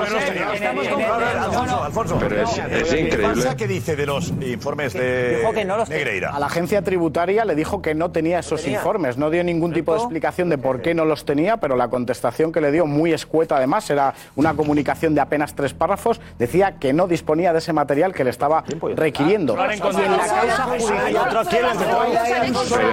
[1.82, 3.44] Alfonso, Pero es, increíble.
[3.56, 6.31] ¿Qué dice de los informes de dijo que no los Negreira?
[6.31, 9.16] A la agencia tributaria le dijo que no tenía esos informes.
[9.16, 12.52] No dio ningún tipo de explicación de por qué no los tenía, pero la contestación
[12.52, 16.20] que le dio, muy escueta además, era una comunicación de apenas tres párrafos.
[16.39, 18.65] Decía que no disponía de ese material que le estaba
[18.97, 19.56] requiriendo.
[19.56, 19.73] Pero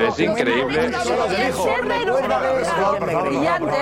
[0.08, 0.92] es increíble
[2.92, 3.74] brillante.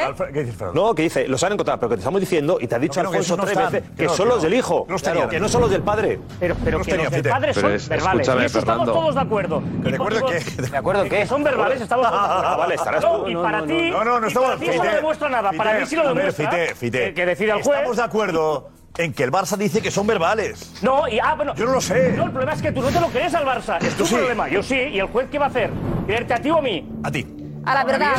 [0.74, 3.02] No, que dice, los han encontrado, pero que te estamos diciendo, y te ha dicho
[3.02, 5.50] no, Alfonso no tres están, veces, que no, son los del hijo, claro, que no
[5.50, 6.20] son los del padre.
[6.40, 8.28] Pero, pero que los del padre son es, verbales.
[8.28, 9.64] Y eso estamos todos de acuerdo.
[9.82, 10.62] ¿De acuerdo qué?
[10.62, 11.26] ¿De acuerdo qué?
[11.28, 12.58] Son verbales, estamos todos de acuerdo.
[12.64, 13.28] Vale, estarás tú.
[13.28, 14.60] Y para ti, no, no, no estamos.
[14.60, 15.52] No demuestra nada.
[15.52, 16.50] Para mí sí lo demuestra.
[16.50, 17.78] Que decide el juez.
[17.78, 20.74] Estamos de acuerdo en que el Barça dice que son verbales.
[20.82, 21.56] No, y ah, bueno.
[21.56, 22.14] Yo no lo sé.
[22.14, 23.82] No, el problema es que tú no te lo crees al Barça.
[23.82, 24.16] Es tu sí.
[24.16, 24.48] problema.
[24.50, 24.76] Yo sí.
[24.76, 25.72] ¿Y el juez qué va a hacer?
[26.06, 26.88] ¿Creerte a ti o a mí?
[27.04, 28.14] A ti a la verdad.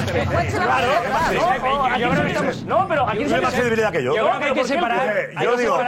[0.50, 0.92] Claro.
[0.92, 4.16] Eh, eh, eh, no, pero aquí no hay más credibilidad que yo.
[4.16, 5.30] Yo creo que hay que separar.
[5.42, 5.78] Yo digo,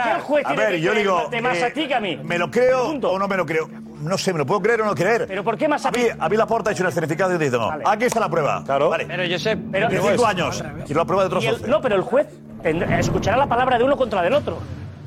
[0.45, 1.29] a ver, yo digo.
[1.41, 2.19] Más a ti a mí.
[2.23, 3.69] Me lo creo o no me lo creo
[4.01, 5.25] no sé, ¿me lo puedo creer o no creer?
[5.27, 5.99] ¿Pero por qué más a mí?
[6.17, 8.63] A la porta ha hecho una certificado y dice, no, aquí está la prueba.
[8.63, 8.89] Claro.
[8.89, 9.05] Vale.
[9.05, 9.57] Pero yo sé...
[9.57, 10.63] Pero, cinco años.
[10.85, 12.27] Quiero la prueba de otros No, pero el juez
[12.63, 14.59] escuchará la palabra de uno contra del otro.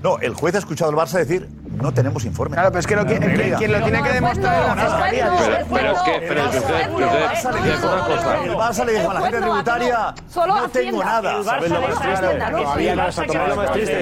[0.03, 1.49] No, el juez ha escuchado al Barça decir
[1.81, 2.55] no tenemos informe.
[2.55, 3.21] Claro, pero es que, lo, quien,
[3.57, 4.77] quien, lo tiene que demostrar
[5.71, 6.17] pero es que,
[8.45, 11.43] El Barça le dijo a la gente tributaria, no tengo nada.
[11.43, 12.37] ¿Sabes lo más triste?
[13.57, 14.01] Más triste,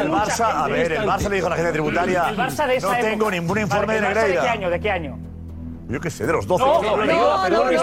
[0.00, 3.58] El Barça, a ver, el Barça le dijo a la gente tributaria, no tengo ningún
[3.58, 4.42] informe de Negreira.
[4.42, 4.70] ¿De qué año?
[4.70, 5.18] ¿De qué año?
[5.88, 6.64] Yo qué sé, de los 12.
[6.64, 7.78] No, no, no, el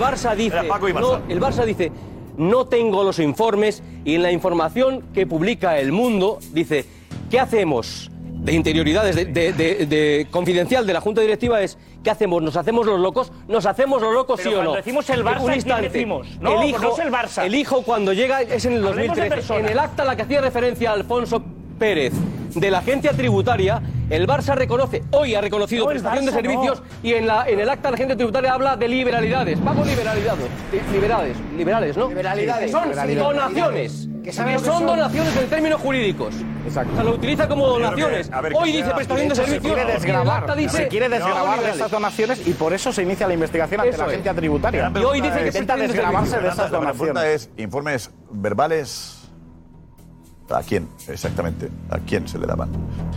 [0.00, 0.58] Barça dice,
[1.28, 1.90] el Barça dice,
[2.38, 6.86] no tengo los informes y en la información que publica El Mundo dice,
[7.30, 8.10] ¿qué hacemos?
[8.14, 12.40] De interioridades, de, confidencial de la Junta Directiva es, ¿qué hacemos?
[12.40, 13.32] ¿Nos hacemos los locos?
[13.48, 14.74] ¿Nos hacemos los locos, sí o no?
[14.74, 15.82] decimos el Barça, Un.
[15.82, 16.38] Decimos?
[16.40, 17.44] No, pues no es el Barça.
[17.44, 19.58] El hijo cuando llega es en el 2013.
[19.58, 21.42] En el acta a la que hacía referencia Alfonso
[21.78, 22.12] Pérez
[22.54, 23.80] de la agencia tributaria,
[24.10, 27.88] el Barça reconoce, hoy ha reconocido prestación de servicios y en, la, en el acta
[27.88, 32.08] de la agencia tributaria habla de liberalidades, pago liberalidades, eh, liberales, liberales, ¿no?
[32.08, 32.70] Liberalidades.
[32.70, 34.08] Son donaciones.
[34.24, 36.34] Que, son, donaciones en términos jurídicos.
[36.66, 36.92] Exacto.
[36.92, 38.30] O sea, lo utiliza como donaciones.
[38.54, 39.62] Hoy dice prestación de servicios.
[39.62, 44.04] Se quiere desgrabar de esas donaciones y por eso se inicia la investigación ante la
[44.04, 44.92] agencia tributaria.
[44.94, 46.98] Y hoy dice que intenta desgravarse de esas donaciones.
[46.98, 49.17] La pregunta es, informes verbales
[50.50, 51.68] ¿A quién exactamente?
[51.90, 52.70] ¿A quién se le daban?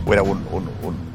[0.06, 1.11] ¿O era un, un, un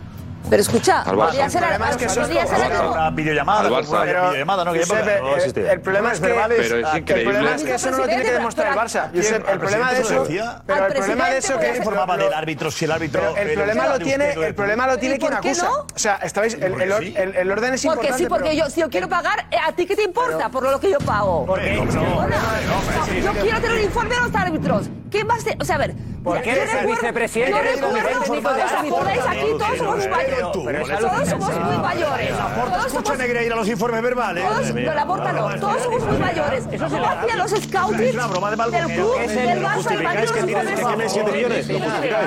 [0.49, 2.21] pero escucha, podría ser el Barça.
[2.21, 3.15] Podría ser el Barça.
[3.15, 4.73] Videollamada, videollamada, ¿no?
[4.73, 8.23] Que ya eh, El problema es que el problema es que eso no lo tiene
[8.23, 9.09] que demostrar el Barça.
[9.13, 10.27] El problema de eso,
[10.65, 13.99] pero el problema de eso que informaba del árbitro, si el árbitro El problema lo
[13.99, 15.69] tiene, el problema lo tiene quien acusa.
[15.71, 18.07] O sea, estabais el orden es importante.
[18.07, 20.63] Porque sí, porque yo si yo quiero pagar, eh, ¿a ti qué te importa por
[20.63, 21.45] lo que yo pago?
[21.45, 24.89] Porque yo quiero tener un informe de los árbitros.
[25.11, 25.43] ¿Qué más?
[25.43, 25.95] te O sea, a ver,
[26.27, 28.83] ¿Por qué eres el vicepresidente del Comité de la?
[30.99, 32.31] Todos somos muy mayores.
[32.91, 34.43] Todos los informes verbales.
[34.43, 36.67] Todos, somos muy mayores.
[37.37, 38.99] Los scouts del de Madrid.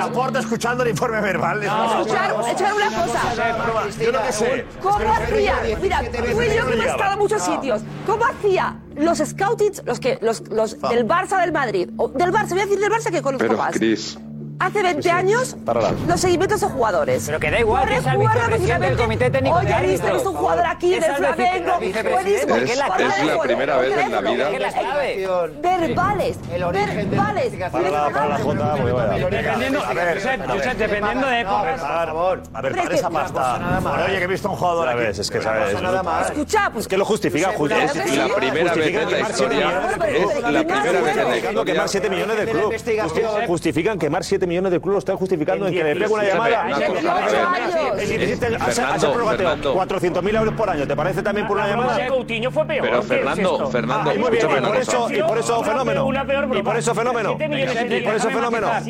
[0.01, 1.61] Aporta escuchando el informe verbal.
[1.61, 3.21] Escuchar, echar una cosa.
[4.11, 4.19] No
[4.81, 5.55] ¿Cómo hacía?
[5.79, 7.81] Mira, tú y yo que hemos estado en muchos sitios.
[8.07, 12.49] ¿Cómo hacía los scoutings, los que los, los del Barça del Madrid, o del Barça,
[12.49, 13.75] voy a decir del Barça que conozco Pero, más
[14.61, 15.57] hace pues 20 sí, años
[16.07, 17.23] los seguimientos a jugadores.
[17.25, 20.25] Pero que da igual, que es el vicepresidente del comité técnico Oye, de visto, es
[20.25, 21.71] un jugador aquí del Flamengo.
[21.81, 24.49] Es, es la, es la primera vez en la vida.
[25.61, 26.37] Verbales.
[26.49, 27.71] Verbales.
[27.71, 28.75] Para la Jota,
[29.31, 31.71] Dependiendo, a ver, Josep, dependiendo de época.
[31.71, 32.43] Por favor.
[32.53, 33.81] A ver, para esa pasta.
[34.05, 35.21] Oye, que he visto un jugador aquí.
[35.21, 35.75] Es que sabes.
[36.25, 36.87] Escucha, pues.
[36.87, 39.81] que lo justifica, Es la primera vez en la historia.
[40.07, 41.65] Es la primera vez en la historia.
[41.65, 42.73] Quemar 7 millones de club.
[43.47, 46.13] Justifican quemar 7 millones millones del club lo está justificando en, en que le pega
[46.13, 46.65] una llamada.
[48.71, 52.07] Fernando, 400.000 euros por año, ¿te parece también por una llamada?
[52.07, 52.81] Coutinho fue peor.
[52.81, 56.09] Pero Fernando, Fernando, y por eso fenómeno.
[56.55, 57.37] Y por eso fenómeno.
[57.39, 58.67] Y por eso fenómeno.
[58.69, 58.81] Ah,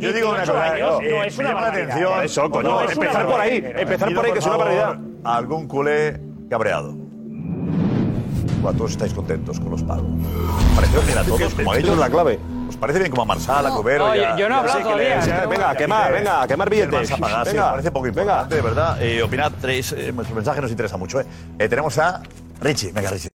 [0.00, 2.24] yo digo una cosa, eh, es una atención.
[2.24, 4.98] Eso, coño, empezar por ahí, empezar por ahí que es una barbaridad.
[5.24, 6.20] Algún culé
[6.50, 7.02] cabreado
[8.72, 10.06] todos estáis contentos con los pagos.
[10.76, 12.38] Pareció que era todos, como ha dicho, la clave.
[12.78, 13.76] Parece bien como a Marsala, no.
[13.76, 14.14] Cubero?
[14.36, 15.20] Yo no hablo todavía.
[15.20, 17.10] Que, venga, a quemar, venga, a quemar billetes.
[17.12, 18.56] A venga, parece poco importante, venga.
[18.56, 19.02] de verdad.
[19.02, 21.20] Eh, opinad, tres, eh, mensaje nos interesa mucho.
[21.20, 22.22] Eh, tenemos a
[22.60, 23.31] Richie, venga Richie.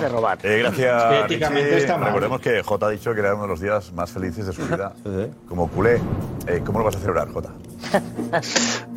[0.00, 0.38] de robar.
[0.42, 1.28] Eh, gracias.
[1.28, 1.86] Richie.
[1.86, 4.66] Recordemos que Jota ha dicho que era uno de los días más felices de su
[4.66, 4.92] vida
[5.48, 6.00] como culé.
[6.46, 7.52] Eh, ¿Cómo lo vas a celebrar, Jota?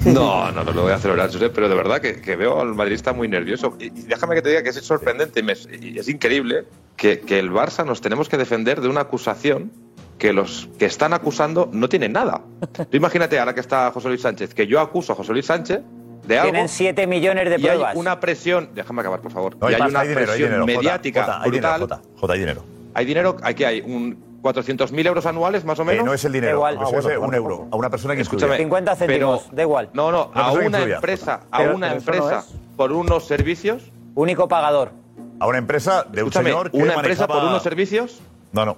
[0.06, 2.76] No, no, no lo voy a celebrar, Josep, pero de verdad que, que veo al
[2.76, 3.78] madridista muy nervioso.
[3.80, 6.66] Y, y déjame que te diga que es sorprendente y, me, y es increíble
[6.98, 9.72] que, que, el Barça nos tenemos que defender de una acusación
[10.18, 12.42] que los que están acusando no tienen nada.
[12.90, 15.82] Tú imagínate ahora que está José Luis Sánchez, que yo acuso a José Luis Sánchez
[16.26, 16.52] de algo.
[16.52, 17.94] Tienen 7 millones de pruebas.
[17.94, 19.58] Y hay una presión, déjame acabar, por favor.
[19.60, 22.02] No, y hay, una hay presión hay dinero, mediática Jota, Jota, brutal.
[22.04, 22.66] Hay dinero, hay dinero.
[22.96, 26.04] Hay dinero, aquí hay un 400.000 euros anuales, más o eh, menos.
[26.04, 26.78] Eh, no es el dinero, igual.
[26.80, 27.68] Ah, es un euro.
[27.72, 28.58] A una persona que escúchame.
[28.58, 29.90] 50 céntimos, da igual.
[29.94, 32.46] No, no, a una empresa, a una empresa
[32.76, 33.92] por unos servicios.
[34.16, 34.92] Único pagador.
[35.40, 38.22] A una empresa de escúchame, un señor que ¿Una empresa por unos servicios?
[38.52, 38.78] No, no.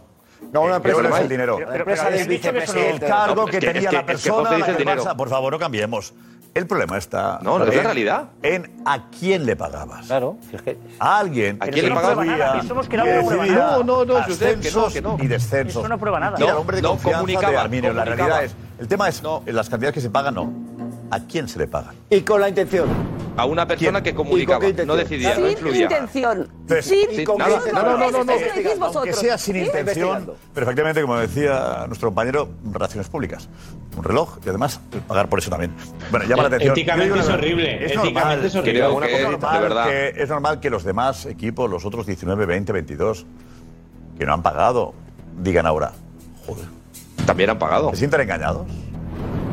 [0.54, 1.58] No, una eh, empresa no es el dinero.
[1.58, 5.18] Pero, pero, pero, el, el cargo que, que, tenía que, la persona.
[5.18, 6.14] Por favor, no cambiemos.
[6.56, 7.40] El problema está.
[7.42, 8.30] No, no en, es la realidad.
[8.42, 10.06] En a quién le pagabas.
[10.06, 10.78] Claro, si es que.
[11.00, 11.58] A alguien.
[11.60, 12.26] ¿A quién le pagabas?
[12.26, 15.18] No, no, no, Josep, no, que no.
[15.20, 15.84] Y descensos.
[15.84, 16.38] Eso no prueba nada.
[16.38, 17.92] Mira, el hombre de no, confianza comunicaba, Arminio.
[17.92, 18.56] La realidad es.
[18.80, 19.44] El tema es: no.
[19.46, 20.50] las cantidades que se pagan, no.
[21.12, 21.94] ¿A quién se le paga?
[22.10, 22.88] Y con la intención
[23.38, 26.50] a una persona que comunicaba, no decidía, no intención.
[26.82, 27.38] Sin intención.
[27.38, 28.86] No, no, no, no, no.
[28.86, 33.50] Aunque sea sin intención, perfectamente, como decía nuestro compañero, relaciones públicas.
[33.98, 35.72] Un reloj y además pagar por eso también.
[36.12, 36.74] Bueno, llama la atención.
[36.74, 37.86] Éticamente es horrible.
[37.86, 38.52] Es normal.
[39.86, 43.26] Que es normal que los demás equipos, los otros 19, 20, 22,
[44.18, 44.94] que no han pagado,
[45.42, 45.94] digan ahora,
[46.46, 46.66] joder.
[47.26, 47.90] También han pagado.
[47.92, 48.68] ¿Se sienten engañados?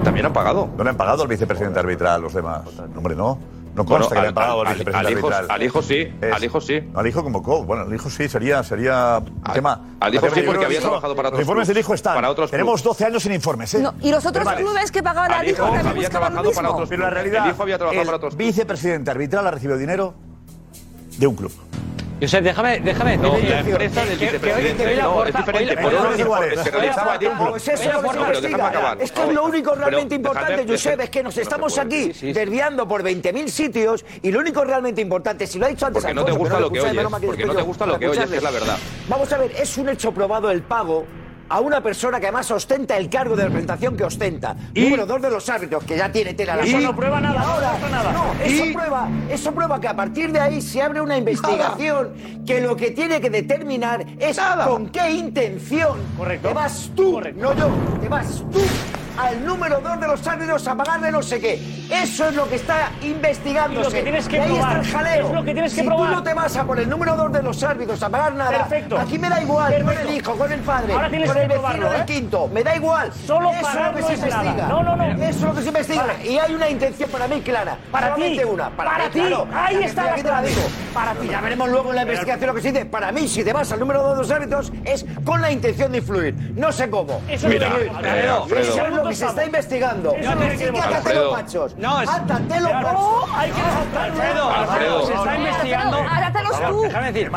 [0.04, 0.68] También han pagado.
[0.76, 2.62] ¿No le han pagado al vicepresidente arbitral los demás?
[2.76, 3.38] No, hombre, no.
[3.74, 6.80] No consta bueno, que le han pagado al, al, al hijo, sí, al hijo sí.
[6.94, 7.64] Al hijo convocó.
[7.64, 9.22] Bueno, al hijo sí sería, sería
[9.54, 9.80] tema.
[9.98, 11.38] Al hijo sí, porque había trabajado para otros.
[11.38, 12.14] Los informes del hijo están.
[12.14, 13.84] Para otros Tenemos 12 años sin informes, ¿eh?
[14.02, 17.46] Y los otros clubes que pagaban al hijo, hijo también había trabajado Pero la realidad,
[17.46, 18.36] el hijo había trabajado para otros.
[18.36, 20.14] Vicepresidente arbitral ha recibido dinero
[21.18, 21.52] de un club.
[22.22, 24.12] Josep, déjame, déjame no, es diferente.
[24.12, 24.38] Es que
[28.40, 29.02] déjame acabar.
[29.02, 32.86] Es que es lo único realmente importante, Josep, es que nos estamos pues, aquí desviando
[32.86, 36.00] por 20.000 sitios y lo único realmente importante, si lo ha dicho antes...
[36.00, 38.42] Porque no te gusta lo que oyes, porque no te gusta lo que oyes, es
[38.42, 38.78] la verdad.
[39.08, 41.04] Vamos a ver, es un hecho probado el pago
[41.52, 44.56] a una persona que además ostenta el cargo de representación que ostenta.
[44.74, 47.78] Número dos de los árbitros, que ya tiene tela la Eso no prueba nada, ahora.
[47.78, 48.12] No, nada.
[48.12, 52.14] no eso, prueba, eso prueba que a partir de ahí se abre una investigación
[52.46, 56.48] que lo que tiene que determinar es con qué intención Correcto.
[56.48, 57.68] te vas tú, no yo,
[58.00, 58.60] te vas tú
[59.18, 61.82] al número 2 de los árbitros a pagarle no sé qué.
[61.90, 63.80] Eso es lo que está investigándose.
[63.80, 65.26] Y lo que tienes que y ahí está el jaleo.
[65.26, 67.32] Es lo que tienes que si tú no te vas a por el número 2
[67.32, 68.98] de los árbitros a pagar nada, Perfecto.
[68.98, 70.00] aquí me da igual Perfecto.
[70.00, 72.04] con el hijo, con el padre, con el vecino del ¿eh?
[72.06, 73.08] quinto, me da igual.
[73.08, 74.66] Eso es lo que se investiga.
[74.68, 75.04] No, no, no.
[75.04, 76.22] Eso es lo que se investiga.
[76.24, 77.76] Y hay una intención para mí clara.
[77.90, 78.40] Para ti.
[78.44, 78.70] una.
[78.70, 79.20] Para, ti.
[79.54, 80.62] Ahí está la te la digo.
[80.94, 81.28] Para ti.
[81.28, 82.86] Ya veremos luego en la investigación lo que se dice.
[82.86, 85.92] Para mí, si te vas al número 2 de los árbitros, es con la intención
[85.92, 86.34] de influir.
[86.56, 87.20] No sé cómo.
[87.28, 87.70] Eso Mira,
[89.02, 90.14] lo que se está investigando.
[90.96, 91.24] Alfredo.
[91.24, 91.76] los machos.
[91.76, 93.30] No, es- Átate los machos.
[93.34, 93.60] hay que
[93.98, 95.06] Alfredo, Alfredo.
[95.06, 95.96] se está investigando.
[95.98, 96.82] Hágatelos tú.
[96.82, 97.30] Déjame decir,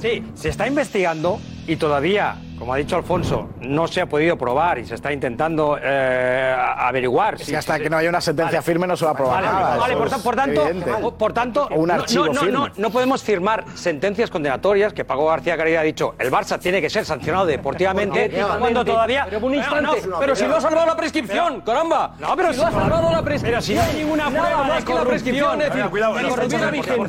[0.00, 4.78] Sí, se está investigando y todavía, como ha dicho Alfonso, no se ha podido probar
[4.78, 7.36] y se está intentando eh, averiguar.
[7.36, 9.76] Que hasta que no haya una sentencia firme no se va a probar Vale, nada.
[9.76, 12.52] vale, por, tanto, por, tanto, un no- archivo no, no, firme.
[12.58, 16.80] no, no podemos firmar sentencias condenatorias que Paco García Caridad ha dicho el Barça tiene
[16.80, 20.60] que ser sancionado deportivamente cuando todavía Pero un instante, No, no, pero si lo ha
[20.60, 22.14] salvado la prescripción, caramba.
[22.18, 23.50] No, pero si lo ha salvado la prescripción.
[23.50, 26.22] Pero si no hay ninguna prueba más de que la prescripción, es decir, cuidado, si
[26.22, 27.08] no, estuviera no, vigente,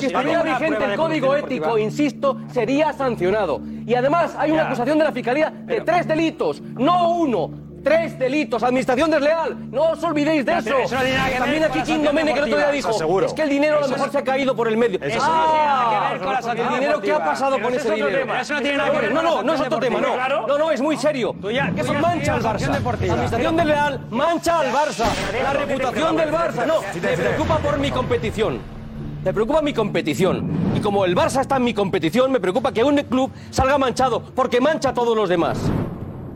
[0.00, 3.60] si si no el código ético, insisto, sería sancionado.
[3.88, 7.50] Y además hay una acusación de la Fiscalía de tres delitos, no uno.
[7.82, 9.70] Tres delitos, administración desleal.
[9.70, 10.62] No os olvidéis de eso.
[10.64, 12.44] pero eso no tiene nada que ver También con aquí la sanción Domene que el
[12.44, 12.92] otro día deportiva.
[12.98, 14.98] dijo, es que el dinero a lo mejor se ha caído por el medio.
[15.00, 17.74] Eso Ah, tiene nada que ver con la sanción el dinero que ha pasado con
[17.74, 18.34] ese dinero.
[18.38, 20.46] Eso no tiene nada que ver No, no, no es otro tema, no.
[20.46, 21.34] No, no, es muy serio.
[21.76, 22.68] Eso mancha al Barça.
[23.10, 25.06] Administración desleal mancha al Barça.
[25.42, 26.66] La reputación del Barça.
[26.66, 28.77] No, me preocupa por mi competición.
[29.24, 30.48] Me preocupa mi competición.
[30.76, 34.22] Y como el Barça está en mi competición, me preocupa que un club salga manchado,
[34.34, 35.58] porque mancha a todos los demás.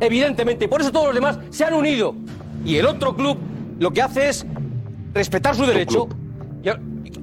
[0.00, 0.68] Evidentemente.
[0.68, 2.14] Por eso todos los demás se han unido.
[2.64, 3.38] Y el otro club
[3.78, 4.46] lo que hace es
[5.14, 6.08] respetar su derecho.
[6.62, 6.72] Yo,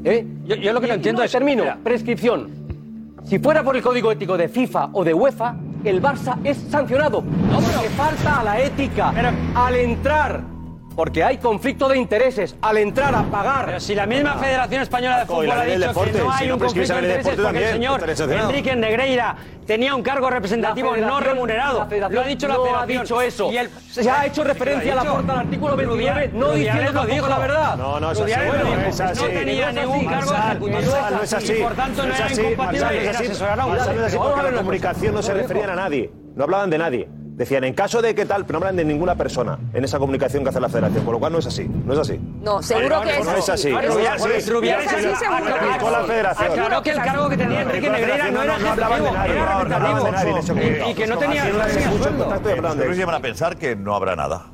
[0.03, 0.25] ¿eh?
[0.45, 1.63] Yo- yo lo que no entiendo es- Termino.
[1.63, 1.77] mira.
[1.83, 2.49] Prescripción.
[3.25, 7.21] Si fuera por el código ético de FIFA o de UEFA, el Barça es sancionado.
[7.21, 9.13] No, porque falta a la ética.
[9.55, 10.41] al entrar,
[10.99, 13.67] porque hay conflicto de intereses, al entrar a pagar.
[13.67, 16.47] Pero si la misma Federación Española de Fútbol ha del dicho que no si hay
[16.49, 17.71] no un conflicto de del intereses porque el
[18.17, 18.33] señor.
[18.49, 19.35] Enrique Negreira
[19.65, 21.87] tenía un cargo representativo no federación- remunerado.
[21.87, 23.01] federación Lo ha dicho la no ha Federación.
[23.03, 23.49] dicho eso.
[23.49, 26.85] Y el- Se ha hecho referencia a la puerta al artículo 29, no diciendo lo
[26.91, 27.27] tampoco dijo.
[27.29, 27.75] la verdad.
[27.77, 28.33] No, no es así.
[28.45, 28.81] Bueno, dijo.
[28.89, 29.21] es así.
[29.21, 30.79] No tenía ningún cargo ejecutivo.
[31.11, 31.53] No es así.
[31.53, 34.17] Y por tanto no es era así, incompatible no es así.
[34.17, 36.11] no porque la comunicación no se referían a nadie.
[36.35, 37.09] No hablaban de nadie.
[37.39, 40.43] Decían, en caso de que tal, pero no hablan de ninguna persona en esa comunicación
[40.43, 41.69] que hace la federación, con lo cual no es así.
[41.85, 42.19] No es así.
[42.41, 43.69] No, seguro que no, es no es así.
[43.69, 43.71] así.
[43.71, 44.51] No es Rubiales- así.
[44.51, 45.45] Rubiales Es así, se lo- seguro
[45.79, 46.51] que la federación.
[46.51, 50.89] Aclaró que el cargo que tenía Enrique Negreira no era ejecutivo, era representativo.
[50.89, 52.35] Y que no tenía sueldo.
[52.35, 52.91] eso.
[52.91, 54.47] llevan a pensar que no habrá nada.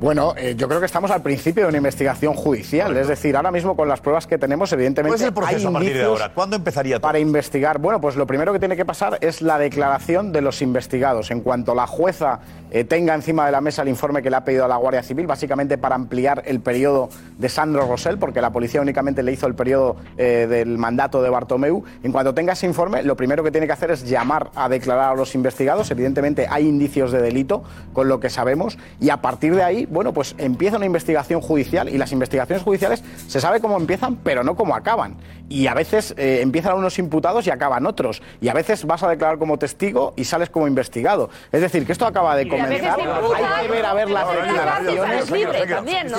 [0.00, 2.96] Bueno, eh, yo creo que estamos al principio de una investigación judicial.
[2.96, 5.16] Es decir, ahora mismo con las pruebas que tenemos, evidentemente.
[5.16, 6.32] ¿Cuál es el proceso hay a partir de ahora?
[6.34, 7.02] ¿Cuándo empezaría todo?
[7.02, 7.78] Para investigar.
[7.78, 11.30] Bueno, pues lo primero que tiene que pasar es la declaración de los investigados.
[11.30, 12.40] En cuanto la jueza
[12.70, 15.02] eh, tenga encima de la mesa el informe que le ha pedido a la Guardia
[15.02, 17.08] Civil, básicamente para ampliar el periodo
[17.38, 21.30] de Sandro Rosell, porque la policía únicamente le hizo el periodo eh, del mandato de
[21.30, 21.84] Bartomeu.
[22.02, 25.12] En cuanto tenga ese informe, lo primero que tiene que hacer es llamar a declarar
[25.12, 25.88] a los investigados.
[25.92, 27.62] Evidentemente hay indicios de delito,
[27.92, 31.88] con lo que sabemos, y a partir de ahí, bueno, pues empieza una investigación judicial
[31.88, 35.16] y las investigaciones judiciales se sabe cómo empiezan, pero no cómo acaban.
[35.48, 38.22] Y a veces eh, empiezan unos imputados y acaban otros.
[38.40, 41.28] Y a veces vas a declarar como testigo y sales como investigado.
[41.52, 42.98] Es decir, que esto acaba de comenzar.
[42.98, 45.24] Hay que ver a ver las declaraciones.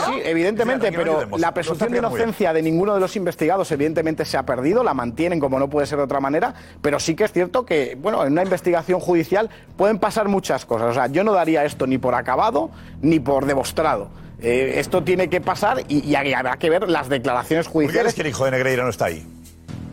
[0.06, 4.44] Sí, evidentemente, pero la presunción de inocencia de ninguno de los investigados, evidentemente, se ha
[4.44, 7.66] perdido, la mantienen como no puede ser de otra manera, pero sí que es cierto
[7.66, 10.92] que, bueno, en una investigación judicial pueden pasar muchas cosas.
[10.92, 12.70] O sea, yo no daría esto ni por acabado
[13.02, 14.10] ni por demostrado.
[14.42, 18.14] Eh, esto tiene que pasar y, y habrá que ver las declaraciones ¿Por qué judiciales.
[18.14, 19.26] que el hijo de Negreira no está ahí?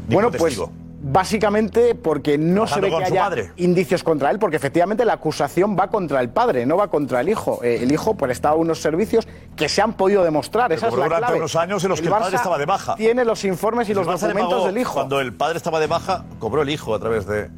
[0.08, 0.60] Bueno, pues
[1.04, 5.88] básicamente porque no se ve que haya indicios contra él, porque efectivamente la acusación va
[5.88, 7.60] contra el padre, no va contra el hijo.
[7.62, 9.26] Eh, el hijo pues está a unos servicios
[9.56, 10.72] que se han podido demostrar.
[10.72, 11.38] Esa es la durante clave.
[11.38, 12.94] unos años en los que el padre estaba de baja.
[12.96, 14.94] Tiene los informes y El los Barça documentos del hijo.
[14.94, 17.48] Cuando el padre estaba de baja, cobró el hijo a través de.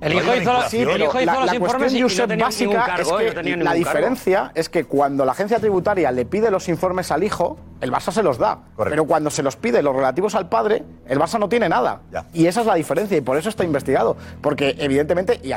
[0.00, 0.90] El ¿No hijo hizo los- vinculación?
[0.90, 3.34] el hijo hizo la, los la informes y Josep, básica cargo, es ¿eh?
[3.42, 3.78] que No la cargo.
[3.78, 8.12] diferencia es que cuando la agencia tributaria le pide los informes al hijo, el Barça
[8.12, 8.58] se los da.
[8.76, 12.00] Pero cuando se los pide los relativos al padre, el Barça no tiene nada.
[12.34, 14.16] Y esa es la diferencia y por eso está investigado.
[14.42, 15.52] Porque evidentemente, y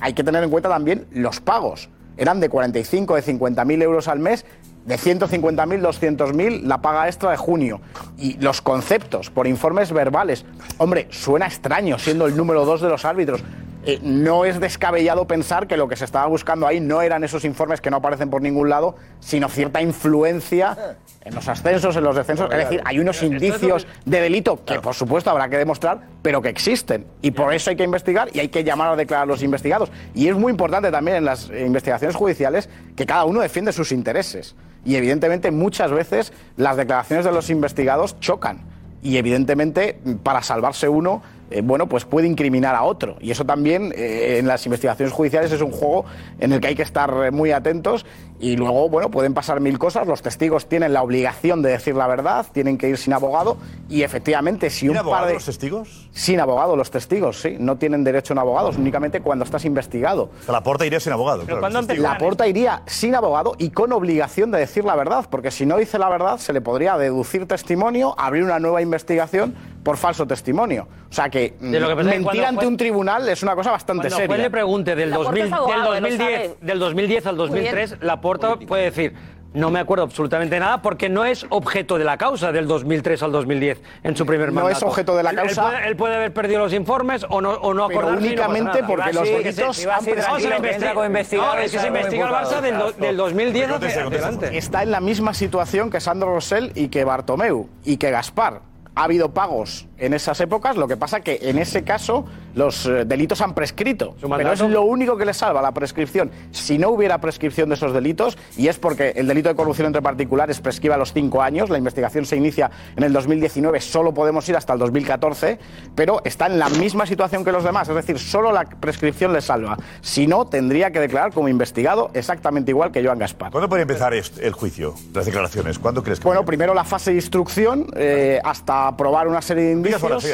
[0.00, 1.88] hay que tener en cuenta también los pagos.
[2.16, 4.44] Eran de 45, de 50 mil euros al mes.
[4.84, 7.80] De 150.000, 200.000 la paga extra de junio.
[8.18, 10.44] Y los conceptos por informes verbales.
[10.78, 13.42] Hombre, suena extraño siendo el número dos de los árbitros.
[13.84, 17.44] Eh, no es descabellado pensar que lo que se estaba buscando ahí no eran esos
[17.44, 22.14] informes que no aparecen por ningún lado, sino cierta influencia en los ascensos, en los
[22.14, 22.48] descensos.
[22.52, 26.48] Es decir, hay unos indicios de delito que, por supuesto, habrá que demostrar, pero que
[26.48, 27.06] existen.
[27.22, 29.90] Y por eso hay que investigar y hay que llamar a declarar a los investigados.
[30.14, 34.54] Y es muy importante también en las investigaciones judiciales que cada uno defiende sus intereses.
[34.84, 38.60] Y evidentemente muchas veces las declaraciones de los investigados chocan.
[39.02, 41.22] Y evidentemente, para salvarse uno,
[41.52, 43.16] eh, bueno, pues puede incriminar a otro.
[43.20, 46.04] Y eso también eh, en las investigaciones judiciales es un juego
[46.38, 48.04] en el que hay que estar muy atentos
[48.42, 50.04] y luego, bueno, pueden pasar mil cosas.
[50.06, 53.56] Los testigos tienen la obligación de decir la verdad, tienen que ir sin abogado
[53.88, 55.34] y efectivamente si un ¿Sin par abogado de...
[55.34, 56.08] los testigos?
[56.10, 57.56] Sin abogado los testigos, sí.
[57.60, 60.30] No tienen derecho a un abogado, únicamente cuando estás investigado.
[60.48, 61.44] La porta iría sin abogado.
[61.44, 61.68] claro.
[61.98, 65.76] La porta iría sin abogado y con obligación de decir la verdad, porque si no
[65.76, 69.54] dice la verdad se le podría deducir testimonio, abrir una nueva investigación
[69.84, 70.86] por falso testimonio.
[71.10, 73.54] O sea que, De lo que pasa es que mentir ante un tribunal es una
[73.54, 74.36] cosa bastante Cuando seria.
[74.36, 76.56] le pregunte del, La Porta 2000 es abogado, del, lo 2010, sabe.
[76.60, 77.64] del 2010 al Muy bien.
[77.64, 78.31] 2003, la Porta
[78.66, 79.14] puede decir,
[79.54, 83.32] no me acuerdo absolutamente nada porque no es objeto de la causa del 2003 al
[83.32, 84.78] 2010 en su primer No mandato.
[84.78, 85.62] es objeto de la Él- él causa.
[85.62, 88.86] puede- Él, puede haber perdido los informes o no, o no acordarse no únicamente nada.
[88.86, 93.16] porque los delitos a investigar- No, es que se investiga el Barça del, do- del
[93.16, 94.56] 2010 hacia adelante.
[94.56, 98.60] Está en la misma situación que Sandro Rosell y que Bartomeu y que Gaspar.
[98.94, 103.04] Ha habido pagos en esas épocas, lo que pasa que en ese caso los eh,
[103.04, 104.14] delitos han prescrito.
[104.20, 106.30] Pero es lo único que le salva la prescripción.
[106.50, 110.02] Si no hubiera prescripción de esos delitos, y es porque el delito de corrupción entre
[110.02, 114.48] particulares prescribe a los cinco años, la investigación se inicia en el 2019, solo podemos
[114.48, 115.58] ir hasta el 2014,
[115.94, 119.40] pero está en la misma situación que los demás, es decir, solo la prescripción le
[119.40, 119.76] salva.
[120.00, 123.50] Si no, tendría que declarar como investigado exactamente igual que Joan Gaspar.
[123.50, 125.78] ¿Cuándo puede empezar el juicio, las declaraciones?
[125.78, 129.72] ¿Cuándo crees que Bueno, primero la fase de instrucción eh, hasta aprobar una serie de
[129.72, 130.24] indicios.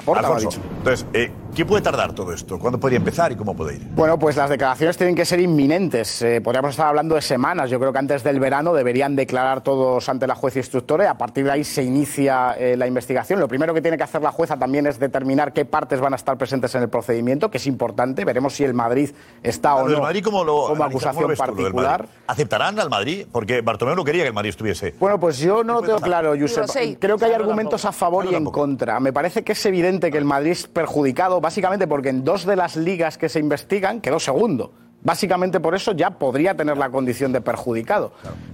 [0.00, 0.20] Digas, bueno, sí, espera, espera.
[0.20, 2.58] Porta lo ha Alfonso, entonces, eh, ¿qué puede tardar todo esto?
[2.58, 3.86] ¿Cuándo podría empezar y cómo puede ir?
[3.94, 6.22] Bueno, pues las declaraciones tienen que ser inminentes.
[6.22, 7.70] Eh, podríamos estar hablando de semanas.
[7.70, 11.18] Yo creo que antes del verano deberían declarar todos ante la jueza instructora y a
[11.18, 13.40] partir de ahí se inicia eh, la investigación.
[13.40, 16.16] Lo primero que tiene que hacer la jueza también es determinar qué partes van a
[16.16, 18.24] estar presentes en el procedimiento, que es importante.
[18.24, 19.10] Veremos si el Madrid
[19.42, 22.00] está o no Madrid, ¿cómo lo como acusación particular.
[22.00, 22.14] Madrid?
[22.26, 23.26] ¿Aceptarán al Madrid?
[23.30, 24.94] Porque Bartomeu no quería que el Madrid estuviese.
[24.98, 26.98] Bueno, pues yo no lo tengo claro, Josep.
[26.98, 29.00] Creo que hay argumentos a favor y en contra.
[29.00, 32.56] Me parece que es evidente que el Madrid es perjudicado, básicamente porque en dos de
[32.56, 34.72] las ligas que se investigan quedó segundo.
[35.02, 38.12] Básicamente por eso ya podría tener la condición de perjudicado.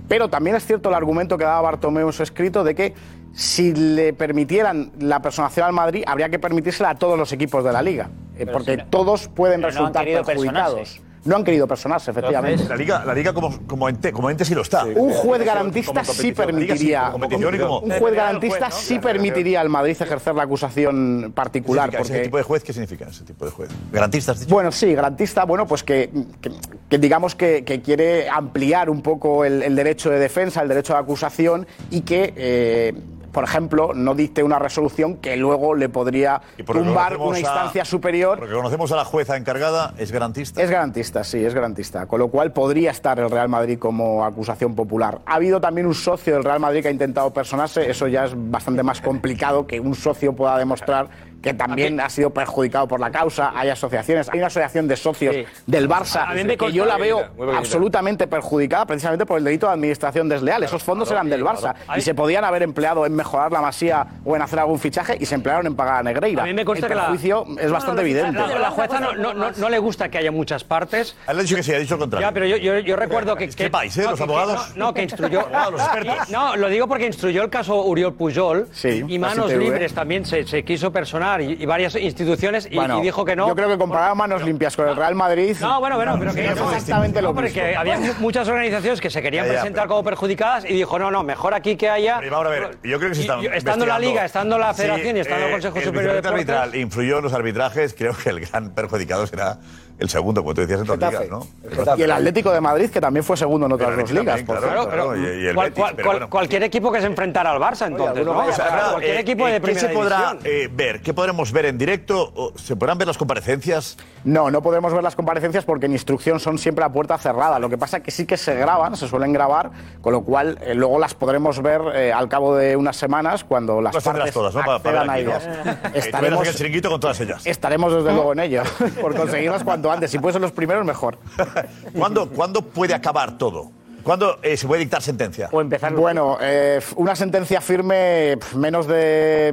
[0.08, 2.94] Pero también es cierto el argumento que daba Bartomeu en su escrito de que
[3.32, 7.72] si le permitieran la personación al Madrid, habría que permitírsela a todos los equipos de
[7.72, 8.08] la liga.
[8.38, 11.00] eh, porque si no- todos pueden no resultar perjudicados.
[11.27, 12.65] No han querido personarse, efectivamente.
[12.69, 14.85] La Liga, la Liga como, como, ente, como ente sí lo está.
[14.85, 17.11] Un juez garantista sí permitiría.
[17.11, 21.90] Como competición y como- Un juez garantista sí permitiría al Madrid ejercer la acusación particular.
[21.90, 22.62] ¿Qué significa ese Porque, tipo de juez?
[22.65, 23.70] ¿Qué significa ese tipo de juez?
[23.93, 24.55] ¿Garantista has dicho?
[24.55, 26.53] bueno, sí, garantista, bueno, pues que, que-
[26.89, 30.93] que digamos que, que quiere ampliar un poco el, el derecho de defensa, el derecho
[30.94, 32.32] de acusación y que.
[32.36, 32.94] eh,
[33.36, 38.38] por ejemplo, no dicte una resolución que luego le podría tumbar una a- instancia superior.
[38.38, 40.62] Porque conocemos a la jueza encargada, es garantista.
[40.62, 42.06] Es garantista, sí, es garantista.
[42.06, 45.18] Con lo cual podría estar el Real Madrid como acusación popular.
[45.26, 47.90] Ha habido también un socio del Real Madrid que ha intentado personarse.
[47.90, 51.10] Eso ya es bastante más complicado que un socio pueda demostrar
[51.42, 53.52] que también ha sido perjudicado por la causa.
[53.54, 54.28] Hay asociaciones.
[54.28, 55.34] Hay una asociación de socios
[55.66, 57.22] del Barça A mí me que consta- yo la veo
[57.56, 60.62] absolutamente perjudicada precisamente por el delito de administración desleal.
[60.62, 64.34] Esos fondos eran del Barça y se podían haber empleado en mejorar la masía o
[64.36, 66.42] en hacer algún fichaje y se emplearon en pagar a Negreira.
[66.42, 68.38] A mí me consta el que la- perjuicio es bastante evidente.
[68.38, 71.16] La, la jueza no, no- no- no le gusta que haya muchas partes.
[71.28, 72.26] Él ha dicho que sí, ha dicho lo contrario.
[72.28, 73.48] Ya, pero yo, yo, yo recuerdo que...
[73.48, 74.02] que país, ¿eh?
[74.02, 74.74] no, Los abogados.
[74.76, 75.46] No, no, que instruyó...
[75.70, 76.30] Los expertos.
[76.30, 78.68] No, lo digo porque instruyó el caso Uriol Pujol
[79.08, 79.52] y Manos.
[79.52, 83.34] Libres también se, se quiso personar y, y varias instituciones y, Bueno, y dijo que
[83.36, 83.48] no.
[83.48, 85.56] Yo creo que comparar manos limpias con el Real Madrid.
[85.60, 87.80] No, bueno, bueno, pero que es exactamente lo no, porque mismo.
[87.80, 91.10] había mu- muchas organizaciones que se querían Ya, ya, presentar como perjudicadas y dijo, no,
[91.10, 92.18] no, mejor aquí que haya...
[92.20, 93.98] Pero ahora a ver, yo creo que se están y- estando la.
[93.98, 96.48] Liga, estando la Sí, Federación y estando el eh, Consejo el Superior de Deportes...
[96.48, 97.94] arbitral influyó en los arbitrajes.
[97.94, 99.58] Creo que el gran perjudicado será
[99.98, 101.97] el segundo, como tú decías en todas las ligas, ¿no?
[101.97, 104.43] Y el Atlético de Madrid, que también fue segundo en otras dos ligas.
[104.43, 106.31] Por claro, claro, y- y el Cual- Betis, cual- pero cual- bueno.
[106.31, 108.39] Cualquier equipo que se enfrentara al Barça, entonces, ¿no?
[108.39, 110.39] O sea, claro, cualquier eh, equipo eh, de ¿Qué primera se podrá división.
[110.44, 111.01] eh, ver?
[111.01, 112.32] ¿Qué podremos ver en directo?
[112.35, 113.97] ¿O ¿Se podrán ver las comparecencias?
[114.24, 117.59] No, no podremos ver las comparecencias porque en instrucción son siempre a puerta cerrada.
[117.59, 119.70] Lo que pasa es que sí que se graban, se suelen grabar,
[120.02, 123.81] con lo cual eh, luego las podremos ver eh, al cabo de unas semanas cuando
[123.81, 124.62] las Las partes todas, ¿no?
[124.82, 125.14] Para, a ¿no?
[125.14, 125.47] ellas.
[125.47, 127.47] Eh, Estaremos, el chiringuito con todas ellas.
[127.47, 128.62] estaremos desde luego en ello,
[129.01, 130.10] por conseguirlas cuanto antes.
[130.10, 131.18] Si pueden ser los primeros, mejor.
[131.96, 133.70] ¿Cuándo, ¿Cuándo puede acabar todo?
[134.02, 135.48] ¿Cuándo eh, se puede dictar sentencia?
[135.50, 135.92] O empezar.
[135.92, 139.52] Bueno, eh, una sentencia firme, pf, menos de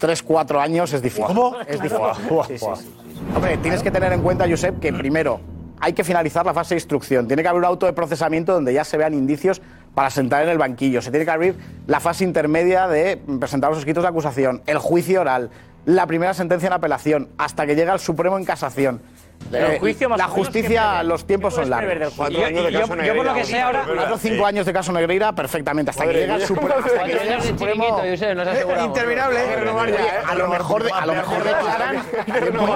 [0.00, 1.24] 3-4 años es difícil.
[1.24, 1.56] ¿Cómo?
[1.66, 1.98] Es difícil.
[2.48, 2.90] Sí, sí, sí.
[3.36, 5.40] Hombre, tienes que tener en cuenta, Josep, que primero
[5.78, 7.26] hay que finalizar la fase de instrucción.
[7.26, 9.60] Tiene que haber un auto de procesamiento donde ya se vean indicios
[9.94, 11.02] para sentar en el banquillo.
[11.02, 11.56] Se tiene que abrir
[11.88, 15.50] la fase intermedia de presentar los escritos de acusación, el juicio oral,
[15.84, 19.02] la primera sentencia en apelación, hasta que llega al Supremo en casación.
[19.52, 22.16] Eh, la justicia, los tiempos son largos.
[22.30, 23.84] Yo, yo, yo, por lo que sé ahora.
[23.94, 25.90] Cuatro o cinco años de caso Negreira, perfectamente.
[25.90, 29.38] Hasta que llega su Hasta que llega Interminable.
[29.40, 29.44] ¿eh?
[29.44, 30.22] ¿eh?
[30.28, 32.02] A lo mejor declaran.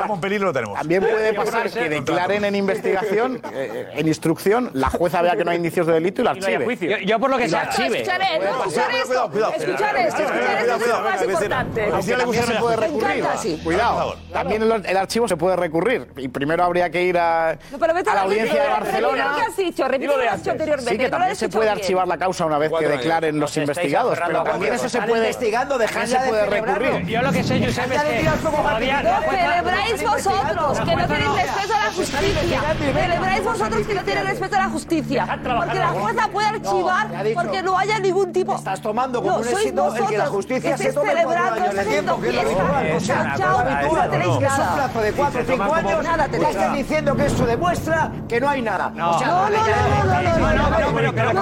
[0.09, 0.79] Con peligro lo tenemos.
[0.79, 5.57] También puede pasar que declaren en investigación, en instrucción, la jueza vea que no hay
[5.57, 7.05] indicios de delito y lo archive.
[7.07, 7.57] Yo por lo que sé.
[7.57, 8.03] Archive.
[8.03, 9.31] Escuchar esto.
[9.57, 10.23] Escuchar esto.
[10.23, 11.91] Escuchar esto es más importante.
[12.03, 13.25] Se puede recurrir.
[13.65, 14.17] Cuidado.
[14.33, 16.09] También el archivo se puede recurrir.
[16.17, 19.33] Y primero primero habría que ir a, no, pero a la audiencia de Barcelona.
[19.37, 19.89] ¿Qué has dicho?
[19.89, 20.91] Lo que has dicho anteriormente.
[20.91, 24.43] Sí, que también se puede archivar la causa una vez que declaren los investigados, pero
[24.43, 25.27] también eso se puede...
[25.27, 27.07] investigando, se puede recurrir.
[27.07, 28.23] Yo lo que sé, Josep, es que...
[28.23, 32.61] Lo celebráis vosotros, que no tenéis respeto a la justicia.
[32.95, 35.27] Celebráis vosotros que no tenéis respeto a la justicia.
[35.27, 38.57] Porque la jueza puede archivar porque no haya ningún tipo...
[38.57, 41.75] Estás tomando como un éxito el que la justicia se tome cuatro años.
[41.77, 42.89] Entiendo que es lo habitual.
[42.89, 43.95] No es habitual.
[43.97, 46.05] No tenéis plazo de cuatro o cinco años.
[46.05, 48.91] Nada, ya están diciendo que eso demuestra que no hay nada.
[48.91, 51.33] No, no, no, no, no, no, no,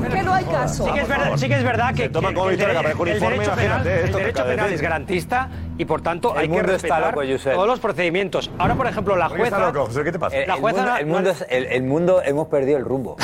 [0.00, 0.84] no, que no hay caso.
[0.84, 3.08] Sí que es verdad, sí que es verdad que, toma como victoria que aparezca un
[3.08, 7.80] informe, imagínate, el derecho penal es garantista y por tanto hay que respetar todos los
[7.80, 8.50] procedimientos.
[8.58, 9.72] Ahora, por ejemplo, la jueza...
[10.04, 10.36] ¿Qué te pasa?
[10.46, 10.98] La jueza...
[10.98, 13.16] El mundo hemos perdido el rumbo.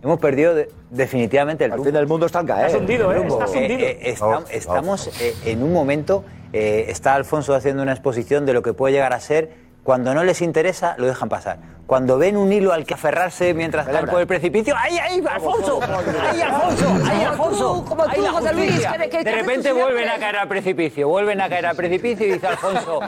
[0.00, 1.82] Hemos perdido de, definitivamente el rumbo.
[1.82, 2.66] Al fin del mundo estanca, ¿eh?
[2.66, 3.26] Estás hundido, ¿eh?
[3.26, 3.80] Estás hundido.
[3.80, 5.10] Eh, eh, está, estamos
[5.44, 9.20] en un momento eh, está Alfonso haciendo una exposición de lo que puede llegar a
[9.20, 9.68] ser.
[9.84, 11.58] Cuando no les interesa, lo dejan pasar.
[11.88, 15.80] Cuando ven un hilo al que aferrarse mientras están por el precipicio, ¡ahí, ahí, Alfonso!
[16.20, 16.98] ¡Ahí, Alfonso!
[17.06, 17.84] ¡Ahí, Alfonso!
[17.88, 18.82] Como tú, como tú, José Luis.
[19.24, 23.00] De repente vuelven a caer al precipicio, vuelven a caer al precipicio y dice Alfonso.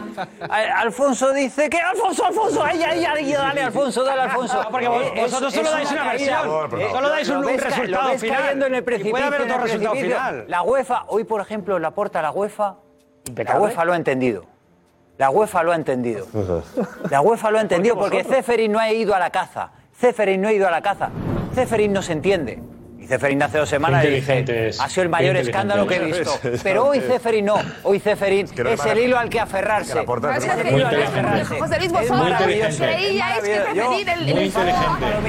[0.76, 4.62] Alfonso dice que Alfonso, Alfonso, ahí, ahí, ahí, dale, Alfonso, dale, Alfonso.
[4.62, 8.62] Ah, porque eh, vosotros solo dais una versión, solo dais un resultado final.
[8.62, 9.10] en el precipicio.
[9.10, 10.44] Puede haber otro resultado final.
[10.48, 12.76] La UEFA, hoy por ejemplo, la porta la UEFA
[13.36, 14.44] la UEFA lo ha entendido.
[15.18, 16.26] La UEFA lo ha entendido.
[16.32, 16.46] Pues
[17.10, 19.70] la UEFA lo ha entendido porque Ceferin no ha ido a la caza.
[19.92, 21.10] Ceferin no ha ido a la caza.
[21.54, 22.58] Ceferin no se entiende.
[23.10, 26.38] Ceferín hace dos semanas y dije, ha sido el mayor escándalo que he visto.
[26.62, 29.94] Pero hoy Ceferín no, hoy Ceferín es, el hilo al que aferrarse.
[29.94, 31.44] Que es el al.
[31.44, 33.74] José Luis, vosotros creíais que este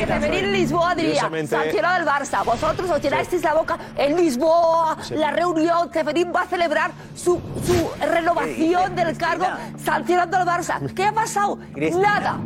[0.05, 4.97] Ceferín el en Lisboa diría, Sanchero del Barça, vosotros os llenasteis la boca en Lisboa,
[5.09, 7.41] la reunión, Ceferín va a celebrar su
[7.99, 9.47] renovación del cargo
[9.83, 10.93] sancionando al Barça.
[10.93, 11.57] ¿Qué ha pasado?
[11.99, 12.39] Nada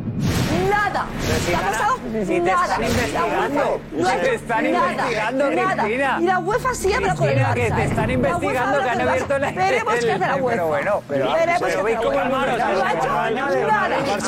[0.70, 1.06] nada.
[1.46, 1.98] Si ha pasado
[2.42, 2.78] nada.
[2.78, 3.82] Te están investigando.
[4.22, 7.86] Te están nada, investigando, Y la UEFA sí habla con que te ¿eh?
[7.86, 9.52] están investigando, que han abierto la...
[9.52, 11.34] Veremos qué hace la Pero bueno, pero...
[11.34, 11.84] Veremos qué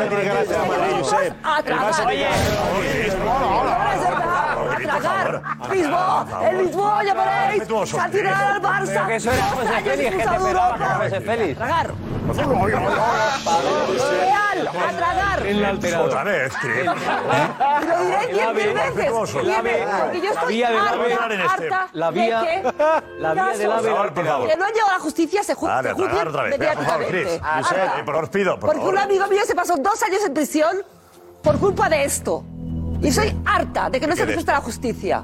[0.08, 1.04] tiene que hacer la Madrid,
[5.02, 5.41] pagar.
[5.72, 7.61] Lisboa, el Lisboa llamaréis.
[7.64, 9.07] Al Barça.
[9.07, 11.57] Que eso era José Félix.
[11.57, 11.94] Tragar.
[15.48, 16.06] Real, tragar.
[16.06, 16.53] Otra vez.
[16.64, 19.11] Lo diré cien mil veces.
[19.11, 20.34] Porque yo
[21.94, 22.30] La vía,
[23.18, 23.90] la vía del ave.
[24.48, 25.94] Que no han a la justicia, se juzga.
[25.94, 26.11] Por
[28.06, 28.60] favor, pido.
[28.60, 28.98] Porque un
[29.30, 30.78] mío se pasó dos años en prisión
[31.41, 32.44] por culpa de esto.
[33.02, 35.24] Y soy harta de que no se respeta la justicia.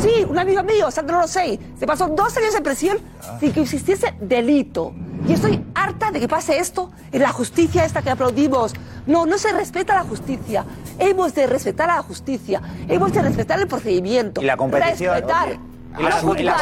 [0.00, 3.36] Sí, un amigo mío, Sandro Rosey, se pasó dos años en prisión ah.
[3.40, 4.94] sin que existiese delito.
[5.26, 8.72] Y estoy harta de que pase esto en la justicia esta que aplaudimos.
[9.06, 10.64] No, no se respeta la justicia.
[10.98, 12.62] Hemos de respetar a la justicia.
[12.88, 14.40] Hemos de respetar el procedimiento.
[14.40, 15.14] Y la competición.
[15.14, 15.48] Respetar.
[15.48, 15.67] Oye.
[15.98, 16.56] La, y la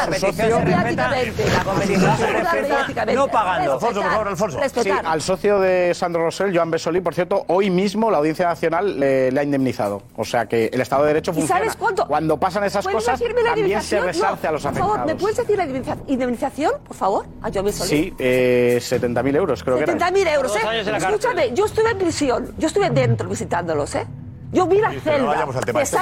[3.13, 3.73] no pagando.
[3.73, 4.59] Alfonso, por favor, Alfonso.
[4.81, 8.99] Sí, al socio de Sandro Rosell, Joan Besolí, por cierto, hoy mismo la Audiencia Nacional
[8.99, 10.01] le, ha indemnizado.
[10.15, 11.59] O sea que el Estado de Derecho funciona.
[11.59, 12.07] ¿Y sabes cuánto?
[12.07, 14.89] Cuando pasan esas cosas, también se resarce a los afectados.
[14.89, 15.65] Por favor, ¿me puedes decir la
[16.07, 17.89] indemnización, por favor, a Joan Besolí?
[17.89, 20.95] Sí, eh, 70.000 euros, creo 70 que 70.000 euros, ¿eh?
[20.97, 24.07] Escúchame, yo estuve en prisión, yo estuve dentro visitándolos, ¿eh?
[24.51, 25.45] Yo vi la celda.
[25.65, 25.97] Te este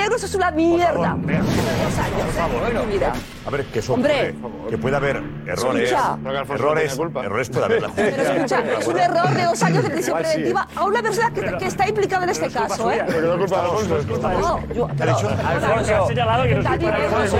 [0.00, 1.16] euros es una mierda.
[1.16, 3.12] Por favor, por ¿eh?
[3.44, 4.34] A ver, que eso Hombre.
[4.38, 6.16] ocurre, que puede haber errores, Escucha.
[6.54, 7.88] errores, errores puede haber la.
[7.88, 10.74] Pero escucha, es un error de dos años de prisión preventiva ¿eh?
[10.76, 13.02] a una persona que, que está implicada en este caso, ¿eh?
[13.06, 16.60] Pero no es culpa de Alfonso, es culpa No, yo, pero, Alfonso, señalado que no
[16.60, 17.36] es culpa de Alfonso.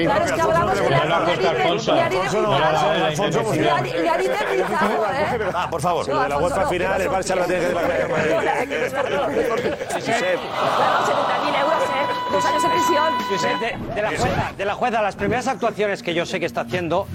[0.00, 1.00] Claro, es que hablamos de la
[4.20, 5.50] indemnizado, ¿eh?
[5.54, 7.82] Ah, por favor, lo de la UEFA final, el Barça la tiene que de la
[7.82, 8.32] Real Madrid.
[8.90, 11.59] Perdón, 70.000
[13.94, 17.06] de la jueza, de la jueza, las primeras actuaciones que yo sé que está haciendo,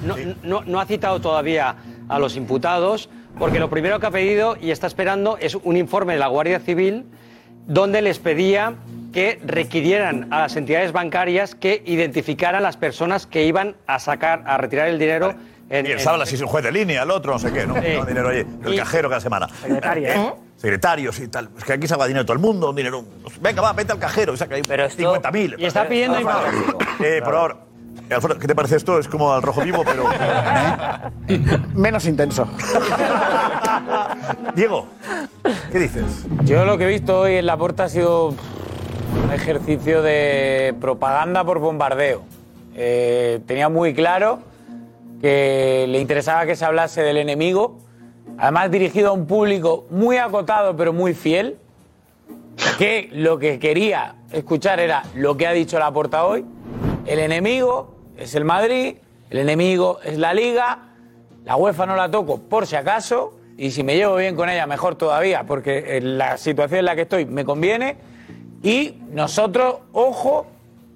[0.44, 1.76] no, no, ha citado todavía
[2.08, 6.14] a los imputados, porque lo primero que ha pedido y está esperando es un informe
[6.14, 7.06] de la Guardia Civil
[7.68, 8.76] donde les pedía
[9.12, 14.58] que requirieran a las entidades bancarias que identificaran las personas que iban a sacar, a
[14.58, 15.34] retirar el dinero.
[15.70, 16.04] En, y el en...
[16.04, 17.74] sábado si es un juez de línea, el otro, no sé qué, ¿no?
[17.76, 17.88] Sí.
[17.96, 19.48] no dinero allí, el cajero cada semana.
[19.62, 20.28] Secretaria, ¿Eh?
[20.28, 21.50] eh Secretarios y tal.
[21.58, 23.04] Es que aquí se va dinero todo el mundo, un dinero.
[23.42, 25.56] Venga, va, vete al cajero y saca ahí 50.000.
[25.60, 27.58] y está pidiendo Eh, por favor.
[28.10, 28.98] eh, Alfredo, ¿qué te parece esto?
[29.00, 30.06] Es como al rojo vivo, pero.
[31.76, 32.48] Menos intenso.
[34.56, 34.88] Diego,
[35.72, 36.26] ¿qué dices?
[36.44, 41.44] Yo lo que he visto hoy en la puerta ha sido un ejercicio de propaganda
[41.44, 42.22] por bombardeo.
[42.76, 44.40] Eh, tenía muy claro
[45.22, 47.80] que le interesaba que se hablase del enemigo,
[48.38, 51.58] además dirigido a un público muy acotado pero muy fiel,
[52.78, 56.46] que lo que quería escuchar era lo que ha dicho la puerta hoy.
[57.06, 58.98] El enemigo es el Madrid,
[59.30, 60.80] el enemigo es la Liga,
[61.46, 64.68] la UEFA no la toco por si acaso, y si me llevo bien con ella,
[64.68, 67.96] mejor todavía, porque en la situación en la que estoy me conviene.
[68.62, 70.48] Y nosotros, ojo,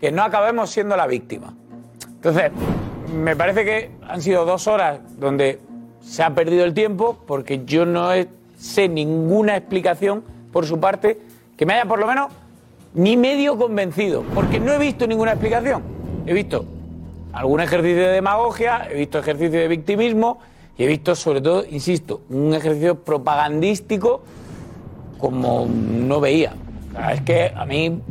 [0.01, 1.53] que no acabemos siendo la víctima.
[2.05, 2.51] Entonces,
[3.13, 5.59] me parece que han sido dos horas donde
[6.09, 8.09] se ha perdido el tiempo, porque yo no
[8.57, 11.19] sé ninguna explicación por su parte
[11.55, 12.31] que me haya por lo menos
[12.95, 15.83] ni medio convencido, porque no he visto ninguna explicación.
[16.25, 16.65] He visto
[17.31, 20.39] algún ejercicio de demagogia, he visto ejercicio de victimismo
[20.79, 24.23] y he visto, sobre todo, insisto, un ejercicio propagandístico
[25.19, 26.53] como no veía.
[27.13, 28.01] Es que a mí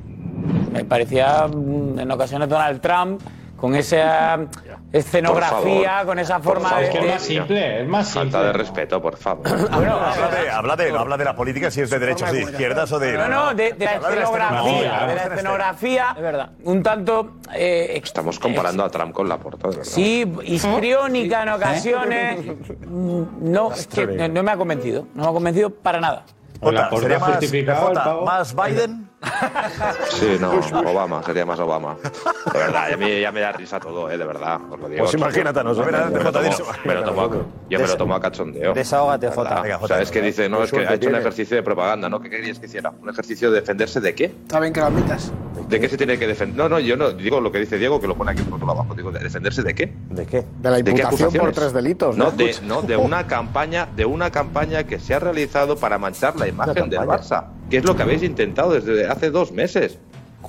[0.73, 3.21] me parecía mm, en ocasiones Donald Trump
[3.57, 4.39] con esa
[4.93, 7.81] escenografía, con esa forma de...
[7.81, 9.47] Es más Falta de respeto, por favor.
[9.71, 12.43] habla de, habla de, no habla de la política si es de derechas o de
[12.43, 13.13] izquierdas o de.
[13.17, 16.17] No, no, de, de la Habla de la escenografía, la escenografía,
[16.65, 19.91] un tanto eh, Estamos comparando a Trump con Laporta, de verdad.
[19.93, 22.47] Sí, histriónica en ocasiones.
[22.87, 25.07] Mm, No, es que no, no me ha convencido.
[25.15, 26.25] No me ha convencido para nada.
[26.61, 27.39] Jota, ¿sería más,
[27.81, 29.09] Jota, más Biden?
[30.11, 30.53] Sí, no,
[30.91, 31.97] Obama, sería más Obama.
[32.53, 34.17] De verdad, a mí ya me da risa todo, ¿eh?
[34.17, 35.05] De verdad, os lo digo.
[35.05, 35.93] Pues imagínate a nosotros.
[36.85, 37.31] Me lo tomo a-
[37.69, 38.73] Yo me lo tomo a cachondeo.
[38.75, 39.33] Desahógate, De.
[39.33, 39.63] Jota.
[39.81, 42.21] O sea, es que dice, no, es que ha hecho un ejercicio de propaganda, ¿no?
[42.21, 42.91] ¿Qué querías que hiciera?
[42.91, 44.25] ¿Un ejercicio de defenderse de qué?
[44.27, 45.33] Está bien que lo admitas.
[45.69, 46.57] ¿De qué se tiene que defender?
[46.57, 48.71] No, no, yo no digo lo que dice Diego, que lo pone aquí por otro
[48.71, 48.95] abajo.
[48.95, 49.93] Digo, ¿de defenderse de qué?
[50.11, 50.45] ¿De qué?
[50.61, 51.55] De la ¿De qué imputación por acusaciones?
[51.55, 52.17] tres delitos.
[52.17, 52.31] No, ¿no?
[52.31, 56.49] de, no, de una campaña, de una campaña que se ha realizado para manchar la
[56.49, 59.99] imagen del Barça, que es lo que habéis intentado desde hace dos meses.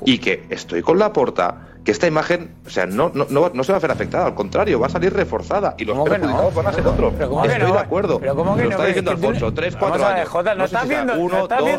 [0.05, 3.63] Y que estoy con la porta, que esta imagen, o sea, no, no, no, no
[3.63, 6.67] se va a ver afectada, al contrario, va a salir reforzada y los perjudicados van
[6.67, 7.13] a ser otros.
[7.17, 8.19] Pero ¿cómo que Estoy de acuerdo.
[8.19, 8.75] Pero ¿cómo que lo no?
[8.75, 10.29] está diciendo Alfonso, tres, cuatro años.
[10.57, 11.13] No será viendo-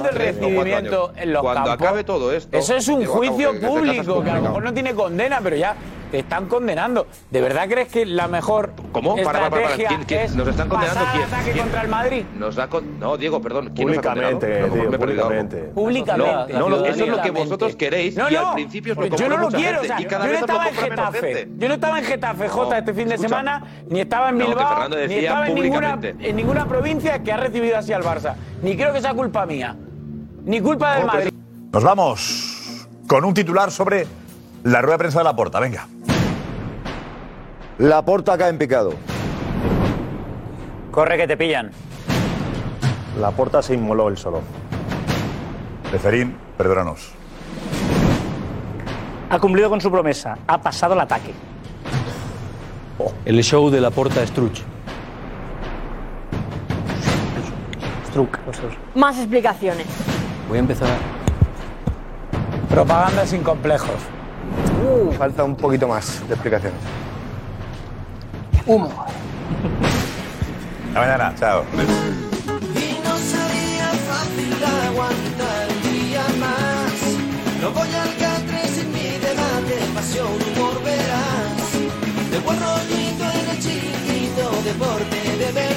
[0.09, 2.57] el recibimiento en los Cuando acabe todo esto...
[2.57, 5.77] Eso es un juicio público, que a lo mejor no tiene condena, pero ya
[6.11, 7.07] te están condenando.
[7.31, 9.16] ¿De verdad crees que la mejor ¿Cómo?
[9.16, 10.20] Para, para, para, ¿Quién- quién?
[10.20, 11.24] es ¿Nos están condenando quién?
[11.24, 11.65] ataque ¿Quién?
[11.65, 12.24] contra el Madrid?
[12.39, 12.99] Nos da con...
[12.99, 13.70] No, Diego, perdón.
[13.74, 15.57] ¿Quién Públicamente, nos ha tío, me he públicamente.
[15.74, 16.53] Públicamente.
[16.55, 19.09] No, no, eso es lo que vosotros queréis No, y al no, principio os lo
[19.09, 19.81] pues yo no lo quiero.
[19.81, 21.49] o sea, y cada yo no estaba en Getafe.
[21.59, 24.89] Yo no estaba en Getafe, Jota, este fin de semana, ni estaba en No, Bilbao,
[24.89, 28.35] ni estaba en ninguna, en ninguna provincia que ha recibido así al Barça.
[28.62, 29.77] Ni creo que sea culpa mía.
[30.45, 31.31] Ni culpa del Madrid.
[31.73, 34.07] Nos vamos con un titular sobre
[34.65, 35.61] la rueda de prensa de la porta.
[35.61, 35.87] Venga.
[37.81, 38.93] La porta cae en picado.
[40.90, 41.70] Corre que te pillan.
[43.19, 44.43] La porta se inmoló él solo.
[45.90, 47.12] Beferín, perdónanos.
[49.31, 50.36] Ha cumplido con su promesa.
[50.47, 51.32] Ha pasado el ataque.
[53.24, 54.61] El show de la porta Struch.
[58.09, 58.39] Struck.
[58.94, 59.86] Más explicaciones.
[60.51, 60.90] Voy a empezar.
[62.69, 63.97] Propaganda sin complejos.
[65.16, 66.78] Falta un poquito más de explicaciones.
[68.70, 68.86] Humo.
[70.86, 71.34] Hasta mañana.
[71.36, 71.64] Chao.
[71.74, 74.55] Y no sería fácil
[74.86, 76.94] aguantar un día más.
[77.60, 81.72] No voy al catre sin mi debate, pasión, humor, verás.
[82.30, 85.70] De buen rollito en el chiquito, deporte de ver.